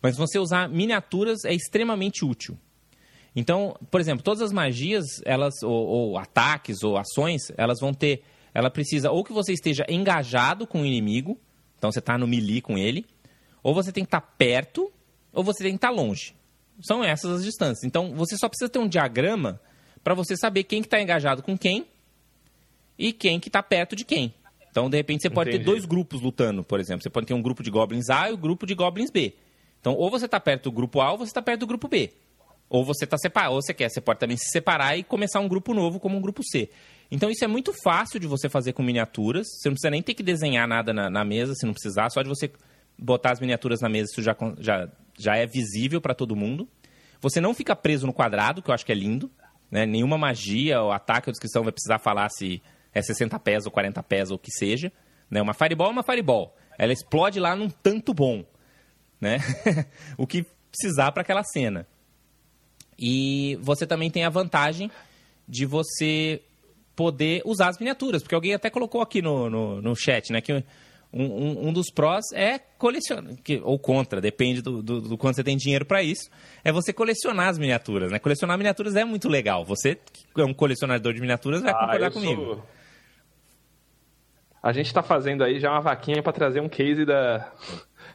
Mas 0.00 0.14
se 0.14 0.20
você 0.20 0.38
usar 0.38 0.68
miniaturas, 0.68 1.44
é 1.44 1.52
extremamente 1.52 2.24
útil. 2.24 2.56
Então, 3.34 3.76
por 3.90 4.00
exemplo, 4.00 4.24
todas 4.24 4.42
as 4.42 4.52
magias, 4.52 5.04
elas 5.24 5.62
ou, 5.62 5.86
ou 5.86 6.18
ataques 6.18 6.82
ou 6.82 6.96
ações, 6.96 7.42
elas 7.56 7.78
vão 7.80 7.94
ter, 7.94 8.22
ela 8.52 8.70
precisa 8.70 9.10
ou 9.10 9.22
que 9.22 9.32
você 9.32 9.52
esteja 9.52 9.86
engajado 9.88 10.66
com 10.66 10.82
o 10.82 10.86
inimigo, 10.86 11.38
então 11.78 11.92
você 11.92 12.00
está 12.00 12.18
no 12.18 12.26
melee 12.26 12.60
com 12.60 12.76
ele, 12.76 13.06
ou 13.62 13.74
você 13.74 13.92
tem 13.92 14.04
que 14.04 14.08
estar 14.08 14.20
tá 14.20 14.34
perto, 14.36 14.92
ou 15.32 15.44
você 15.44 15.62
tem 15.62 15.72
que 15.72 15.76
estar 15.76 15.88
tá 15.88 15.94
longe. 15.94 16.34
São 16.82 17.04
essas 17.04 17.30
as 17.30 17.44
distâncias. 17.44 17.84
Então, 17.84 18.14
você 18.14 18.36
só 18.36 18.48
precisa 18.48 18.68
ter 18.68 18.78
um 18.78 18.88
diagrama 18.88 19.60
para 20.02 20.14
você 20.14 20.36
saber 20.36 20.64
quem 20.64 20.80
que 20.80 20.86
está 20.86 21.00
engajado 21.00 21.42
com 21.42 21.56
quem 21.56 21.86
e 22.98 23.12
quem 23.12 23.38
que 23.38 23.48
está 23.48 23.62
perto 23.62 23.94
de 23.94 24.04
quem. 24.04 24.34
Então, 24.70 24.88
de 24.88 24.96
repente, 24.96 25.22
você 25.22 25.30
pode 25.30 25.50
Entendi. 25.50 25.64
ter 25.64 25.70
dois 25.70 25.84
grupos 25.84 26.20
lutando, 26.20 26.62
por 26.62 26.80
exemplo. 26.80 27.02
Você 27.02 27.10
pode 27.10 27.26
ter 27.26 27.34
um 27.34 27.42
grupo 27.42 27.62
de 27.62 27.70
Goblins 27.70 28.08
A 28.08 28.28
e 28.28 28.32
o 28.32 28.36
um 28.36 28.40
grupo 28.40 28.66
de 28.66 28.74
Goblins 28.74 29.10
B. 29.10 29.34
Então, 29.80 29.94
ou 29.94 30.10
você 30.10 30.26
está 30.26 30.38
perto 30.38 30.64
do 30.64 30.72
grupo 30.72 31.00
A 31.00 31.12
ou 31.12 31.18
você 31.18 31.30
está 31.30 31.42
perto 31.42 31.60
do 31.60 31.66
grupo 31.66 31.88
B. 31.88 32.12
Ou 32.70 32.84
você 32.84 33.04
está 33.04 33.18
separado, 33.18 33.54
ou 33.54 33.60
você 33.60 33.74
quer, 33.74 33.90
você 33.90 34.00
pode 34.00 34.20
também 34.20 34.36
se 34.36 34.48
separar 34.50 34.96
e 34.96 35.02
começar 35.02 35.40
um 35.40 35.48
grupo 35.48 35.74
novo 35.74 35.98
como 35.98 36.16
um 36.16 36.20
grupo 36.20 36.40
C. 36.42 36.70
Então 37.10 37.28
isso 37.28 37.44
é 37.44 37.48
muito 37.48 37.72
fácil 37.82 38.20
de 38.20 38.28
você 38.28 38.48
fazer 38.48 38.72
com 38.72 38.82
miniaturas. 38.82 39.48
Você 39.48 39.68
não 39.68 39.74
precisa 39.74 39.90
nem 39.90 40.00
ter 40.00 40.14
que 40.14 40.22
desenhar 40.22 40.68
nada 40.68 40.92
na, 40.92 41.10
na 41.10 41.24
mesa, 41.24 41.52
se 41.54 41.66
não 41.66 41.72
precisar, 41.72 42.08
só 42.10 42.22
de 42.22 42.28
você 42.28 42.48
botar 42.96 43.32
as 43.32 43.40
miniaturas 43.40 43.80
na 43.80 43.88
mesa, 43.88 44.10
isso 44.12 44.22
já, 44.22 44.36
já, 44.58 44.88
já 45.18 45.36
é 45.36 45.46
visível 45.46 46.00
para 46.00 46.14
todo 46.14 46.36
mundo. 46.36 46.68
Você 47.20 47.40
não 47.40 47.54
fica 47.54 47.74
preso 47.74 48.06
no 48.06 48.12
quadrado, 48.12 48.62
que 48.62 48.70
eu 48.70 48.74
acho 48.74 48.86
que 48.86 48.92
é 48.92 48.94
lindo. 48.94 49.30
Né? 49.70 49.84
Nenhuma 49.84 50.16
magia 50.16 50.80
ou 50.80 50.92
ataque 50.92 51.28
ou 51.28 51.32
descrição 51.32 51.64
vai 51.64 51.72
precisar 51.72 51.98
falar 51.98 52.28
se 52.30 52.62
é 52.94 53.02
60 53.02 53.38
pés 53.40 53.66
ou 53.66 53.72
40 53.72 54.02
pés 54.02 54.30
ou 54.30 54.36
o 54.36 54.38
que 54.38 54.50
seja. 54.52 54.92
Né? 55.30 55.42
Uma 55.42 55.54
fireball 55.54 55.88
é 55.88 55.92
uma 55.92 56.02
fireball. 56.02 56.56
Ela 56.78 56.92
explode 56.92 57.40
lá 57.40 57.56
num 57.56 57.68
tanto 57.68 58.14
bom. 58.14 58.44
Né? 59.20 59.38
o 60.16 60.26
que 60.26 60.46
precisar 60.70 61.12
para 61.12 61.22
aquela 61.22 61.42
cena. 61.42 61.86
E 63.00 63.58
você 63.62 63.86
também 63.86 64.10
tem 64.10 64.24
a 64.24 64.28
vantagem 64.28 64.90
de 65.48 65.64
você 65.64 66.42
poder 66.94 67.40
usar 67.46 67.70
as 67.70 67.78
miniaturas. 67.78 68.22
Porque 68.22 68.34
alguém 68.34 68.52
até 68.52 68.68
colocou 68.68 69.00
aqui 69.00 69.22
no, 69.22 69.48
no, 69.48 69.80
no 69.80 69.96
chat, 69.96 70.30
né? 70.30 70.42
Que 70.42 70.52
um, 70.52 70.62
um, 71.12 71.68
um, 71.68 71.72
dos 71.72 71.90
prós 71.90 72.26
é 72.34 72.58
colecionar, 72.58 73.34
que, 73.42 73.60
ou 73.64 73.78
contra, 73.78 74.20
depende 74.20 74.60
do, 74.60 74.82
do, 74.82 75.00
do 75.00 75.18
quanto 75.18 75.36
você 75.36 75.42
tem 75.42 75.56
dinheiro 75.56 75.84
para 75.84 76.02
isso, 76.02 76.30
é 76.62 76.70
você 76.70 76.92
colecionar 76.92 77.48
as 77.48 77.58
miniaturas, 77.58 78.12
né? 78.12 78.18
Colecionar 78.18 78.58
miniaturas 78.58 78.94
é 78.94 79.04
muito 79.04 79.28
legal. 79.28 79.64
Você, 79.64 79.98
que 80.12 80.40
é 80.40 80.44
um 80.44 80.52
colecionador 80.52 81.14
de 81.14 81.20
miniaturas, 81.20 81.62
vai 81.62 81.72
ah, 81.72 81.78
concordar 81.78 82.10
comigo. 82.10 82.44
Sou... 82.44 82.66
A 84.62 84.72
gente 84.72 84.86
está 84.86 85.02
fazendo 85.02 85.42
aí 85.42 85.58
já 85.58 85.70
uma 85.70 85.80
vaquinha 85.80 86.22
para 86.22 86.34
trazer 86.34 86.60
um 86.60 86.68
case 86.68 87.06
da, 87.06 87.50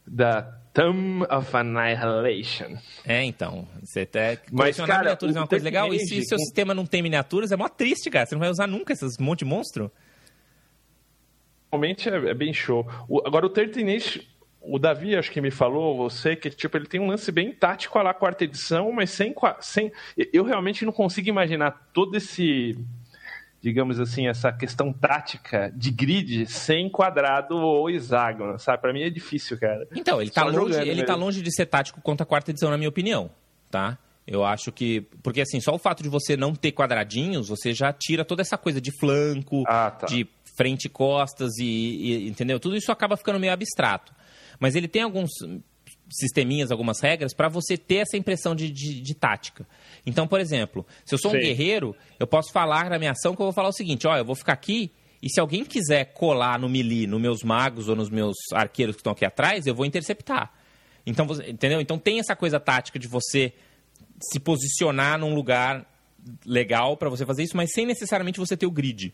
da 0.06 0.60
Tomb 0.75 1.23
of 1.23 1.55
Annihilation. 1.55 2.77
É, 3.03 3.23
então. 3.23 3.67
Você 3.81 4.01
até 4.01 4.39
Mas, 4.51 4.77
cara, 4.77 4.99
miniaturas 4.99 5.35
é 5.35 5.39
uma 5.39 5.47
coisa 5.47 5.65
legal. 5.65 5.93
E 5.93 5.99
se 5.99 6.23
seu 6.25 6.38
sistema 6.38 6.73
não 6.75 6.85
tem 6.85 7.01
miniaturas, 7.01 7.51
é 7.51 7.55
mó 7.55 7.67
triste, 7.67 8.11
cara. 8.11 8.27
Você 8.27 8.35
não 8.35 8.39
vai 8.39 8.49
usar 8.49 8.67
nunca 8.67 8.93
esses 8.93 9.17
monte 9.17 9.39
de 9.39 9.45
monstro 9.45 9.91
realmente 11.75 12.09
é, 12.09 12.15
é 12.15 12.33
bem 12.33 12.53
show. 12.53 12.88
O, 13.07 13.21
agora, 13.25 13.45
o 13.45 13.49
13 13.49 13.83
Age, 13.83 14.27
o 14.61 14.79
Davi, 14.79 15.15
acho 15.15 15.31
que 15.31 15.41
me 15.41 15.51
falou, 15.51 15.97
você, 15.97 16.35
que 16.35 16.49
tipo, 16.49 16.75
ele 16.77 16.88
tem 16.88 16.99
um 16.99 17.07
lance 17.07 17.31
bem 17.31 17.51
tático 17.51 17.99
lá, 18.01 18.13
quarta 18.13 18.43
edição, 18.43 18.91
mas 18.91 19.11
sem, 19.11 19.33
sem. 19.61 19.91
Eu 20.33 20.43
realmente 20.43 20.85
não 20.85 20.91
consigo 20.91 21.29
imaginar 21.29 21.89
todo 21.93 22.15
esse. 22.15 22.77
Digamos 23.65 23.99
assim, 23.99 24.28
essa 24.28 24.51
questão 24.51 24.93
tática 24.93 25.73
de 25.75 25.89
grid 25.89 26.45
sem 26.45 26.88
quadrado 26.88 27.56
ou 27.56 27.89
hexágono, 27.89 28.60
sabe? 28.60 28.80
Para 28.80 28.93
mim 28.93 29.01
é 29.01 29.10
difícil, 29.10 29.60
cara. 29.60 29.88
Então, 29.95 30.21
ele 30.21 30.30
tá, 30.30 30.43
longe, 30.43 30.80
ele 30.80 31.04
tá 31.04 31.15
longe 31.15 31.41
de 31.41 31.51
ser 31.51 31.65
tático 31.65 31.99
quanto 31.99 32.21
a 32.21 32.28
quarta 32.28 32.51
edição, 32.51 32.69
na 32.69 32.78
minha 32.78 32.89
opinião, 32.89 33.28
tá? 33.71 33.97
Eu 34.28 34.45
acho 34.45 34.71
que. 34.71 35.01
Porque 35.23 35.41
assim, 35.41 35.60
só 35.60 35.73
o 35.73 35.80
fato 35.80 36.04
de 36.04 36.10
você 36.10 36.38
não 36.38 36.54
ter 36.54 36.73
quadradinhos, 36.73 37.49
você 37.49 37.73
já 37.73 37.91
tira 37.91 38.23
toda 38.23 38.43
essa 38.43 38.56
coisa 38.56 38.80
de 38.80 38.91
flanco, 38.99 39.63
ah, 39.65 39.89
tá. 39.89 40.06
de 40.06 40.30
frente 40.56 40.86
e 40.86 40.89
costas 40.89 41.58
e, 41.58 41.65
e, 41.65 42.28
entendeu? 42.28 42.60
Tudo 42.60 42.78
isso 42.78 42.91
acaba 42.91 43.17
ficando 43.17 43.39
meio 43.39 43.51
abstrato. 43.51 44.13
Mas 44.60 44.75
ele 44.75 44.88
tem 44.88 45.01
alguns 45.01 45.32
sisteminhas, 46.10 46.72
algumas 46.72 47.00
regras 47.00 47.34
para 47.34 47.50
você 47.50 47.78
ter 47.78 47.98
essa 47.98 48.18
impressão 48.18 48.56
de, 48.56 48.70
de, 48.70 49.02
de, 49.02 49.13
tática. 49.15 49.68
Então, 50.06 50.28
por 50.28 50.39
exemplo, 50.39 50.86
se 51.04 51.15
eu 51.15 51.20
sou 51.20 51.32
Sim. 51.32 51.38
um 51.38 51.39
guerreiro, 51.39 51.96
eu 52.20 52.28
posso 52.28 52.52
falar 52.52 52.89
na 52.89 53.00
minha 53.00 53.12
ação 53.12 53.36
que 53.36 53.41
eu 53.41 53.46
vou 53.46 53.54
falar 53.54 53.70
o 53.70 53.74
seguinte, 53.74 54.08
ó, 54.08 54.15
eu 54.15 54.26
vou 54.26 54.36
ficar 54.36 54.54
aqui 54.54 54.91
e 55.22 55.30
se 55.30 55.39
alguém 55.39 55.65
quiser 55.65 56.13
colar 56.13 56.60
no 56.60 56.70
melee, 56.70 57.08
nos 57.08 57.20
meus 57.20 57.44
magos 57.44 57.89
ou 57.89 57.96
nos 57.96 58.10
meus 58.10 58.36
arqueiros 58.54 58.96
que 58.96 59.00
estão 59.00 59.13
aqui 59.13 59.26
atrás, 59.26 59.65
eu 59.65 59.74
vou 59.74 59.86
interceptar. 59.86 60.54
Então, 61.06 61.26
entendeu? 61.48 61.82
Então 61.82 61.98
tem 61.98 62.20
essa 62.20 62.36
coisa 62.36 62.60
tática 62.60 63.00
de 63.00 63.08
você 63.08 63.54
se 64.22 64.39
posicionar 64.39 65.20
num 65.20 65.34
lugar 65.34 65.86
legal 66.46 66.98
para 66.98 67.10
você 67.10 67.26
fazer 67.26 67.44
isso, 67.44 67.58
mas 67.58 67.72
sem 67.72 67.86
necessariamente 67.86 68.39
você 68.39 68.56
ter 68.56 68.65
o 68.65 68.72
grid. 68.72 69.13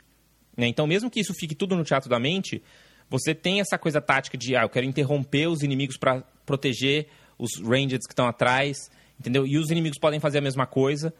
Né? 0.55 0.67
Então, 0.67 0.85
mesmo 0.85 1.09
que 1.09 1.19
isso 1.19 1.33
fique 1.33 1.55
tudo 1.55 1.75
no 1.75 1.83
teatro 1.83 2.09
da 2.09 2.19
mente, 2.19 2.61
você 3.11 3.35
tem 3.35 3.59
essa 3.59 3.77
coisa 3.77 3.99
tática 3.99 4.37
de, 4.37 4.55
ah, 4.55 4.61
eu 4.61 4.69
quero 4.69 4.85
interromper 4.85 5.47
os 5.47 5.61
inimigos 5.61 5.97
para 5.97 6.23
proteger 6.45 7.07
os 7.37 7.59
rangers 7.61 8.07
que 8.07 8.13
estão 8.13 8.25
atrás, 8.25 8.89
entendeu? 9.19 9.45
E 9.45 9.57
os 9.57 9.69
inimigos 9.69 9.99
podem 9.99 10.21
fazer 10.21 10.37
a 10.37 10.41
mesma 10.41 10.65
coisa, 10.65 11.13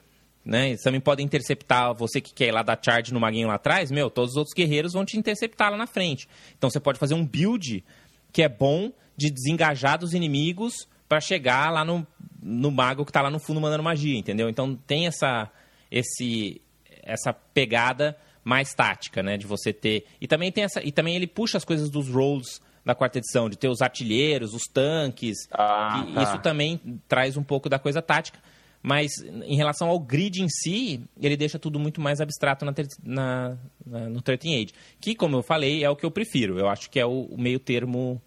né? 0.44 0.70
Eles 0.70 0.82
também 0.82 1.02
podem 1.02 1.26
interceptar 1.26 1.94
você 1.94 2.22
que 2.22 2.34
quer 2.34 2.48
ir 2.48 2.52
lá 2.52 2.64
dar 2.64 2.80
charge 2.82 3.14
no 3.14 3.20
maguinho 3.20 3.50
lá 3.50 3.56
atrás, 3.56 3.92
meu, 3.92 4.10
todos 4.10 4.32
os 4.32 4.38
outros 4.38 4.54
guerreiros 4.56 4.94
vão 4.94 5.04
te 5.04 5.18
interceptar 5.18 5.70
lá 5.70 5.76
na 5.76 5.86
frente. 5.86 6.30
Então, 6.58 6.70
você 6.70 6.80
pode 6.80 6.98
fazer 6.98 7.14
um 7.14 7.26
build 7.26 7.84
que 8.32 8.42
é 8.42 8.48
bom 8.48 8.94
de 9.18 9.30
desengajar 9.30 10.00
dos 10.00 10.14
inimigos 10.14 10.88
para 11.10 11.20
chegar 11.20 11.70
lá 11.74 11.84
no, 11.84 12.08
no 12.42 12.72
mago 12.72 13.04
que 13.04 13.10
está 13.10 13.22
lá 13.22 13.30
no 13.30 13.38
fundo 13.38 13.60
mandando 13.60 13.84
magia, 13.84 14.18
entendeu? 14.18 14.48
Então, 14.48 14.78
tem 14.88 15.08
essa, 15.08 15.52
esse, 15.92 16.62
essa 17.04 17.34
pegada 17.34 18.18
mais 18.44 18.74
tática, 18.74 19.22
né? 19.22 19.38
De 19.38 19.46
você 19.46 19.72
ter. 19.72 20.06
E 20.20 20.28
também 20.28 20.52
tem 20.52 20.64
essa. 20.64 20.82
E 20.84 20.92
também 20.92 21.16
ele 21.16 21.28
puxa 21.28 21.58
as 21.58 21.66
coisas 21.66 21.90
dos 21.90 22.10
rolls 22.10 22.62
da 22.84 22.96
quarta 22.96 23.20
edição, 23.20 23.50
de 23.50 23.58
ter 23.58 23.70
os 23.70 23.82
artilheiros, 23.82 24.54
os 24.54 24.64
tanques. 24.64 25.38
Ah, 25.52 26.06
tá. 26.14 26.24
Isso 26.24 26.40
também 26.40 26.80
traz 27.08 27.38
um 27.38 27.44
pouco 27.44 27.70
da 27.70 27.78
coisa 27.78 28.02
tática. 28.02 28.40
Mas 28.84 29.12
em 29.46 29.56
relação 29.56 29.90
ao 29.90 30.00
grid 30.00 30.42
em 30.42 30.50
si, 30.50 31.02
ele 31.22 31.38
deixa 31.38 31.60
tudo 31.60 31.80
muito 31.80 32.02
mais 32.02 32.20
abstrato 32.20 32.66
na, 32.66 32.74
na, 33.04 33.58
na, 33.86 34.10
no 34.10 34.22
13 34.24 34.56
Age. 34.56 34.74
Que, 35.00 35.14
como 35.14 35.38
eu 35.38 35.44
falei, 35.44 35.84
é 35.84 35.90
o 35.90 35.96
que 35.96 36.04
eu 36.04 36.10
prefiro. 36.10 36.58
Eu 36.58 36.68
acho 36.68 36.90
que 36.90 37.00
é 37.00 37.06
o, 37.06 37.26
o 37.26 37.40
meio 37.40 37.60
termo 37.60 38.20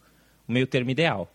o 0.47 0.53
meio 0.53 0.67
termo 0.67 0.91
ideal. 0.91 1.29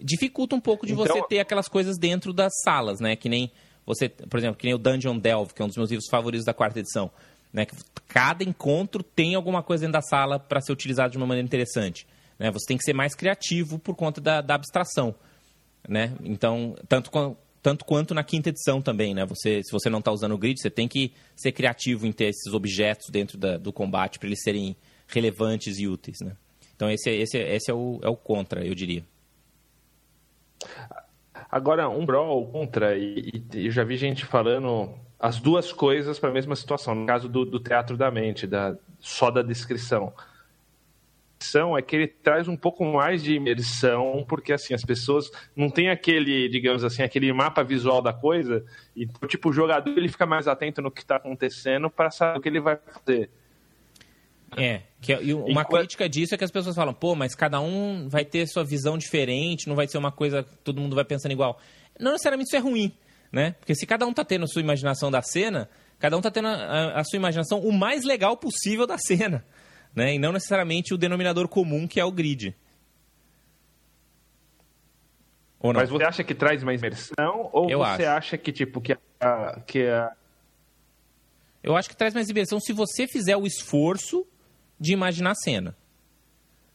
Dificulta 0.00 0.54
um 0.54 0.60
pouco 0.60 0.86
de 0.86 0.92
então... 0.92 1.04
você 1.04 1.22
ter 1.26 1.40
aquelas 1.40 1.68
coisas 1.68 1.98
dentro 1.98 2.32
das 2.32 2.52
salas, 2.62 3.00
né? 3.00 3.16
Que 3.16 3.28
nem 3.28 3.50
você, 3.84 4.08
por 4.08 4.38
exemplo, 4.38 4.56
que 4.56 4.66
nem 4.66 4.74
o 4.74 4.78
Dungeon 4.78 5.18
Delve, 5.18 5.52
que 5.54 5.60
é 5.60 5.64
um 5.64 5.68
dos 5.68 5.76
meus 5.76 5.90
livros 5.90 6.08
favoritos 6.08 6.44
da 6.44 6.54
quarta 6.54 6.78
edição. 6.78 7.10
Né? 7.52 7.66
Cada 8.08 8.42
encontro 8.42 9.02
tem 9.02 9.34
alguma 9.34 9.62
coisa 9.62 9.82
dentro 9.82 9.94
da 9.94 10.02
sala 10.02 10.38
para 10.38 10.60
ser 10.60 10.72
utilizado 10.72 11.12
de 11.12 11.18
uma 11.18 11.26
maneira 11.26 11.46
interessante. 11.46 12.06
Né? 12.38 12.50
Você 12.50 12.66
tem 12.66 12.76
que 12.76 12.84
ser 12.84 12.94
mais 12.94 13.14
criativo 13.14 13.78
por 13.78 13.94
conta 13.94 14.20
da, 14.20 14.40
da 14.40 14.54
abstração. 14.54 15.14
Né? 15.86 16.12
Então, 16.22 16.76
tanto, 16.88 17.10
tanto 17.62 17.84
quanto 17.84 18.14
na 18.14 18.24
quinta 18.24 18.48
edição 18.48 18.80
também, 18.80 19.14
né? 19.14 19.24
Você, 19.26 19.62
se 19.62 19.72
você 19.72 19.90
não 19.90 19.98
está 19.98 20.10
usando 20.10 20.32
o 20.32 20.38
grid, 20.38 20.60
você 20.60 20.70
tem 20.70 20.88
que 20.88 21.12
ser 21.36 21.52
criativo 21.52 22.06
em 22.06 22.12
ter 22.12 22.26
esses 22.26 22.52
objetos 22.52 23.08
dentro 23.10 23.36
da, 23.36 23.56
do 23.56 23.72
combate 23.72 24.18
para 24.18 24.28
eles 24.28 24.42
serem 24.42 24.76
relevantes 25.08 25.78
e 25.78 25.86
úteis, 25.86 26.18
né? 26.20 26.36
Então 26.74 26.90
esse, 26.90 27.10
esse, 27.10 27.38
esse 27.38 27.70
é, 27.70 27.74
o, 27.74 28.00
é 28.02 28.08
o 28.08 28.16
contra, 28.16 28.66
eu 28.66 28.74
diria. 28.74 29.04
Agora, 31.50 31.88
um 31.88 32.04
brawl 32.04 32.46
contra, 32.46 32.96
e, 32.96 33.44
e 33.54 33.66
eu 33.66 33.70
já 33.70 33.84
vi 33.84 33.96
gente 33.96 34.24
falando 34.24 34.88
as 35.22 35.38
duas 35.38 35.72
coisas 35.72 36.18
para 36.18 36.30
a 36.30 36.32
mesma 36.32 36.56
situação. 36.56 36.96
No 36.96 37.06
caso 37.06 37.28
do, 37.28 37.44
do 37.44 37.60
teatro 37.60 37.96
da 37.96 38.10
mente, 38.10 38.44
da, 38.44 38.76
só 38.98 39.30
da 39.30 39.40
descrição 39.40 40.12
é 41.76 41.82
que 41.82 41.96
ele 41.96 42.06
traz 42.06 42.46
um 42.46 42.56
pouco 42.56 42.84
mais 42.84 43.22
de 43.22 43.34
imersão, 43.34 44.24
porque 44.28 44.52
assim, 44.52 44.74
as 44.74 44.84
pessoas 44.84 45.30
não 45.56 45.68
têm 45.68 45.90
aquele, 45.90 46.48
digamos 46.48 46.84
assim, 46.84 47.02
aquele 47.02 47.32
mapa 47.32 47.64
visual 47.64 48.00
da 48.00 48.12
coisa, 48.12 48.64
e 48.94 49.06
tipo, 49.26 49.50
o 49.50 49.52
jogador 49.52 49.90
ele 49.90 50.08
fica 50.08 50.24
mais 50.24 50.46
atento 50.46 50.80
no 50.80 50.90
que 50.90 51.00
está 51.00 51.16
acontecendo 51.16 51.90
para 51.90 52.12
saber 52.12 52.38
o 52.38 52.40
que 52.40 52.48
ele 52.48 52.60
vai 52.60 52.76
fazer. 52.76 53.28
É, 54.56 54.82
que, 55.00 55.12
é, 55.12 55.20
e 55.20 55.34
uma 55.34 55.64
crítica 55.64 56.08
disso 56.08 56.34
é 56.34 56.38
que 56.38 56.44
as 56.44 56.50
pessoas 56.50 56.76
falam, 56.76 56.94
pô, 56.94 57.16
mas 57.16 57.34
cada 57.34 57.60
um 57.60 58.08
vai 58.08 58.24
ter 58.24 58.46
sua 58.46 58.62
visão 58.62 58.96
diferente, 58.96 59.66
não 59.66 59.74
vai 59.74 59.88
ser 59.88 59.98
uma 59.98 60.12
coisa 60.12 60.44
que 60.44 60.56
todo 60.58 60.80
mundo 60.80 60.94
vai 60.94 61.04
pensando 61.04 61.32
igual. 61.32 61.58
Não 61.98 62.12
necessariamente 62.12 62.48
isso 62.48 62.56
é 62.56 62.60
ruim 62.60 62.92
né? 63.32 63.52
Porque 63.58 63.74
se 63.74 63.86
cada 63.86 64.06
um 64.06 64.12
tá 64.12 64.24
tendo 64.24 64.44
a 64.44 64.46
sua 64.46 64.60
imaginação 64.60 65.10
da 65.10 65.22
cena, 65.22 65.68
cada 65.98 66.16
um 66.16 66.20
tá 66.20 66.30
tendo 66.30 66.48
a, 66.48 67.00
a 67.00 67.04
sua 67.04 67.16
imaginação 67.16 67.60
o 67.60 67.72
mais 67.72 68.04
legal 68.04 68.36
possível 68.36 68.86
da 68.86 68.98
cena, 68.98 69.44
né? 69.96 70.14
E 70.14 70.18
não 70.18 70.32
necessariamente 70.32 70.92
o 70.92 70.98
denominador 70.98 71.48
comum 71.48 71.88
que 71.88 71.98
é 71.98 72.04
o 72.04 72.12
grid. 72.12 72.54
Mas 75.74 75.88
você 75.88 76.04
acha 76.04 76.24
que 76.24 76.34
traz 76.34 76.62
mais 76.64 76.80
imersão 76.80 77.48
ou 77.52 77.70
Eu 77.70 77.78
você 77.78 78.04
acho. 78.04 78.16
acha 78.16 78.38
que 78.38 78.50
tipo 78.50 78.80
que 78.80 78.96
a, 79.20 79.60
que 79.64 79.86
a 79.86 80.10
Eu 81.62 81.76
acho 81.76 81.88
que 81.88 81.96
traz 81.96 82.12
mais 82.12 82.28
imersão 82.28 82.58
se 82.58 82.72
você 82.72 83.06
fizer 83.06 83.36
o 83.36 83.46
esforço 83.46 84.26
de 84.78 84.92
imaginar 84.92 85.30
a 85.30 85.34
cena. 85.36 85.76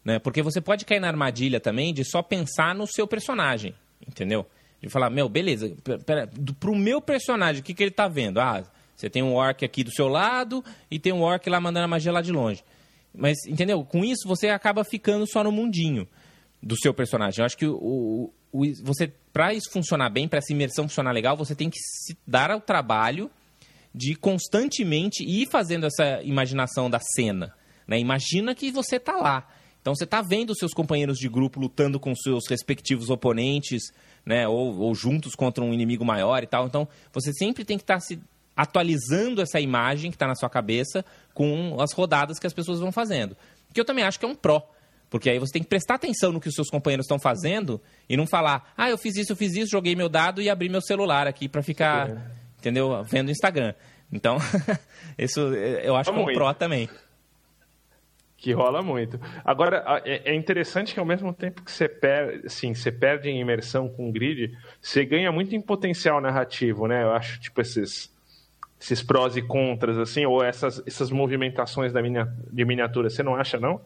Né? 0.05 0.19
Porque 0.19 0.41
você 0.41 0.61
pode 0.61 0.85
cair 0.85 1.01
na 1.01 1.09
armadilha 1.09 1.59
também 1.59 1.93
de 1.93 2.05
só 2.05 2.23
pensar 2.23 2.73
no 2.73 2.87
seu 2.87 3.05
personagem, 3.05 3.75
entendeu? 4.07 4.47
De 4.81 4.89
falar, 4.89 5.09
meu, 5.09 5.27
beleza, 5.27 5.75
pera- 6.05 6.27
do- 6.27 6.53
pro 6.53 6.75
meu 6.75 7.01
personagem, 7.01 7.61
o 7.61 7.63
que, 7.63 7.73
que 7.73 7.83
ele 7.83 7.91
tá 7.91 8.07
vendo? 8.07 8.39
Ah, 8.39 8.63
você 8.95 9.09
tem 9.09 9.23
um 9.23 9.33
orc 9.33 9.63
aqui 9.65 9.83
do 9.83 9.91
seu 9.91 10.07
lado 10.07 10.63
e 10.89 10.99
tem 10.99 11.11
um 11.11 11.21
orc 11.21 11.47
lá 11.49 11.59
mandando 11.59 11.85
a 11.85 11.87
magia 11.87 12.11
lá 12.11 12.21
de 12.21 12.31
longe. 12.31 12.63
Mas, 13.13 13.37
entendeu? 13.47 13.83
Com 13.83 14.03
isso, 14.05 14.27
você 14.27 14.49
acaba 14.49 14.83
ficando 14.83 15.25
só 15.27 15.43
no 15.43 15.51
mundinho 15.51 16.07
do 16.61 16.75
seu 16.77 16.93
personagem. 16.93 17.39
Eu 17.41 17.45
acho 17.45 17.57
que 17.57 17.65
o, 17.65 17.73
o, 17.75 18.33
o- 18.51 18.73
você, 18.83 19.11
para 19.33 19.53
isso 19.53 19.71
funcionar 19.71 20.09
bem, 20.09 20.27
para 20.27 20.39
essa 20.39 20.53
imersão 20.53 20.87
funcionar 20.87 21.11
legal, 21.11 21.35
você 21.35 21.55
tem 21.55 21.69
que 21.69 21.79
se 21.79 22.15
dar 22.27 22.51
ao 22.51 22.61
trabalho 22.61 23.29
de 23.93 24.13
constantemente 24.15 25.23
ir 25.23 25.47
fazendo 25.49 25.87
essa 25.87 26.21
imaginação 26.23 26.87
da 26.89 26.99
cena. 26.99 27.53
Né? 27.87 27.99
Imagina 27.99 28.53
que 28.53 28.71
você 28.71 28.97
está 28.97 29.15
lá. 29.17 29.47
Então 29.81 29.95
você 29.95 30.03
está 30.03 30.21
vendo 30.21 30.53
seus 30.55 30.73
companheiros 30.73 31.17
de 31.17 31.27
grupo 31.29 31.59
lutando 31.59 31.99
com 31.99 32.13
seus 32.15 32.47
respectivos 32.47 33.09
oponentes, 33.09 33.91
né? 34.27 34.45
ou, 34.45 34.77
ou 34.77 34.93
juntos 34.93 35.33
contra 35.35 35.63
um 35.63 35.73
inimigo 35.73 36.03
maior 36.03 36.43
e 36.43 36.47
tal. 36.47 36.67
Então 36.67 36.85
você 37.13 37.31
sempre 37.31 37.63
tem 37.63 37.77
que 37.77 37.83
estar 37.83 38.01
se 38.01 38.19
atualizando 38.55 39.41
essa 39.41 39.59
imagem 39.59 40.11
que 40.11 40.15
está 40.15 40.27
na 40.27 40.35
sua 40.35 40.49
cabeça 40.49 41.05
com 41.33 41.79
as 41.79 41.93
rodadas 41.93 42.37
que 42.37 42.45
as 42.45 42.53
pessoas 42.53 42.79
vão 42.79 42.91
fazendo. 42.91 43.37
Que 43.73 43.79
eu 43.79 43.85
também 43.85 44.03
acho 44.03 44.19
que 44.19 44.25
é 44.25 44.27
um 44.27 44.35
pró. 44.35 44.69
Porque 45.09 45.29
aí 45.29 45.39
você 45.39 45.53
tem 45.53 45.63
que 45.63 45.69
prestar 45.69 45.95
atenção 45.95 46.33
no 46.33 46.41
que 46.41 46.49
os 46.49 46.55
seus 46.55 46.69
companheiros 46.69 47.05
estão 47.05 47.17
fazendo 47.17 47.81
e 48.09 48.17
não 48.17 48.27
falar, 48.27 48.73
ah, 48.75 48.89
eu 48.89 48.97
fiz 48.97 49.15
isso, 49.15 49.31
eu 49.31 49.35
fiz 49.37 49.55
isso, 49.55 49.71
joguei 49.71 49.95
meu 49.95 50.09
dado 50.09 50.41
e 50.41 50.49
abri 50.49 50.67
meu 50.67 50.81
celular 50.81 51.25
aqui 51.25 51.47
para 51.47 51.63
ficar, 51.63 52.33
entendeu? 52.59 53.01
Vendo 53.05 53.29
o 53.29 53.31
Instagram. 53.31 53.73
Então, 54.11 54.37
isso 55.17 55.39
eu 55.39 55.95
acho 55.95 56.11
que 56.11 56.19
é 56.19 56.21
um 56.21 56.33
pró 56.33 56.53
também. 56.53 56.89
Que 58.37 58.53
rola 58.53 58.83
muito. 58.83 59.19
Agora 59.43 59.83
é 60.05 60.31
é 60.31 60.35
interessante 60.35 60.93
que 60.93 60.99
ao 60.99 61.05
mesmo 61.05 61.33
tempo 61.33 61.63
que 61.63 61.71
você 61.71 61.89
perde, 61.89 62.45
assim, 62.45 62.73
você 62.73 62.91
perde 62.91 63.29
em 63.29 63.41
imersão 63.41 63.89
com 63.89 64.07
o 64.07 64.11
grid, 64.11 64.55
você 64.79 65.03
ganha 65.03 65.31
muito 65.31 65.55
em 65.55 65.61
potencial 65.61 66.21
narrativo, 66.21 66.87
né? 66.87 67.03
Eu 67.03 67.11
acho 67.11 67.39
tipo 67.39 67.59
esses 67.59 68.15
esses 68.79 69.01
prós 69.01 69.35
e 69.35 69.41
contras 69.41 69.97
assim, 69.97 70.25
ou 70.25 70.43
essas 70.43 70.81
essas 70.85 71.09
movimentações 71.09 71.91
da 71.91 71.99
de 71.99 72.65
miniatura, 72.65 73.09
você 73.09 73.23
não 73.23 73.35
acha 73.35 73.59
não? 73.59 73.81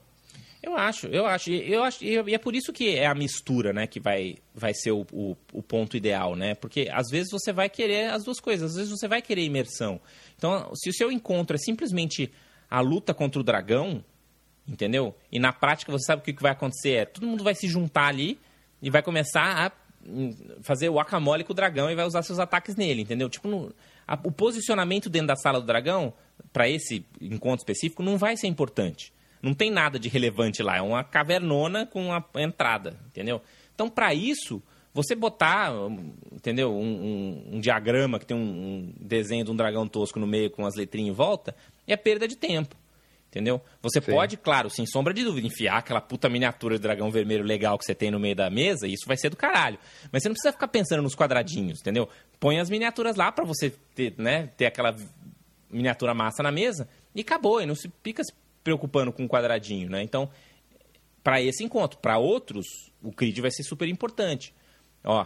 Eu 0.64 0.78
acho, 0.78 1.08
eu 1.08 1.26
acho, 1.26 1.50
eu 1.50 1.82
acho, 1.82 2.04
e 2.06 2.36
é 2.36 2.38
por 2.38 2.54
isso 2.54 2.72
que 2.72 2.96
é 2.96 3.08
a 3.08 3.16
mistura, 3.16 3.74
né, 3.74 3.88
que 3.88 4.00
vai, 4.00 4.36
vai 4.54 4.76
ser 4.76 4.92
o, 4.92 5.08
o, 5.12 5.36
o 5.52 5.64
ponto 5.64 5.98
ideal, 5.98 6.36
né? 6.36 6.54
Porque 6.54 6.88
às 6.92 7.10
vezes 7.10 7.32
você 7.32 7.52
vai 7.52 7.68
querer 7.68 8.12
as 8.12 8.24
duas 8.24 8.40
coisas, 8.40 8.70
às 8.70 8.78
vezes 8.78 8.92
você 8.92 9.08
vai 9.08 9.24
querer 9.24 9.44
imersão. 9.44 10.00
Então, 10.38 10.72
se 10.76 10.88
o 10.88 10.94
seu 10.94 11.12
encontro 11.12 11.56
é 11.56 11.58
simplesmente 11.58 12.32
a 12.70 12.80
luta 12.80 13.12
contra 13.12 13.42
o 13.42 13.44
dragão, 13.44 14.04
entendeu? 14.72 15.14
E 15.32 15.38
na 15.40 15.52
prática 15.52 15.92
você 15.92 16.06
sabe 16.06 16.22
o 16.22 16.26
que 16.26 16.42
vai 16.42 16.54
acontecer 16.54 16.92
é, 16.94 17.06
todo 17.06 17.28
mundo 17.28 17.44
vai 17.44 17.54
se 17.54 17.68
juntar 17.68 18.08
ali 18.08 18.40
e 18.82 18.90
vai 18.90 19.04
começar 19.04 19.68
a 19.68 19.72
hum, 20.08 20.32
fazer 20.62 20.90
o 20.90 21.00
acamole 21.00 21.44
com 21.44 21.52
o 21.52 21.56
dragão 21.56 21.92
e 21.92 21.96
vai 21.96 22.06
usar 22.06 22.24
seus 22.24 22.40
ataques 22.40 22.76
nele, 22.76 23.02
entendeu? 23.02 23.30
Tipo, 23.30 23.48
no- 23.50 23.74
a- 24.08 24.18
o 24.24 24.32
posicionamento 24.32 25.10
dentro 25.10 25.28
da 25.28 25.36
sala 25.36 25.60
do 25.60 25.68
dragão, 25.68 26.14
para 26.52 26.68
esse 26.70 27.06
encontro 27.20 27.60
específico, 27.62 28.02
não 28.02 28.18
vai 28.18 28.36
ser 28.38 28.48
importante. 28.48 29.14
Não 29.42 29.54
tem 29.54 29.70
nada 29.70 30.00
de 30.00 30.08
relevante 30.10 30.64
lá, 30.64 30.78
é 30.78 30.82
uma 30.82 31.04
cavernona 31.04 31.86
com 31.86 32.08
uma 32.08 32.24
entrada, 32.38 33.00
entendeu? 33.08 33.42
Então, 33.76 33.90
para 33.90 34.14
isso, 34.14 34.62
você 34.94 35.16
botar, 35.16 35.72
hum, 35.74 36.14
entendeu, 36.32 36.74
um, 36.76 36.84
um- 37.52 37.56
um 37.56 37.60
diagrama 37.60 38.18
que 38.20 38.26
tem 38.26 38.36
um, 38.38 38.42
um 38.42 38.94
desenho 39.00 39.44
de 39.46 39.52
um 39.52 39.56
dragão 39.56 39.88
tosco 39.88 40.20
no 40.20 40.28
meio 40.28 40.50
com 40.50 40.66
as 40.66 40.76
letrinhas 40.76 41.10
em 41.10 41.16
volta, 41.16 41.56
é 41.88 41.96
perda 41.98 42.28
de 42.28 42.36
tempo. 42.38 42.76
Entendeu? 43.32 43.62
Você 43.82 44.02
Sim. 44.02 44.12
pode, 44.12 44.36
claro, 44.36 44.70
sem 44.70 44.86
sombra 44.86 45.14
de 45.14 45.24
dúvida, 45.24 45.48
enfiar 45.48 45.78
aquela 45.78 46.02
puta 46.02 46.28
miniatura 46.28 46.76
de 46.76 46.82
dragão 46.82 47.10
vermelho 47.10 47.46
legal 47.46 47.78
que 47.78 47.86
você 47.86 47.96
tem 47.96 48.12
no 48.12 48.20
meio 48.20 48.36
da 48.36 48.50
mesa, 48.50 48.86
e 48.86 48.92
isso 48.92 49.06
vai 49.08 49.16
ser 49.16 49.30
do 49.30 49.38
caralho. 49.38 49.80
Mas 50.12 50.22
você 50.22 50.28
não 50.28 50.34
precisa 50.34 50.52
ficar 50.52 50.68
pensando 50.68 51.02
nos 51.02 51.16
quadradinhos, 51.16 51.80
entendeu? 51.80 52.10
Põe 52.42 52.60
as 52.60 52.70
miniaturas 52.70 53.16
lá 53.16 53.32
pra 53.32 53.46
você 53.46 53.70
ter, 53.96 54.14
né, 54.18 54.48
ter 54.58 54.66
aquela 54.66 54.94
miniatura 55.70 56.14
massa 56.14 56.44
na 56.44 56.52
mesa 56.52 56.90
e 57.16 57.22
acabou, 57.22 57.62
e 57.62 57.66
não 57.66 57.74
se 57.74 57.90
fica 58.04 58.22
se 58.22 58.34
preocupando 58.62 59.14
com 59.14 59.24
o 59.24 59.30
quadradinho, 59.30 59.90
né? 59.90 60.04
Então, 60.04 60.30
para 61.24 61.42
esse 61.42 61.64
encontro, 61.64 62.00
para 62.00 62.18
outros, 62.18 62.66
o 63.02 63.12
grid 63.12 63.40
vai 63.40 63.50
ser 63.50 63.64
super 63.64 63.88
importante. 63.88 64.54
Ó, 65.06 65.26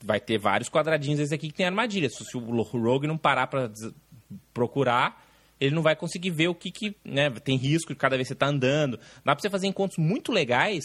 vai 0.00 0.20
ter 0.20 0.38
vários 0.38 0.68
quadradinhos 0.68 1.18
esse 1.18 1.34
aqui 1.34 1.48
que 1.48 1.54
tem 1.54 1.66
armadilha. 1.66 2.08
Se 2.08 2.36
o 2.36 2.62
Rogue 2.62 3.08
não 3.08 3.18
parar 3.18 3.48
para 3.48 3.68
procurar, 4.52 5.24
ele 5.60 5.74
não 5.74 5.82
vai 5.82 5.96
conseguir 5.96 6.30
ver 6.30 6.48
o 6.48 6.54
que, 6.54 6.70
que 6.70 6.96
né, 7.04 7.30
tem 7.30 7.56
risco 7.56 7.92
de 7.92 7.98
cada 7.98 8.16
vez 8.16 8.26
que 8.26 8.28
você 8.28 8.34
está 8.34 8.46
andando. 8.46 8.98
Dá 9.24 9.34
para 9.34 9.40
você 9.40 9.50
fazer 9.50 9.66
encontros 9.66 9.98
muito 9.98 10.32
legais 10.32 10.84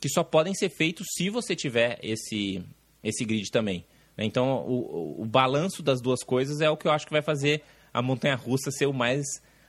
que 0.00 0.08
só 0.08 0.22
podem 0.22 0.54
ser 0.54 0.68
feitos 0.68 1.06
se 1.16 1.30
você 1.30 1.56
tiver 1.56 1.98
esse, 2.02 2.62
esse 3.02 3.24
grid 3.24 3.50
também. 3.50 3.84
né? 4.16 4.24
Então, 4.24 4.64
o, 4.66 5.22
o, 5.22 5.24
balanço 5.24 5.82
das 5.82 6.00
duas 6.00 6.22
coisas 6.22 6.60
é 6.60 6.68
o 6.68 6.76
que 6.76 6.86
eu 6.86 6.92
acho 6.92 7.06
que 7.06 7.12
vai 7.12 7.22
fazer 7.22 7.62
a 7.92 8.02
montanha-russa 8.02 8.70
ser 8.70 8.86
o 8.86 8.92
mais, 8.92 9.24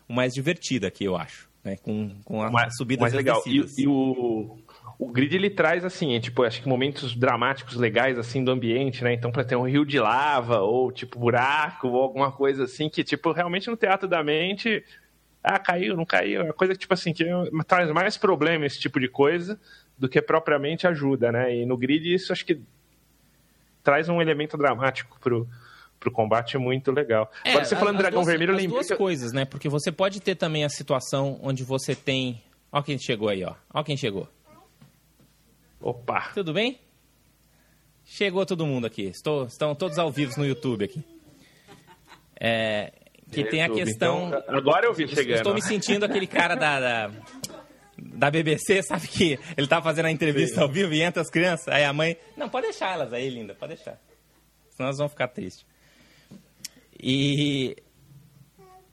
o 0.09 0.13
mais 0.13 0.33
divertida 0.33 0.87
aqui, 0.87 1.05
eu 1.05 1.15
acho. 1.15 1.49
Né? 1.63 1.77
Com, 1.77 2.09
com 2.25 2.41
a 2.41 2.51
mais, 2.51 2.75
subida 2.75 3.01
mais 3.01 3.13
as 3.13 3.17
legal. 3.17 3.41
E, 3.45 3.65
e 3.77 3.87
o, 3.87 4.57
o 4.97 5.11
grid 5.11 5.35
ele 5.35 5.49
traz 5.49 5.83
assim, 5.83 6.15
é, 6.15 6.19
tipo, 6.19 6.43
acho 6.43 6.61
que 6.61 6.67
momentos 6.69 7.15
dramáticos 7.15 7.75
legais 7.75 8.17
assim 8.17 8.43
do 8.43 8.51
ambiente, 8.51 9.03
né? 9.03 9.13
Então 9.13 9.31
para 9.31 9.43
ter 9.43 9.55
um 9.55 9.67
rio 9.67 9.85
de 9.85 9.99
lava 9.99 10.59
ou 10.61 10.91
tipo 10.91 11.19
buraco 11.19 11.87
ou 11.87 12.01
alguma 12.01 12.31
coisa 12.31 12.63
assim 12.63 12.89
que 12.89 13.03
tipo 13.03 13.31
realmente 13.31 13.69
no 13.69 13.75
teatro 13.77 14.07
da 14.07 14.23
mente, 14.23 14.83
ah, 15.43 15.59
caiu, 15.59 15.95
não 15.97 16.05
caiu, 16.05 16.41
é 16.41 16.43
uma 16.45 16.53
coisa 16.53 16.73
que 16.73 16.79
tipo 16.79 16.93
assim 16.93 17.13
que 17.13 17.25
traz 17.67 17.91
mais 17.91 18.15
problema 18.17 18.65
esse 18.65 18.79
tipo 18.79 18.99
de 18.99 19.07
coisa 19.09 19.59
do 19.97 20.07
que 20.09 20.21
propriamente 20.21 20.87
ajuda, 20.87 21.31
né? 21.31 21.55
E 21.55 21.65
no 21.65 21.77
grid 21.77 22.13
isso 22.13 22.31
acho 22.33 22.45
que 22.45 22.59
traz 23.83 24.09
um 24.09 24.21
elemento 24.21 24.57
dramático 24.57 25.17
pro 25.19 25.47
pro 25.97 26.11
combate 26.11 26.55
muito 26.57 26.91
legal. 26.91 27.31
É, 27.43 27.51
Agora 27.51 27.65
você 27.65 27.75
falando 27.75 27.95
as- 27.95 28.01
dragão 28.01 28.19
duas- 28.21 28.27
vermelho, 28.27 28.51
eu 28.51 28.55
lembrei 28.57 28.67
duas 28.75 28.87
que- 28.87 28.95
coisas, 28.95 29.31
né? 29.31 29.43
Porque 29.45 29.67
você 29.69 29.91
pode 29.91 30.19
ter 30.21 30.35
também 30.35 30.63
a 30.63 30.69
situação 30.69 31.39
onde 31.41 31.63
você 31.63 31.95
tem. 31.95 32.43
Ó 32.71 32.81
quem 32.81 32.97
chegou 32.99 33.29
aí, 33.29 33.43
ó. 33.43 33.55
Ó 33.73 33.81
quem 33.81 33.95
chegou. 33.97 34.27
Opa. 35.85 36.31
Tudo 36.33 36.51
bem? 36.51 36.79
Chegou 38.03 38.43
todo 38.43 38.65
mundo 38.65 38.87
aqui. 38.87 39.03
Estou, 39.03 39.45
estão 39.45 39.75
todos 39.75 39.99
ao 39.99 40.11
vivo 40.11 40.33
no 40.35 40.43
YouTube 40.43 40.83
aqui. 40.83 41.03
É, 42.41 42.91
que 43.31 43.43
tem 43.43 43.61
a 43.61 43.67
YouTube. 43.67 43.85
questão. 43.85 44.27
Então, 44.29 44.43
agora 44.47 44.87
eu 44.87 44.95
vi 44.95 45.07
chegando. 45.07 45.37
Estou 45.37 45.53
me 45.53 45.61
sentindo 45.61 46.03
aquele 46.03 46.25
cara 46.25 46.55
da, 46.55 46.79
da, 46.79 47.11
da 47.99 48.31
BBC, 48.31 48.81
sabe 48.81 49.07
que 49.07 49.37
ele 49.55 49.67
tá 49.67 49.79
fazendo 49.79 50.07
a 50.07 50.11
entrevista 50.11 50.55
Sim. 50.55 50.61
ao 50.63 50.69
vivo 50.69 50.91
e 50.91 51.03
entra 51.03 51.21
as 51.21 51.29
crianças, 51.29 51.67
aí 51.67 51.83
a 51.83 51.93
mãe. 51.93 52.17
Não, 52.35 52.49
pode 52.49 52.65
deixar 52.65 52.91
elas 52.91 53.13
aí, 53.13 53.29
linda, 53.29 53.53
pode 53.53 53.75
deixar. 53.75 54.01
Senão 54.71 54.87
elas 54.87 54.97
vão 54.97 55.07
ficar 55.07 55.27
tristes. 55.27 55.67
E. 56.99 57.77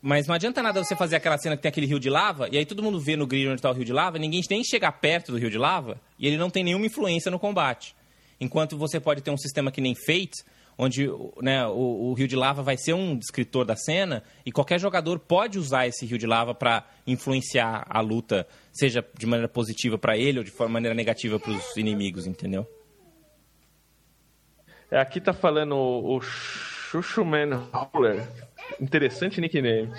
Mas 0.04 0.26
não 0.26 0.34
adianta 0.34 0.60
nada 0.60 0.82
você 0.82 0.96
fazer 0.96 1.14
aquela 1.14 1.38
cena 1.38 1.56
que 1.56 1.62
tem 1.62 1.68
aquele 1.68 1.86
rio 1.86 2.00
de 2.00 2.10
lava, 2.10 2.48
e 2.50 2.58
aí 2.58 2.66
todo 2.66 2.82
mundo 2.82 2.98
vê 2.98 3.14
no 3.14 3.24
grid 3.24 3.46
onde 3.46 3.60
está 3.60 3.70
o 3.70 3.72
rio 3.72 3.84
de 3.84 3.92
lava, 3.92 4.18
ninguém 4.18 4.42
nem 4.50 4.64
chega 4.64 4.90
perto 4.90 5.30
do 5.30 5.38
rio 5.38 5.48
de 5.48 5.56
lava, 5.56 6.00
e 6.18 6.26
ele 6.26 6.36
não 6.36 6.50
tem 6.50 6.64
nenhuma 6.64 6.84
influência 6.84 7.30
no 7.30 7.38
combate. 7.38 7.94
Enquanto 8.40 8.76
você 8.76 8.98
pode 8.98 9.22
ter 9.22 9.30
um 9.30 9.36
sistema 9.36 9.70
que 9.70 9.80
nem 9.80 9.94
Fate, 9.94 10.42
onde 10.76 11.08
né, 11.40 11.64
o, 11.68 12.10
o 12.10 12.14
rio 12.14 12.26
de 12.26 12.34
lava 12.34 12.64
vai 12.64 12.76
ser 12.76 12.94
um 12.94 13.16
descritor 13.16 13.64
da 13.64 13.76
cena, 13.76 14.24
e 14.44 14.50
qualquer 14.50 14.80
jogador 14.80 15.20
pode 15.20 15.56
usar 15.56 15.86
esse 15.86 16.04
rio 16.04 16.18
de 16.18 16.26
lava 16.26 16.52
para 16.52 16.84
influenciar 17.06 17.86
a 17.88 18.00
luta, 18.00 18.44
seja 18.72 19.06
de 19.16 19.24
maneira 19.24 19.48
positiva 19.48 19.96
para 19.96 20.18
ele 20.18 20.40
ou 20.40 20.44
de 20.44 20.52
maneira 20.68 20.96
negativa 20.96 21.38
para 21.38 21.52
os 21.52 21.76
inimigos, 21.76 22.26
entendeu? 22.26 22.66
É, 24.90 24.98
Aqui 24.98 25.20
tá 25.20 25.32
falando 25.32 25.76
o, 25.76 26.16
o 26.16 26.20
Chuchuman 26.20 27.68
Roller. 27.72 28.26
Interessante 28.80 29.40
nickname. 29.40 29.90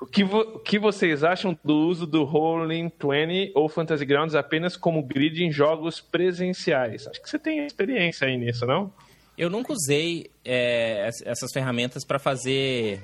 O 0.00 0.06
que, 0.06 0.22
que 0.64 0.78
vocês 0.78 1.22
acham 1.24 1.56
do 1.64 1.74
uso 1.88 2.06
do 2.06 2.24
Rolling 2.24 2.90
20 3.00 3.52
ou 3.54 3.68
Fantasy 3.68 4.04
Grounds 4.04 4.34
apenas 4.34 4.76
como 4.76 5.02
grid 5.02 5.42
em 5.44 5.50
jogos 5.52 6.00
presenciais? 6.00 7.06
Acho 7.06 7.20
que 7.22 7.28
você 7.28 7.38
tem 7.38 7.64
experiência 7.64 8.26
aí 8.26 8.36
nisso, 8.36 8.66
não? 8.66 8.92
Eu 9.36 9.48
nunca 9.48 9.72
usei 9.72 10.30
é, 10.44 11.08
ess- 11.08 11.22
essas 11.24 11.50
ferramentas 11.52 12.04
para 12.04 12.18
fazer 12.18 13.02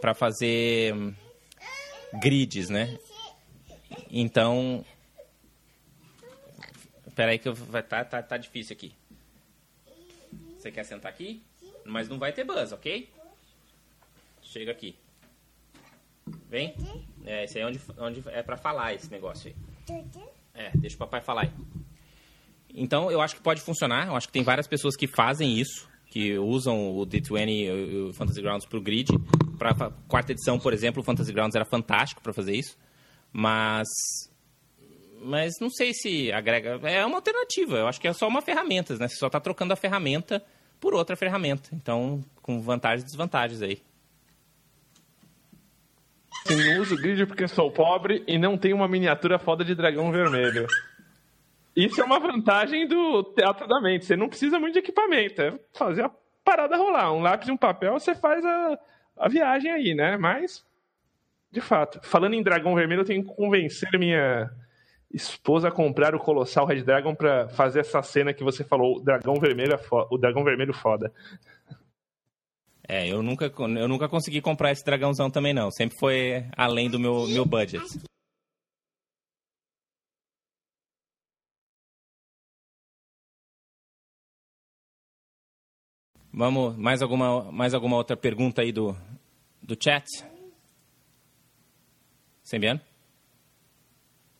para 0.00 0.14
fazer 0.14 0.94
hum, 0.94 1.14
grids, 2.20 2.68
né? 2.68 2.96
Então, 4.10 4.84
espera 7.06 7.30
aí 7.32 7.38
que 7.38 7.48
eu, 7.48 7.54
vai 7.54 7.82
tá, 7.82 8.04
tá, 8.04 8.22
tá 8.22 8.36
difícil 8.36 8.74
aqui. 8.74 8.92
Você 10.58 10.70
quer 10.70 10.84
sentar 10.84 11.10
aqui? 11.10 11.42
Mas 11.84 12.08
não 12.08 12.18
vai 12.18 12.32
ter 12.32 12.44
buzz, 12.44 12.72
ok? 12.72 13.08
Chega 14.52 14.70
aqui. 14.70 14.94
Vem. 16.48 16.74
É, 17.24 17.44
esse 17.44 17.56
aí 17.56 17.64
é 17.64 17.66
onde, 17.66 17.80
onde 17.98 18.22
é 18.28 18.42
para 18.42 18.58
falar 18.58 18.92
esse 18.92 19.10
negócio 19.10 19.48
aí. 19.88 20.04
É, 20.54 20.70
deixa 20.74 20.94
o 20.94 20.98
papai 20.98 21.22
falar 21.22 21.44
aí. 21.44 21.50
Então, 22.74 23.10
eu 23.10 23.22
acho 23.22 23.34
que 23.34 23.40
pode 23.40 23.62
funcionar. 23.62 24.08
Eu 24.08 24.14
acho 24.14 24.26
que 24.26 24.32
tem 24.32 24.42
várias 24.42 24.66
pessoas 24.66 24.94
que 24.94 25.06
fazem 25.06 25.58
isso, 25.58 25.88
que 26.06 26.38
usam 26.38 26.94
o 26.94 27.06
D20 27.06 27.48
e 27.48 27.96
o 28.08 28.12
Fantasy 28.12 28.42
Grounds 28.42 28.66
para 28.66 28.78
o 28.78 28.82
grid. 28.82 29.08
Para 29.58 29.90
quarta 30.06 30.32
edição, 30.32 30.58
por 30.58 30.74
exemplo, 30.74 31.00
o 31.00 31.04
Fantasy 31.04 31.32
Grounds 31.32 31.54
era 31.54 31.64
fantástico 31.64 32.20
para 32.20 32.34
fazer 32.34 32.54
isso. 32.54 32.76
Mas 33.32 33.88
mas 35.24 35.54
não 35.60 35.70
sei 35.70 35.94
se 35.94 36.30
agrega. 36.30 36.78
É 36.82 37.06
uma 37.06 37.16
alternativa. 37.16 37.78
Eu 37.78 37.86
acho 37.86 37.98
que 37.98 38.08
é 38.08 38.12
só 38.12 38.28
uma 38.28 38.42
ferramenta, 38.42 38.96
né? 38.98 39.08
Você 39.08 39.16
só 39.16 39.28
está 39.28 39.40
trocando 39.40 39.72
a 39.72 39.76
ferramenta 39.76 40.44
por 40.78 40.92
outra 40.92 41.16
ferramenta. 41.16 41.70
Então, 41.72 42.22
com 42.42 42.60
vantagens 42.60 43.02
e 43.02 43.06
desvantagens 43.06 43.62
aí. 43.62 43.80
Sim, 46.46 46.56
não 46.74 46.82
uso 46.82 46.96
grid 46.96 47.24
porque 47.26 47.46
sou 47.46 47.70
pobre 47.70 48.24
e 48.26 48.38
não 48.38 48.58
tenho 48.58 48.76
uma 48.76 48.88
miniatura 48.88 49.38
foda 49.38 49.64
de 49.64 49.74
dragão 49.74 50.10
vermelho. 50.10 50.66
Isso 51.74 52.00
é 52.00 52.04
uma 52.04 52.20
vantagem 52.20 52.86
do 52.86 53.22
Teatro 53.22 53.66
da 53.66 53.80
Mente. 53.80 54.04
Você 54.04 54.16
não 54.16 54.28
precisa 54.28 54.58
muito 54.58 54.74
de 54.74 54.80
equipamento. 54.80 55.40
É 55.40 55.58
fazer 55.72 56.04
a 56.04 56.10
parada 56.44 56.76
rolar. 56.76 57.12
Um 57.12 57.22
lápis 57.22 57.48
e 57.48 57.52
um 57.52 57.56
papel, 57.56 57.92
você 57.94 58.14
faz 58.14 58.44
a, 58.44 58.78
a 59.16 59.28
viagem 59.28 59.70
aí, 59.70 59.94
né? 59.94 60.16
Mas, 60.16 60.64
de 61.50 61.60
fato, 61.60 62.00
falando 62.02 62.34
em 62.34 62.42
dragão 62.42 62.74
vermelho, 62.74 63.00
eu 63.00 63.06
tenho 63.06 63.24
que 63.24 63.34
convencer 63.34 63.88
minha 63.98 64.50
esposa 65.12 65.68
a 65.68 65.72
comprar 65.72 66.14
o 66.14 66.18
Colossal 66.18 66.66
Red 66.66 66.82
Dragon 66.82 67.14
para 67.14 67.48
fazer 67.48 67.80
essa 67.80 68.02
cena 68.02 68.32
que 68.32 68.42
você 68.42 68.64
falou, 68.64 68.96
o 68.96 69.00
dragão 69.00 69.34
vermelho, 69.34 69.74
é 69.74 69.80
o 70.10 70.18
dragão 70.18 70.42
vermelho 70.42 70.72
foda. 70.72 71.12
É, 72.94 73.08
eu 73.08 73.22
nunca, 73.22 73.46
eu 73.46 73.88
nunca 73.88 74.06
consegui 74.06 74.42
comprar 74.42 74.70
esse 74.70 74.84
dragãozão 74.84 75.30
também 75.30 75.54
não. 75.54 75.70
Sempre 75.70 75.98
foi 75.98 76.44
além 76.54 76.90
do 76.90 77.00
meu, 77.00 77.26
meu 77.26 77.46
budget. 77.46 77.82
Vamos, 86.30 86.76
mais 86.76 87.00
alguma, 87.00 87.50
mais 87.50 87.72
alguma 87.72 87.96
outra 87.96 88.14
pergunta 88.14 88.60
aí 88.60 88.70
do, 88.70 88.94
do 89.62 89.74
chat? 89.82 90.06
Sembiano? 92.42 92.80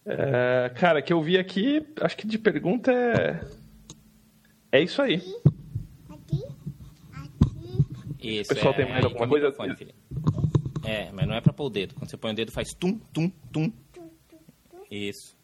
É, 0.04 0.70
cara, 0.78 1.00
que 1.00 1.14
eu 1.14 1.22
vi 1.22 1.38
aqui, 1.38 1.86
acho 2.02 2.18
que 2.18 2.26
de 2.26 2.38
pergunta 2.38 2.92
é. 2.92 3.40
É 4.70 4.82
isso 4.82 5.00
aí. 5.00 5.22
Isso, 8.22 8.52
o 8.52 8.54
pessoal 8.54 8.74
é, 8.74 8.76
tem 8.76 8.88
mais 8.88 9.04
alguma 9.04 9.28
coisa? 9.28 9.48
Microfone, 9.48 9.94
é, 10.84 11.10
mas 11.12 11.26
não 11.26 11.34
é 11.34 11.40
pra 11.40 11.52
pôr 11.52 11.66
o 11.66 11.70
dedo. 11.70 11.94
Quando 11.94 12.10
você 12.10 12.16
põe 12.16 12.32
o 12.32 12.34
dedo, 12.34 12.52
faz 12.52 12.68
tum, 12.74 12.98
tum, 13.12 13.30
tum. 13.52 13.72
Isso. 14.90 15.36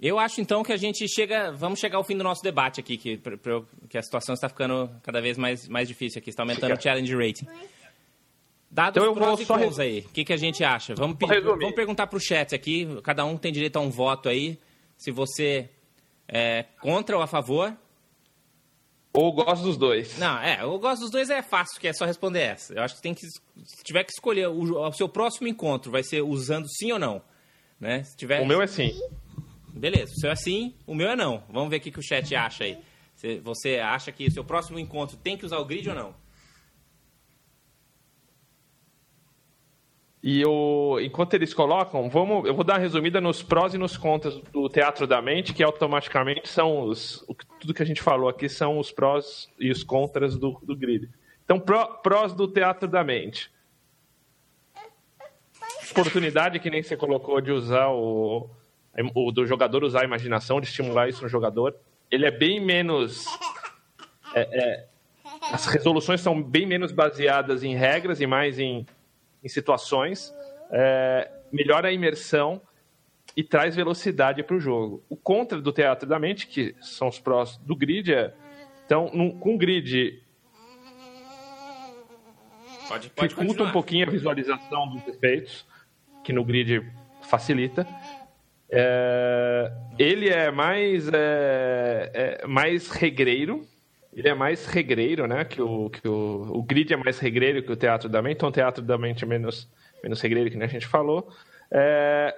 Eu 0.00 0.18
acho 0.18 0.40
então 0.40 0.62
que 0.62 0.72
a 0.72 0.76
gente 0.76 1.08
chega. 1.08 1.50
Vamos 1.52 1.78
chegar 1.78 1.96
ao 1.96 2.04
fim 2.04 2.16
do 2.16 2.22
nosso 2.22 2.42
debate 2.42 2.80
aqui, 2.80 2.98
que, 2.98 3.20
que 3.88 3.96
a 3.96 4.02
situação 4.02 4.34
está 4.34 4.48
ficando 4.48 4.90
cada 5.02 5.20
vez 5.20 5.38
mais, 5.38 5.66
mais 5.68 5.88
difícil 5.88 6.18
aqui, 6.18 6.28
está 6.28 6.42
aumentando 6.42 6.74
o 6.74 6.80
challenge 6.80 7.14
rating. 7.14 7.46
Dados 8.70 8.96
então 8.96 9.04
eu 9.04 9.14
vou 9.14 9.36
só 9.38 9.58
cons 9.58 9.78
aí, 9.78 10.00
o 10.00 10.08
que, 10.10 10.24
que 10.24 10.32
a 10.32 10.36
gente 10.36 10.62
acha? 10.62 10.94
Vamos, 10.94 11.16
vamos 11.18 11.74
perguntar 11.74 12.08
para 12.08 12.16
o 12.16 12.20
chat 12.20 12.54
aqui, 12.54 12.86
cada 13.02 13.24
um 13.24 13.38
tem 13.38 13.52
direito 13.52 13.76
a 13.76 13.80
um 13.80 13.88
voto 13.88 14.28
aí, 14.28 14.58
se 14.98 15.10
você 15.10 15.70
é 16.28 16.64
contra 16.80 17.16
ou 17.16 17.22
a 17.22 17.26
favor. 17.26 17.74
Ou 19.16 19.32
gosto 19.32 19.62
dos 19.62 19.76
dois. 19.76 20.18
Não, 20.18 20.38
é, 20.38 20.62
eu 20.62 20.78
gosto 20.78 21.00
dos 21.00 21.10
dois 21.10 21.30
é 21.30 21.42
fácil, 21.42 21.80
que 21.80 21.88
é 21.88 21.92
só 21.92 22.04
responder 22.04 22.40
essa. 22.40 22.74
Eu 22.74 22.82
acho 22.82 22.96
que 22.96 23.02
tem 23.02 23.14
que, 23.14 23.26
se 23.26 23.82
tiver 23.82 24.04
que 24.04 24.12
escolher, 24.12 24.48
o, 24.48 24.86
o 24.86 24.92
seu 24.92 25.08
próximo 25.08 25.48
encontro 25.48 25.90
vai 25.90 26.02
ser 26.02 26.22
usando 26.22 26.68
sim 26.68 26.92
ou 26.92 26.98
não, 26.98 27.22
né? 27.80 28.02
Se 28.04 28.16
tiver... 28.16 28.42
O 28.42 28.46
meu 28.46 28.60
é 28.60 28.66
sim. 28.66 28.92
Beleza, 29.68 30.12
o 30.12 30.20
seu 30.20 30.30
é 30.30 30.36
sim, 30.36 30.74
o 30.86 30.94
meu 30.94 31.08
é 31.08 31.16
não. 31.16 31.42
Vamos 31.48 31.70
ver 31.70 31.76
o 31.76 31.80
que, 31.80 31.90
que 31.90 31.98
o 31.98 32.02
chat 32.02 32.34
acha 32.34 32.64
aí. 32.64 32.78
Você 33.42 33.78
acha 33.78 34.12
que 34.12 34.26
o 34.26 34.30
seu 34.30 34.44
próximo 34.44 34.78
encontro 34.78 35.16
tem 35.16 35.36
que 35.36 35.46
usar 35.46 35.58
o 35.58 35.64
grid 35.64 35.88
ou 35.88 35.94
não? 35.94 36.14
E 40.28 40.40
eu, 40.40 40.98
enquanto 41.00 41.34
eles 41.34 41.54
colocam, 41.54 42.10
vamos, 42.10 42.48
eu 42.48 42.52
vou 42.52 42.64
dar 42.64 42.74
uma 42.74 42.80
resumida 42.80 43.20
nos 43.20 43.44
prós 43.44 43.74
e 43.74 43.78
nos 43.78 43.96
contras 43.96 44.34
do 44.52 44.68
Teatro 44.68 45.06
da 45.06 45.22
Mente, 45.22 45.54
que 45.54 45.62
automaticamente 45.62 46.48
são 46.48 46.80
os. 46.80 47.24
Tudo 47.60 47.72
que 47.72 47.80
a 47.80 47.86
gente 47.86 48.02
falou 48.02 48.28
aqui 48.28 48.48
são 48.48 48.80
os 48.80 48.90
prós 48.90 49.48
e 49.56 49.70
os 49.70 49.84
contras 49.84 50.36
do, 50.36 50.58
do 50.64 50.74
grid. 50.74 51.08
Então, 51.44 51.60
pró, 51.60 51.86
prós 52.02 52.32
do 52.32 52.48
Teatro 52.48 52.88
da 52.88 53.04
Mente. 53.04 53.52
Oportunidade 55.92 56.58
que 56.58 56.70
nem 56.70 56.82
você 56.82 56.96
colocou 56.96 57.40
de 57.40 57.52
usar 57.52 57.90
o, 57.90 58.50
o 59.14 59.30
do 59.30 59.46
jogador 59.46 59.84
usar 59.84 60.00
a 60.00 60.04
imaginação, 60.04 60.60
de 60.60 60.66
estimular 60.66 61.08
isso 61.08 61.22
no 61.22 61.28
jogador. 61.28 61.72
Ele 62.10 62.26
é 62.26 62.32
bem 62.32 62.58
menos. 62.58 63.26
É, 64.34 64.40
é, 64.40 64.86
as 65.52 65.66
resoluções 65.66 66.20
são 66.20 66.42
bem 66.42 66.66
menos 66.66 66.90
baseadas 66.90 67.62
em 67.62 67.76
regras 67.76 68.20
e 68.20 68.26
mais 68.26 68.58
em 68.58 68.84
em 69.42 69.48
situações, 69.48 70.32
é, 70.70 71.30
melhora 71.52 71.88
a 71.88 71.92
imersão 71.92 72.60
e 73.36 73.44
traz 73.44 73.76
velocidade 73.76 74.42
para 74.42 74.56
o 74.56 74.60
jogo. 74.60 75.04
O 75.08 75.16
contra 75.16 75.60
do 75.60 75.72
teatro 75.72 76.08
da 76.08 76.18
mente, 76.18 76.46
que 76.46 76.74
são 76.80 77.08
os 77.08 77.18
prós 77.18 77.56
do 77.58 77.76
grid, 77.76 78.12
é. 78.12 78.34
Então, 78.84 79.10
num, 79.12 79.38
com 79.38 79.56
grid. 79.56 80.22
Pode, 82.88 83.10
pode 83.10 83.28
dificulta 83.34 83.64
um 83.64 83.72
pouquinho 83.72 84.06
a 84.06 84.10
visualização 84.10 84.88
dos 84.88 85.06
efeitos, 85.08 85.66
que 86.24 86.32
no 86.32 86.44
grid 86.44 86.88
facilita. 87.22 87.86
É, 88.70 89.72
ele 89.98 90.28
é 90.28 90.50
mais, 90.50 91.08
é, 91.12 92.40
é 92.42 92.46
mais 92.46 92.88
regreiro, 92.88 93.66
ele 94.16 94.28
é 94.28 94.34
mais 94.34 94.64
regreiro, 94.64 95.26
né? 95.26 95.44
Que 95.44 95.60
o, 95.60 95.90
que 95.90 96.08
o, 96.08 96.50
o 96.50 96.62
grid 96.62 96.90
é 96.90 96.96
mais 96.96 97.18
regreiro 97.18 97.62
que 97.62 97.70
o 97.70 97.76
teatro 97.76 98.08
da 98.08 98.22
mente, 98.22 98.36
então 98.36 98.48
o 98.48 98.52
teatro 98.52 98.82
da 98.82 98.96
mente 98.96 99.24
é 99.24 99.26
menos, 99.26 99.68
menos 100.02 100.22
regreiro, 100.22 100.50
que 100.50 100.56
a 100.56 100.66
gente 100.66 100.86
falou. 100.86 101.28
É... 101.70 102.34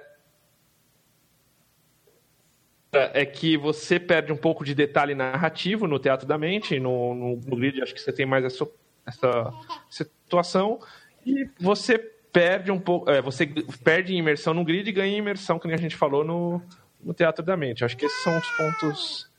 é 2.91 3.25
que 3.25 3.55
você 3.55 3.97
perde 3.97 4.33
um 4.33 4.37
pouco 4.37 4.65
de 4.65 4.75
detalhe 4.75 5.15
narrativo 5.15 5.87
no 5.87 5.97
teatro 5.97 6.27
da 6.27 6.37
mente, 6.37 6.77
no, 6.81 7.15
no, 7.15 7.35
no 7.37 7.55
grid 7.55 7.81
acho 7.81 7.93
que 7.93 8.01
você 8.01 8.11
tem 8.11 8.25
mais 8.25 8.43
essa, 8.43 8.67
essa 9.05 9.53
situação, 9.89 10.81
e 11.25 11.49
você 11.57 11.97
perde 11.97 12.71
um 12.71 12.79
pouco, 12.79 13.09
é, 13.09 13.21
você 13.21 13.47
perde 13.83 14.13
imersão 14.13 14.53
no 14.53 14.65
grid 14.65 14.89
e 14.89 14.91
ganha 14.91 15.17
imersão, 15.17 15.57
que 15.57 15.71
a 15.71 15.77
gente 15.77 15.95
falou 15.95 16.25
no, 16.25 16.61
no 17.01 17.13
teatro 17.13 17.43
da 17.43 17.55
mente. 17.55 17.85
Acho 17.85 17.95
que 17.95 18.05
esses 18.05 18.21
são 18.21 18.37
os 18.37 18.51
pontos 18.51 19.31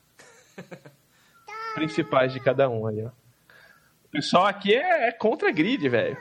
principais 1.74 2.32
de 2.32 2.40
cada 2.40 2.68
um 2.68 2.86
aí, 2.86 3.04
ó. 3.04 3.08
O 4.04 4.10
pessoal 4.10 4.46
aqui 4.46 4.74
é, 4.74 5.08
é 5.08 5.12
contra 5.12 5.50
grid, 5.50 5.88
velho. 5.88 6.16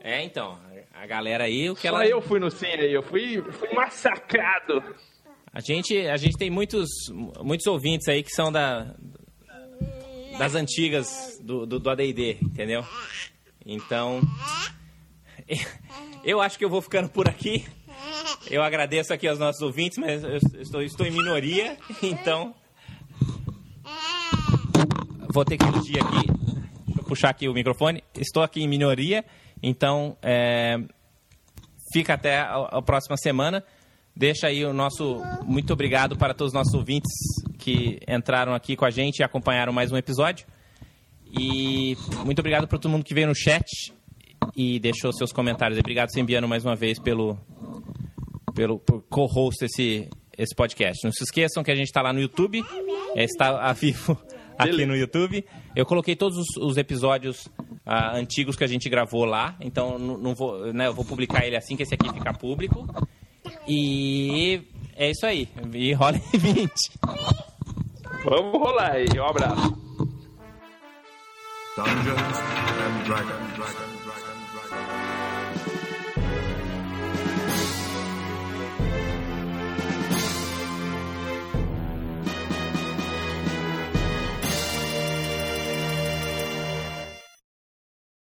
É, 0.00 0.22
então. 0.24 0.58
A 0.92 1.06
galera 1.06 1.44
aí, 1.44 1.70
o 1.70 1.74
que 1.74 1.88
Só 1.88 1.94
ela. 1.94 2.06
eu 2.06 2.20
fui 2.20 2.38
no 2.38 2.50
cine 2.50 2.82
aí, 2.82 2.92
eu 2.92 3.02
fui, 3.02 3.40
fui 3.52 3.72
massacrado. 3.72 4.82
A 5.52 5.60
gente, 5.60 5.96
a 6.06 6.16
gente 6.16 6.36
tem 6.36 6.50
muitos, 6.50 6.88
muitos 7.42 7.66
ouvintes 7.66 8.06
aí 8.06 8.22
que 8.22 8.30
são 8.30 8.52
da, 8.52 8.94
das 10.38 10.54
antigas 10.54 11.40
do, 11.42 11.64
do, 11.64 11.78
do 11.78 11.90
ADD, 11.90 12.38
entendeu? 12.42 12.84
Então. 13.64 14.20
Eu 16.22 16.38
acho 16.40 16.58
que 16.58 16.64
eu 16.64 16.68
vou 16.68 16.82
ficando 16.82 17.08
por 17.08 17.26
aqui. 17.26 17.66
Eu 18.50 18.62
agradeço 18.62 19.10
aqui 19.10 19.26
aos 19.26 19.38
nossos 19.38 19.62
ouvintes, 19.62 19.96
mas 19.96 20.22
eu 20.22 20.36
estou, 20.60 20.82
estou 20.82 21.06
em 21.06 21.10
minoria, 21.10 21.78
então 22.02 22.54
vou 25.32 25.44
ter 25.44 25.56
que 25.56 25.64
fugir 25.64 26.00
aqui. 26.00 26.26
Deixa 26.86 27.00
eu 27.00 27.04
puxar 27.04 27.30
aqui 27.30 27.48
o 27.48 27.54
microfone. 27.54 28.02
Estou 28.14 28.42
aqui 28.42 28.62
em 28.62 28.68
minoria, 28.68 29.24
então 29.62 30.16
é, 30.22 30.76
fica 31.92 32.14
até 32.14 32.38
a, 32.38 32.56
a, 32.56 32.82
próxima 32.82 33.16
semana. 33.16 33.64
Deixa 34.14 34.48
aí 34.48 34.64
o 34.64 34.72
nosso 34.72 35.22
muito 35.44 35.72
obrigado 35.72 36.16
para 36.16 36.34
todos 36.34 36.50
os 36.50 36.54
nossos 36.54 36.74
ouvintes 36.74 37.10
que 37.58 38.00
entraram 38.08 38.54
aqui 38.54 38.76
com 38.76 38.84
a 38.84 38.90
gente 38.90 39.18
e 39.18 39.22
acompanharam 39.22 39.72
mais 39.72 39.92
um 39.92 39.96
episódio. 39.96 40.46
E 41.38 41.96
muito 42.24 42.40
obrigado 42.40 42.66
para 42.66 42.78
todo 42.78 42.90
mundo 42.90 43.04
que 43.04 43.14
veio 43.14 43.28
no 43.28 43.34
chat 43.34 43.64
e 44.56 44.80
deixou 44.80 45.12
seus 45.12 45.32
comentários. 45.32 45.78
Obrigado, 45.78 46.10
Sembiano, 46.10 46.48
mais 46.48 46.64
uma 46.64 46.74
vez 46.74 46.98
pelo, 46.98 47.38
pelo 48.52 48.80
por 48.80 49.02
co-host 49.02 49.64
esse, 49.64 50.08
esse 50.36 50.54
podcast. 50.56 51.04
Não 51.04 51.12
se 51.12 51.22
esqueçam 51.22 51.62
que 51.62 51.70
a 51.70 51.76
gente 51.76 51.86
está 51.86 52.02
lá 52.02 52.12
no 52.12 52.20
YouTube, 52.20 52.64
é, 53.14 53.24
está 53.24 53.60
a 53.60 53.72
vivo 53.72 54.20
aqui 54.64 54.86
no 54.86 54.96
YouTube. 54.96 55.44
Eu 55.74 55.86
coloquei 55.86 56.16
todos 56.16 56.38
os, 56.38 56.56
os 56.56 56.76
episódios 56.76 57.46
uh, 57.46 58.14
antigos 58.14 58.56
que 58.56 58.64
a 58.64 58.66
gente 58.66 58.88
gravou 58.88 59.24
lá, 59.24 59.56
então 59.60 59.98
não, 59.98 60.34
vou, 60.34 60.72
né, 60.72 60.86
eu 60.86 60.94
vou 60.94 61.04
publicar 61.04 61.46
ele 61.46 61.56
assim 61.56 61.76
que 61.76 61.82
esse 61.82 61.94
aqui 61.94 62.12
ficar 62.12 62.36
público. 62.36 62.86
E 63.66 64.62
é 64.96 65.10
isso 65.10 65.26
aí. 65.26 65.48
E 65.72 65.92
rola 65.92 66.20
20. 66.32 66.72
Vamos 68.24 68.52
rolar 68.52 68.92
aí. 68.92 69.06
Um 69.18 69.24
abraço. 69.24 69.90
Dungeons 71.76 72.20
and 72.20 73.04
Dragons. 73.06 73.56
Dragon, 73.56 73.56
Dragon, 73.56 73.56
Dragon. 73.56 73.99